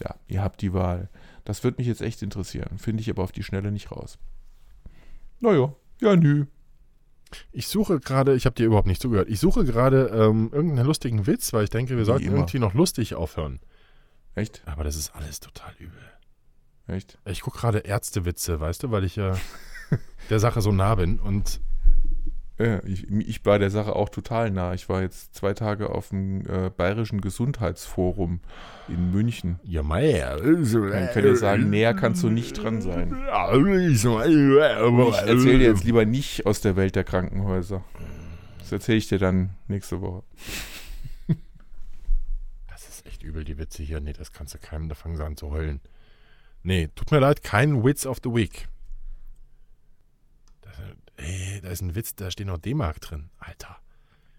Ja, 0.00 0.14
ihr 0.26 0.42
habt 0.42 0.62
die 0.62 0.72
Wahl. 0.72 1.10
Das 1.44 1.62
würde 1.64 1.76
mich 1.78 1.86
jetzt 1.86 2.00
echt 2.00 2.22
interessieren. 2.22 2.78
Finde 2.78 3.02
ich 3.02 3.10
aber 3.10 3.22
auf 3.22 3.32
die 3.32 3.42
Schnelle 3.42 3.70
nicht 3.70 3.92
raus. 3.92 4.18
Naja, 5.40 5.74
ja, 6.00 6.16
nü. 6.16 6.46
Ich 7.52 7.68
suche 7.68 8.00
gerade, 8.00 8.34
ich 8.34 8.46
habe 8.46 8.54
dir 8.54 8.66
überhaupt 8.66 8.86
nicht 8.86 9.02
zugehört, 9.02 9.28
ich 9.28 9.40
suche 9.40 9.64
gerade 9.64 10.06
ähm, 10.14 10.50
irgendeinen 10.52 10.86
lustigen 10.86 11.26
Witz, 11.26 11.52
weil 11.52 11.64
ich 11.64 11.70
denke, 11.70 11.96
wir 11.96 12.04
sollten 12.04 12.26
irgendwie 12.32 12.58
noch 12.58 12.74
lustig 12.74 13.14
aufhören. 13.14 13.60
Echt? 14.34 14.62
Aber 14.66 14.84
das 14.84 14.96
ist 14.96 15.14
alles 15.14 15.40
total 15.40 15.72
übel. 15.78 16.00
Echt? 16.86 17.18
Ich 17.24 17.40
gucke 17.40 17.58
gerade 17.58 17.78
Ärztewitze, 17.78 18.60
weißt 18.60 18.82
du, 18.82 18.90
weil 18.90 19.04
ich 19.04 19.16
ja 19.16 19.36
der 20.30 20.38
Sache 20.38 20.60
so 20.60 20.72
nah 20.72 20.94
bin 20.94 21.18
und 21.18 21.60
Ja, 22.56 22.84
ich, 22.84 23.10
ich 23.10 23.44
war 23.44 23.58
der 23.58 23.70
Sache 23.70 23.96
auch 23.96 24.08
total 24.08 24.52
nah. 24.52 24.74
Ich 24.74 24.88
war 24.88 25.02
jetzt 25.02 25.34
zwei 25.34 25.54
Tage 25.54 25.90
auf 25.90 26.10
dem 26.10 26.42
äh, 26.46 26.70
Bayerischen 26.70 27.20
Gesundheitsforum 27.20 28.40
in 28.86 29.10
München. 29.10 29.58
ja. 29.64 30.28
Also, 30.28 30.78
Man 30.78 31.08
könnte 31.10 31.30
ja 31.30 31.34
sagen, 31.34 31.68
näher 31.70 31.94
kannst 31.94 32.22
du 32.22 32.30
nicht 32.30 32.62
dran 32.62 32.80
sein. 32.80 33.12
Ich 35.10 35.24
Ich 35.24 35.28
erzähle 35.30 35.58
dir 35.58 35.66
jetzt 35.66 35.82
lieber 35.84 36.04
nicht 36.04 36.46
aus 36.46 36.60
der 36.60 36.76
Welt 36.76 36.94
der 36.94 37.02
Krankenhäuser. 37.04 37.82
Das 38.60 38.70
erzähle 38.70 38.98
ich 38.98 39.08
dir 39.08 39.18
dann 39.18 39.50
nächste 39.66 40.00
Woche. 40.00 40.22
Das 42.68 42.88
ist 42.88 43.04
echt 43.06 43.22
übel, 43.24 43.44
die 43.44 43.58
Witze 43.58 43.82
hier. 43.82 44.00
Nee, 44.00 44.12
das 44.12 44.32
kannst 44.32 44.54
du 44.54 44.58
keinem, 44.58 44.88
da 44.88 44.94
fangen 44.94 45.16
sie 45.16 45.24
an 45.24 45.36
zu 45.36 45.50
heulen. 45.50 45.80
Nee, 46.62 46.88
tut 46.94 47.10
mir 47.10 47.18
leid, 47.18 47.42
kein 47.42 47.84
Witz 47.84 48.06
of 48.06 48.18
the 48.22 48.30
Week. 48.30 48.68
Ey, 51.16 51.60
da 51.62 51.68
ist 51.70 51.80
ein 51.82 51.94
Witz, 51.94 52.14
da 52.14 52.30
steht 52.30 52.46
noch 52.46 52.58
D-Mark 52.58 53.00
drin. 53.00 53.30
Alter. 53.38 53.76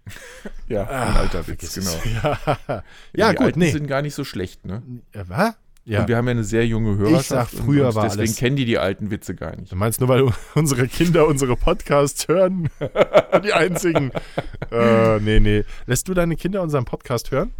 Ja, 0.68 0.84
Ah, 0.88 1.10
ein 1.10 1.16
alter 1.18 1.48
Witz, 1.48 1.74
genau. 1.74 1.92
Ja, 2.68 2.84
ja 3.16 3.30
die 3.32 3.36
gut, 3.38 3.46
Alten 3.48 3.60
nee. 3.60 3.72
sind 3.72 3.88
gar 3.88 4.02
nicht 4.04 4.14
so 4.14 4.24
schlecht, 4.24 4.64
ne? 4.66 4.84
Äh, 5.14 5.24
was? 5.28 5.56
Ja. 5.86 6.02
Und 6.02 6.08
wir 6.08 6.18
haben 6.18 6.26
ja 6.26 6.32
eine 6.32 6.44
sehr 6.44 6.66
junge 6.66 6.98
Hörerschaft. 6.98 7.52
sag, 7.52 7.64
früher 7.64 7.84
und, 7.84 7.90
und 7.90 7.96
war 7.96 8.04
deswegen 8.06 8.22
alles- 8.22 8.36
kennen 8.38 8.56
die 8.56 8.66
die 8.66 8.78
alten 8.80 9.12
Witze 9.12 9.36
gar 9.36 9.56
nicht. 9.56 9.72
Du 9.72 9.76
meinst 9.76 10.00
nur, 10.00 10.10
weil 10.10 10.32
unsere 10.56 10.88
Kinder 10.88 11.28
unsere 11.28 11.56
Podcasts 11.56 12.28
hören? 12.28 12.70
die 13.44 13.54
einzigen. 13.54 14.12
äh, 14.72 15.20
nee, 15.20 15.40
nee. 15.40 15.64
Lässt 15.86 16.08
du 16.08 16.14
deine 16.16 16.36
Kinder 16.36 16.62
unseren 16.64 16.86
Podcast 16.86 17.30
hören? 17.32 17.52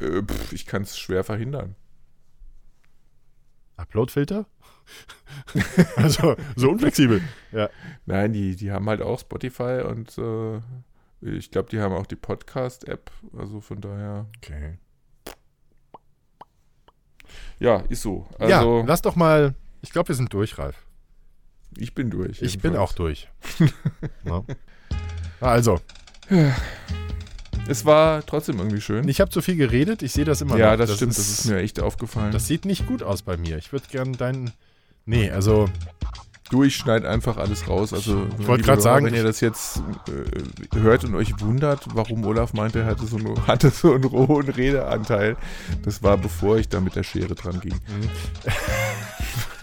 Äh, 0.00 0.22
pff, 0.22 0.52
ich 0.52 0.64
kann 0.66 0.82
es 0.82 0.98
schwer 0.98 1.24
verhindern. 1.24 1.74
Uploadfilter? 3.76 4.46
also, 5.96 6.36
so 6.56 6.70
unflexibel. 6.70 7.20
Ja. 7.52 7.68
Nein, 8.06 8.32
die, 8.32 8.56
die 8.56 8.70
haben 8.72 8.88
halt 8.88 9.02
auch 9.02 9.18
Spotify 9.20 9.82
und 9.86 10.16
äh, 10.18 10.60
ich 11.20 11.50
glaube, 11.50 11.70
die 11.70 11.80
haben 11.80 11.94
auch 11.94 12.06
die 12.06 12.16
Podcast-App. 12.16 13.10
Also 13.36 13.60
von 13.60 13.80
daher, 13.80 14.26
Okay. 14.38 14.78
ja, 17.58 17.76
ist 17.88 18.02
so. 18.02 18.26
ja, 18.40 18.58
Also 18.58 18.84
lass 18.86 19.02
doch 19.02 19.16
mal. 19.16 19.54
Ich 19.82 19.90
glaube, 19.90 20.08
wir 20.08 20.14
sind 20.14 20.32
durch, 20.32 20.58
Ralf. 20.58 20.76
ich 21.76 21.94
bin 21.94 22.10
durch. 22.10 22.40
Ich 22.42 22.58
bin 22.58 22.72
jedenfalls. 22.72 22.90
auch 22.90 22.94
durch. 22.94 23.28
ja. 24.24 24.44
Also, 25.40 25.80
Es 27.68 27.84
war 27.84 28.24
trotzdem 28.24 28.58
irgendwie 28.58 28.80
schön. 28.80 29.08
ich 29.08 29.20
habe 29.20 29.30
zu 29.30 29.42
viel 29.42 29.56
geredet. 29.56 30.02
Ich 30.02 30.12
sehe 30.12 30.24
das 30.24 30.40
immer 30.40 30.56
ja, 30.56 30.72
noch. 30.72 30.78
das, 30.86 30.94
stimmt. 30.96 31.12
das 31.12 31.18
ist 31.18 31.46
mir 31.46 31.58
echt 31.58 31.80
aufgefallen. 31.80 32.30
Das 32.32 32.46
sieht 32.46 32.64
nicht 32.64 32.86
gut 32.86 33.02
aus 33.02 33.22
bei 33.22 33.36
mir. 33.36 33.58
Ich 33.58 33.72
würde 33.72 33.86
gern 33.90 34.12
deinen. 34.12 34.52
Nee, 35.06 35.30
also. 35.30 35.68
du, 36.50 36.64
ich 36.64 36.76
schneide 36.76 37.08
einfach 37.08 37.38
alles 37.38 37.66
raus. 37.68 37.92
Also, 37.94 38.26
Ich 38.38 38.46
wollte 38.46 38.66
Hörer, 38.66 38.80
sagen, 38.80 39.06
wenn 39.06 39.14
ihr 39.14 39.24
das 39.24 39.40
jetzt 39.40 39.82
äh, 40.08 40.78
hört 40.78 41.04
und 41.04 41.14
euch 41.14 41.32
wundert, 41.40 41.86
warum 41.94 42.24
Olaf 42.26 42.52
meinte, 42.52 42.80
er 42.80 42.86
hatte 42.86 43.06
so, 43.06 43.16
einen- 43.16 43.46
hatte 43.46 43.70
so 43.70 43.94
einen 43.94 44.10
hohen 44.10 44.48
Redeanteil, 44.48 45.36
das 45.82 46.02
war 46.02 46.16
bevor 46.18 46.58
ich 46.58 46.68
da 46.68 46.80
mit 46.80 46.94
der 46.94 47.02
Schere 47.04 47.34
dran 47.34 47.58
ging. 47.60 47.74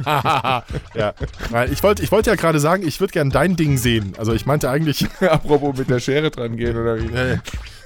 ja. 0.05 0.63
Weil 1.49 1.71
ich 1.71 1.83
wollte 1.83 2.01
ich 2.03 2.11
wollte 2.11 2.29
ja 2.29 2.35
gerade 2.35 2.59
sagen, 2.59 2.83
ich 2.87 2.99
würde 2.99 3.11
gern 3.11 3.29
dein 3.29 3.55
Ding 3.55 3.77
sehen. 3.77 4.13
Also, 4.17 4.33
ich 4.33 4.45
meinte 4.45 4.69
eigentlich. 4.69 5.05
Apropos 5.21 5.77
mit 5.77 5.89
der 5.89 5.99
Schere 5.99 6.31
dran 6.31 6.57
gehen 6.57 6.75
oder 6.77 6.97
wie? 6.97 7.09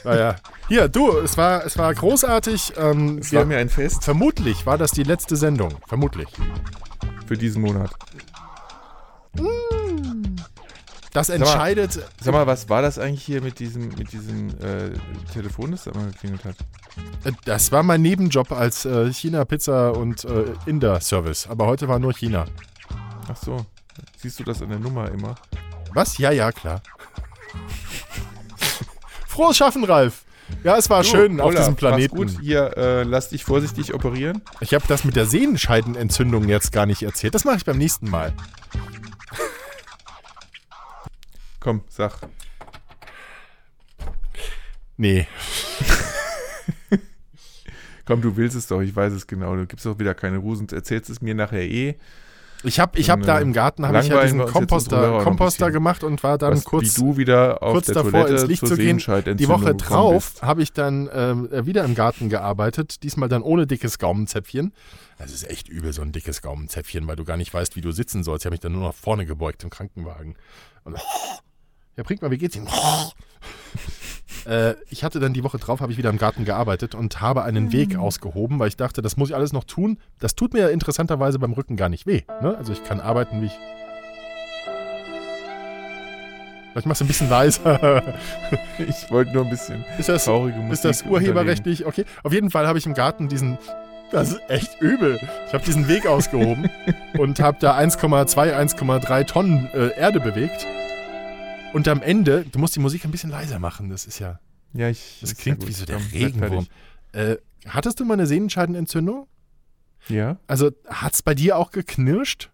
Naja. 0.04 0.36
Hier, 0.68 0.88
du, 0.90 1.18
es 1.20 1.38
war, 1.38 1.66
es 1.66 1.78
war 1.78 1.94
großartig. 1.94 2.74
Ähm, 2.78 3.18
Es 3.20 3.34
war 3.34 3.46
mir 3.46 3.58
ein 3.58 3.70
Fest 3.70 4.04
vermutlich 4.04 4.66
war 4.66 4.78
das 4.78 4.92
die 4.92 5.04
letzte 5.04 5.36
Sendung. 5.36 5.74
Vermutlich. 5.88 6.28
Für 7.34 7.38
diesen 7.40 7.62
Monat. 7.64 7.90
Das 11.14 11.30
mal- 11.30 11.36
entscheidet. 11.36 12.00
Sag 12.22 12.32
mal, 12.34 12.46
was 12.46 12.70
war 12.70 12.82
das 12.84 13.00
eigentlich 13.00 13.24
hier 13.24 13.42
mit 13.42 13.58
diesem, 13.60 13.90
mit 13.90 14.12
diesem 14.12 14.50
äh, 14.62 14.92
Telefon, 15.34 15.72
das 15.72 15.84
da 15.86 15.92
immer 15.92 16.06
geklingelt 16.08 16.46
hat? 16.46 16.56
äh, 17.24 17.32
Das 17.46 17.72
war 17.72 17.82
mein 17.84 18.02
Nebenjob 18.04 18.52
als 18.52 18.86
äh, 18.86 19.12
China-Pizza- 19.12 19.92
und 19.98 20.26
äh, 20.26 20.46
Inder-Service. 20.68 21.48
Aber 21.48 21.66
heute 21.66 21.88
war 21.88 21.98
nur 22.00 22.14
China. 22.14 22.46
Ach 23.28 23.38
so. 23.38 23.66
Siehst 24.18 24.40
du 24.40 24.44
das 24.44 24.62
an 24.62 24.70
der 24.70 24.80
Nummer 24.80 25.10
immer? 25.10 25.34
Was? 25.94 26.18
Ja, 26.20 26.30
ja, 26.32 26.52
klar. 26.52 26.82
Frohes 29.28 29.58
Schaffen, 29.58 29.84
Ralf. 29.84 30.24
Ja, 30.64 30.78
es 30.78 30.90
war 30.90 31.04
Du, 31.04 31.10
schön 31.10 31.40
auf 31.40 31.48
Olaf, 31.48 31.62
diesem 31.62 31.74
mach's 31.74 31.80
Planeten. 31.80 32.16
Gut, 32.16 32.30
hier, 32.42 32.78
äh, 32.78 33.04
lass 33.04 33.30
dich 33.30 33.44
vorsichtig 33.44 33.94
operieren. 33.94 34.42
Ich 34.62 34.74
habe 34.74 34.86
das 34.88 35.04
mit 35.04 35.16
der 35.16 35.26
Sehenscheidenentzündung 35.26 36.48
jetzt 36.48 36.72
gar 36.72 36.86
nicht 36.86 37.04
erzählt. 37.04 37.36
Das 37.36 37.46
mache 37.46 37.58
ich 37.58 37.66
beim 37.66 37.78
nächsten 37.78 38.10
Mal. 38.10 38.34
Komm, 41.60 41.82
sag. 41.90 42.20
Nee. 44.98 45.28
Komm, 48.06 48.22
du 48.22 48.36
willst 48.36 48.56
es 48.56 48.68
doch, 48.68 48.82
ich 48.82 48.96
weiß 48.96 49.14
es 49.14 49.28
genau. 49.28 49.56
Du 49.56 49.66
gibst 49.66 49.86
doch 49.86 50.00
wieder 50.00 50.14
keine 50.14 50.38
Rusen, 50.38 50.68
erzählst 50.70 51.10
es 51.10 51.22
mir 51.22 51.36
nachher 51.36 51.64
eh. 51.64 51.96
Ich 52.64 52.80
habe 52.80 52.98
ich 52.98 53.10
hab 53.10 53.22
da 53.24 53.40
äh, 53.40 53.42
im 53.42 53.54
Garten 53.54 53.88
hab 53.88 54.02
ich 54.02 54.08
ja 54.08 54.24
diesen 54.24 54.46
Komposter, 54.46 55.22
Komposter 55.24 55.72
gemacht 55.72 56.04
und 56.04 56.24
war 56.24 56.38
dann 56.38 56.64
kurz, 56.64 56.98
wie 56.98 57.02
du 57.02 57.18
wieder 57.18 57.62
auf 57.62 57.74
kurz 57.74 57.86
der 57.88 57.96
davor 57.96 58.12
Toilette 58.12 58.34
ins 58.34 58.48
Licht 58.48 58.68
zu 58.68 58.78
gehen. 58.78 58.98
Die 59.38 59.48
Woche 59.48 59.76
drauf 59.76 60.36
habe 60.42 60.64
ich 60.64 60.72
dann 60.74 61.10
ähm, 61.14 61.50
äh, 61.52 61.66
wieder 61.66 61.84
im 61.84 61.96
Garten 61.96 62.30
gearbeitet, 62.30 63.04
diesmal 63.04 63.30
dann 63.30 63.42
ohne 63.42 63.68
dickes 63.68 64.00
Gaumenzäpfchen. 64.00 64.74
Das 65.18 65.32
ist 65.32 65.50
echt 65.50 65.70
übel, 65.70 65.94
so 65.94 66.02
ein 66.02 66.12
dickes 66.12 66.42
Gaumenzäpfchen, 66.42 67.08
weil 67.08 67.16
du 67.16 67.24
gar 67.24 67.38
nicht 67.38 67.54
weißt, 67.54 67.76
wie 67.76 67.82
du 67.82 67.92
sitzen 67.92 68.24
sollst. 68.24 68.44
Ich 68.44 68.46
habe 68.46 68.54
mich 68.54 68.62
dann 68.62 68.74
nur 68.74 68.88
nach 68.88 68.96
vorne 68.96 69.26
gebeugt 69.26 69.64
im 69.64 69.70
Krankenwagen. 69.70 70.36
Und, 70.84 70.98
ja, 71.98 72.04
bringt 72.04 72.22
mal, 72.22 72.32
wie 72.32 72.38
geht's 72.38 72.56
Ihnen? 72.56 72.68
Äh, 74.46 74.76
ich 74.90 75.04
hatte 75.04 75.20
dann 75.20 75.34
die 75.34 75.44
Woche 75.44 75.58
drauf, 75.58 75.82
habe 75.82 75.92
ich 75.92 75.98
wieder 75.98 76.10
im 76.10 76.18
Garten 76.18 76.46
gearbeitet 76.46 76.96
und 76.96 77.22
habe 77.22 77.44
einen 77.44 77.72
Weg 77.72 77.98
ausgehoben, 77.98 78.60
weil 78.60 78.68
ich 78.68 78.78
dachte, 78.78 79.02
das 79.02 79.18
muss 79.18 79.30
ich 79.30 79.36
alles 79.36 79.54
noch 79.54 79.64
tun. 79.64 79.98
Das 80.20 80.36
tut 80.36 80.54
mir 80.54 80.70
interessanterweise 80.70 81.40
beim 81.40 81.54
Rücken 81.54 81.76
gar 81.76 81.90
nicht 81.90 82.06
weh. 82.06 82.22
Ne? 82.42 82.56
Also 82.58 82.74
ich 82.74 82.84
kann 82.84 83.00
arbeiten, 83.00 83.42
wie 83.42 83.48
ich. 83.48 83.58
Vielleicht 86.72 86.88
machst 86.88 87.02
du 87.02 87.06
ein 87.06 87.08
bisschen 87.08 87.30
leiser. 87.30 88.04
Ich 88.80 89.12
wollte 89.12 89.32
nur 89.32 89.44
ein 89.44 89.50
bisschen 89.52 89.86
Ist 90.00 90.10
das, 90.10 90.26
traurige 90.26 90.58
Musik 90.58 90.74
ist 90.74 90.86
das 90.86 91.04
urheberrechtlich? 91.04 91.86
Okay. 91.86 92.06
Auf 92.24 92.34
jeden 92.34 92.50
Fall 92.50 92.68
habe 92.68 92.80
ich 92.80 92.88
im 92.88 92.96
Garten 92.96 93.30
diesen. 93.30 93.60
Das 94.12 94.32
ist 94.32 94.42
echt 94.48 94.82
übel. 94.82 95.20
Ich 95.48 95.54
habe 95.54 95.64
diesen 95.64 95.88
Weg 95.88 96.08
ausgehoben 96.08 96.70
und 97.18 97.40
habe 97.40 97.58
da 97.60 97.78
1,2, 97.78 98.56
1,3 98.56 99.26
Tonnen 99.26 99.70
äh, 99.74 99.90
Erde 99.98 100.20
bewegt. 100.20 100.66
Und 101.74 101.88
am 101.88 102.02
Ende, 102.02 102.46
du 102.50 102.60
musst 102.60 102.76
die 102.76 102.80
Musik 102.80 103.04
ein 103.04 103.12
bisschen 103.12 103.32
leiser 103.32 103.60
machen. 103.60 103.90
Das 103.90 104.06
ist 104.06 104.20
ja. 104.20 104.40
Ja, 104.74 104.90
ich. 104.90 105.18
Das 105.22 105.36
klingt 105.36 105.64
ja 105.64 105.70
wie 105.70 105.74
so 105.74 105.86
der 105.86 105.98
Komm, 105.98 106.06
Regenwurm. 106.14 106.68
Äh, 107.12 107.38
hattest 107.68 108.00
du 108.00 108.06
mal 108.06 108.14
eine 108.14 108.28
Sehnenscheidenentzündung? 108.28 109.28
Ja? 110.08 110.38
Also 110.48 110.72
hat's 110.88 111.22
bei 111.22 111.34
dir 111.34 111.58
auch 111.58 111.72
geknirscht? 111.72 112.50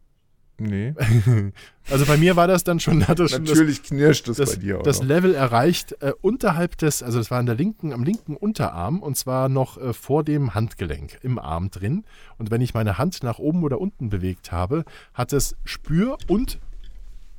Nee. 0.57 0.93
Also 1.91 2.05
bei 2.05 2.17
mir 2.17 2.35
war 2.35 2.47
das 2.47 2.63
dann 2.63 2.79
schon, 2.79 3.07
hat 3.07 3.17
das 3.17 3.31
schon 3.31 3.45
das, 3.45 3.55
Natürlich 3.55 3.81
knirscht 3.81 4.27
es 4.27 4.37
das, 4.37 4.51
bei 4.51 4.61
dir 4.61 4.77
auch. 4.77 4.83
das. 4.83 5.01
Level 5.01 5.33
erreicht 5.33 5.95
äh, 6.03 6.13
unterhalb 6.21 6.77
des, 6.77 7.01
also 7.01 7.17
das 7.17 7.31
war 7.31 7.39
an 7.39 7.47
der 7.47 7.55
linken, 7.55 7.93
am 7.93 8.03
linken 8.03 8.37
Unterarm 8.37 9.01
und 9.01 9.17
zwar 9.17 9.49
noch 9.49 9.79
äh, 9.79 9.91
vor 9.93 10.23
dem 10.23 10.53
Handgelenk 10.53 11.17
im 11.23 11.39
Arm 11.39 11.71
drin. 11.71 12.05
Und 12.37 12.51
wenn 12.51 12.61
ich 12.61 12.75
meine 12.75 12.99
Hand 12.99 13.23
nach 13.23 13.39
oben 13.39 13.63
oder 13.63 13.81
unten 13.81 14.09
bewegt 14.09 14.51
habe, 14.51 14.85
hat 15.15 15.33
es 15.33 15.55
spür- 15.65 16.19
und 16.27 16.59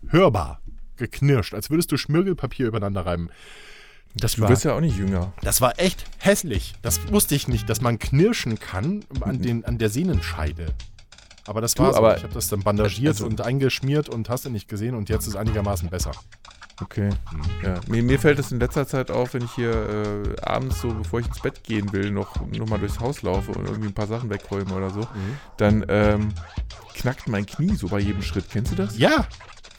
hörbar 0.09 0.61
geknirscht, 1.01 1.53
als 1.55 1.69
würdest 1.71 1.91
du 1.91 1.97
Schmirgelpapier 1.97 2.69
übereinander 2.69 3.05
reiben. 3.05 3.31
Das 4.15 4.35
Du 4.35 4.43
war, 4.43 4.49
wirst 4.49 4.65
ja 4.65 4.75
auch 4.75 4.81
nicht 4.81 4.97
jünger. 4.97 5.33
das 5.43 5.61
war 5.61 5.79
echt 5.79 6.05
hässlich. 6.19 6.75
Das 6.83 7.11
wusste 7.13 7.35
ich 7.35 7.49
nicht, 7.49 7.69
dass 7.69 7.81
man 7.81 7.99
knirschen 7.99 8.59
kann 8.61 9.05
an, 9.21 9.41
den, 9.43 9.65
an 9.65 9.79
der 9.79 9.89
Sehnenscheide. 9.91 10.75
Aber 11.47 11.61
das 11.61 11.77
war 11.79 11.93
so. 11.93 11.99
aber- 11.99 12.17
ich 12.17 12.23
habe 12.23 12.35
das 12.35 12.49
dann 12.49 12.61
bandagiert 12.61 13.15
Also- 13.15 13.27
und 13.27 13.41
eingeschmiert 13.41 14.09
und 14.09 14.29
hast 14.29 14.45
du 14.45 14.51
nicht 14.51 14.69
gesehen 14.69 14.95
und 14.95 15.09
jetzt 15.09 15.27
ist 15.27 15.37
einigermaßen 15.37 15.89
besser. 15.91 16.13
Okay. 16.83 17.11
Ja. 17.63 17.75
Mir, 17.89 18.03
mir 18.03 18.19
fällt 18.19 18.39
es 18.39 18.51
in 18.53 18.59
letzter 18.59 18.87
Zeit 18.87 19.11
auf, 19.11 19.35
wenn 19.35 19.45
ich 19.45 19.51
hier 19.53 19.71
äh, 19.71 20.41
abends 20.41 20.81
so, 20.81 20.89
bevor 20.95 21.21
ich 21.21 21.27
ins 21.27 21.39
Bett 21.41 21.63
gehen 21.63 21.93
will, 21.93 22.11
noch, 22.11 22.41
noch 22.47 22.67
mal 22.69 22.79
durchs 22.79 23.01
Haus 23.01 23.21
laufe 23.23 23.53
und 23.53 23.67
irgendwie 23.67 23.89
ein 23.89 23.93
paar 23.95 24.07
Sachen 24.07 24.31
wegräume 24.31 24.73
oder 24.75 24.89
so, 24.91 25.07
dann 25.59 25.85
ähm, 25.89 26.31
knackt 26.95 27.29
mein 27.29 27.45
Knie 27.45 27.75
so 27.77 27.89
bei 27.89 27.99
jedem 28.01 28.23
Schritt. 28.23 28.47
Kennst 28.51 28.73
du 28.73 28.77
das? 28.77 28.97
Ja, 28.97 29.27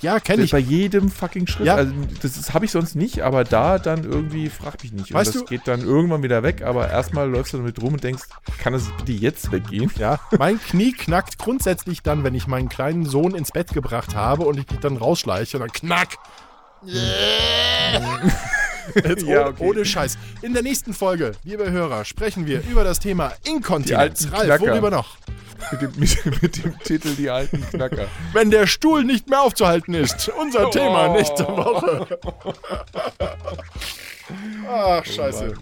ja, 0.01 0.19
kenne 0.19 0.43
ich. 0.43 0.51
Bei 0.51 0.57
jedem 0.59 1.09
fucking 1.09 1.47
Schritt. 1.47 1.65
Ja. 1.67 1.75
Also, 1.75 1.93
das 2.21 2.37
ist- 2.37 2.53
habe 2.53 2.65
ich 2.65 2.71
sonst 2.71 2.95
nicht, 2.95 3.21
aber 3.21 3.43
da 3.43 3.79
dann 3.79 4.03
irgendwie 4.03 4.49
frag 4.49 4.81
mich 4.83 4.91
nicht. 4.91 5.13
Weißt 5.13 5.29
und 5.35 5.35
das 5.35 5.43
du- 5.43 5.47
geht 5.55 5.67
dann 5.67 5.81
irgendwann 5.81 6.23
wieder 6.23 6.43
weg, 6.43 6.61
aber 6.63 6.89
erstmal 6.89 7.29
läufst 7.29 7.53
du 7.53 7.57
damit 7.57 7.81
rum 7.81 7.93
und 7.93 8.03
denkst, 8.03 8.23
kann 8.59 8.73
das 8.73 8.83
bitte 8.97 9.11
jetzt 9.13 9.51
weggehen? 9.51 9.91
Ja, 9.97 10.19
mein 10.37 10.59
Knie 10.61 10.91
knackt 10.93 11.37
grundsätzlich 11.37 12.01
dann, 12.03 12.23
wenn 12.23 12.35
ich 12.35 12.47
meinen 12.47 12.69
kleinen 12.69 13.05
Sohn 13.05 13.35
ins 13.35 13.51
Bett 13.51 13.73
gebracht 13.73 14.15
habe 14.15 14.45
und 14.45 14.57
ich 14.59 14.69
mich 14.69 14.79
dann 14.79 14.97
rausschleiche 14.97 15.57
und 15.57 15.61
dann 15.61 15.71
knack. 15.71 16.17
Jetzt 19.07 19.23
Ja, 19.23 19.41
ohne, 19.41 19.49
okay. 19.49 19.63
ohne 19.69 19.85
Scheiß. 19.85 20.17
In 20.41 20.53
der 20.53 20.63
nächsten 20.63 20.93
Folge, 20.93 21.33
liebe 21.43 21.69
Hörer, 21.71 22.05
sprechen 22.05 22.45
wir 22.47 22.61
über 22.69 22.83
das 22.83 22.99
Thema 22.99 23.33
Inkontinenz. 23.43 24.27
Ralf, 24.31 24.45
Knacker. 24.45 24.67
worüber 24.67 24.89
noch? 24.91 25.17
Mit 25.71 25.81
dem, 25.81 25.91
mit, 25.97 26.41
mit 26.41 26.63
dem 26.63 26.79
Titel 26.79 27.15
Die 27.15 27.29
alten 27.29 27.61
Knacker. 27.69 28.07
Wenn 28.33 28.49
der 28.49 28.65
Stuhl 28.65 29.03
nicht 29.03 29.29
mehr 29.29 29.41
aufzuhalten 29.41 29.93
ist. 29.93 30.29
Unser 30.39 30.71
Thema 30.71 31.07
Oh. 31.09 31.13
nächste 31.13 31.45
Woche. 31.47 32.07
Ach, 34.67 35.05
scheiße. 35.05 35.53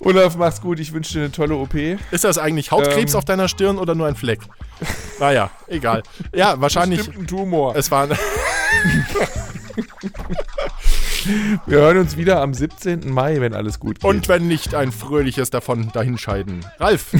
Olaf, 0.00 0.36
mach's 0.36 0.60
gut. 0.60 0.78
Ich 0.80 0.92
wünsche 0.92 1.14
dir 1.14 1.20
eine 1.20 1.32
tolle 1.32 1.56
OP. 1.56 1.74
Ist 2.10 2.24
das 2.24 2.38
eigentlich 2.38 2.70
Hautkrebs 2.70 3.14
Ähm. 3.14 3.18
auf 3.18 3.24
deiner 3.24 3.48
Stirn 3.48 3.78
oder 3.78 3.94
nur 3.94 4.06
ein 4.06 4.14
Fleck? 4.16 4.40
Naja, 5.18 5.50
egal. 5.66 6.02
Ja, 6.34 6.60
wahrscheinlich. 6.60 6.98
Bestimmt 6.98 7.18
ein 7.24 7.26
Tumor. 7.26 7.74
Es 7.74 7.90
war. 7.90 8.08
Wir 11.66 11.78
hören 11.78 11.98
uns 11.98 12.16
wieder 12.16 12.40
am 12.40 12.54
17. 12.54 13.10
Mai, 13.10 13.40
wenn 13.40 13.54
alles 13.54 13.80
gut 13.80 14.00
geht. 14.00 14.04
Und 14.04 14.28
wenn 14.28 14.46
nicht 14.48 14.74
ein 14.74 14.92
fröhliches 14.92 15.50
davon 15.50 15.90
dahinscheiden. 15.92 16.64
Ralf, 16.78 17.14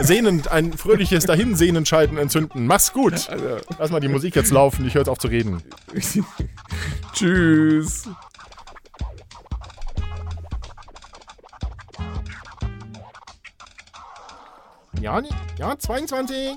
sehnend, 0.00 0.48
ein 0.50 0.72
fröhliches 0.72 1.26
Dahinsehnenscheiden 1.26 2.18
entzünden. 2.18 2.66
Mach's 2.66 2.92
gut. 2.92 3.28
Also, 3.28 3.58
Lass 3.78 3.90
mal 3.90 4.00
die 4.00 4.08
Musik 4.08 4.36
jetzt 4.36 4.50
laufen, 4.50 4.86
ich 4.86 4.94
höre 4.94 5.02
jetzt 5.02 5.08
auf 5.08 5.18
zu 5.18 5.28
reden. 5.28 5.62
tschüss. 7.12 8.08
Ja, 15.00 15.22
ja, 15.58 15.78
22. 15.78 16.56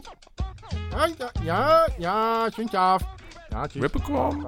Ja, 0.92 1.08
ja, 1.08 1.30
ja, 1.44 1.86
ja, 1.98 2.48
ich 2.48 2.56
bin 2.56 2.70
scharf. 2.70 3.04
Ja, 3.52 3.68
tschüss. 3.68 3.82
Mitbekommen? 3.82 4.48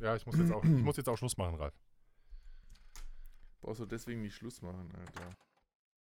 Ja, 0.00 0.16
ich 0.16 0.26
muss 0.26 0.38
jetzt 0.38 0.52
auch, 0.52 0.64
ich 0.64 0.70
muss 0.84 0.96
jetzt 0.96 1.08
auch 1.08 1.16
Schluss 1.16 1.36
machen, 1.36 1.56
Ralf. 1.56 1.74
Brauchst 3.60 3.80
du 3.80 3.86
deswegen 3.86 4.22
nicht 4.22 4.34
Schluss 4.34 4.62
machen, 4.62 4.90
Alter. 4.98 5.36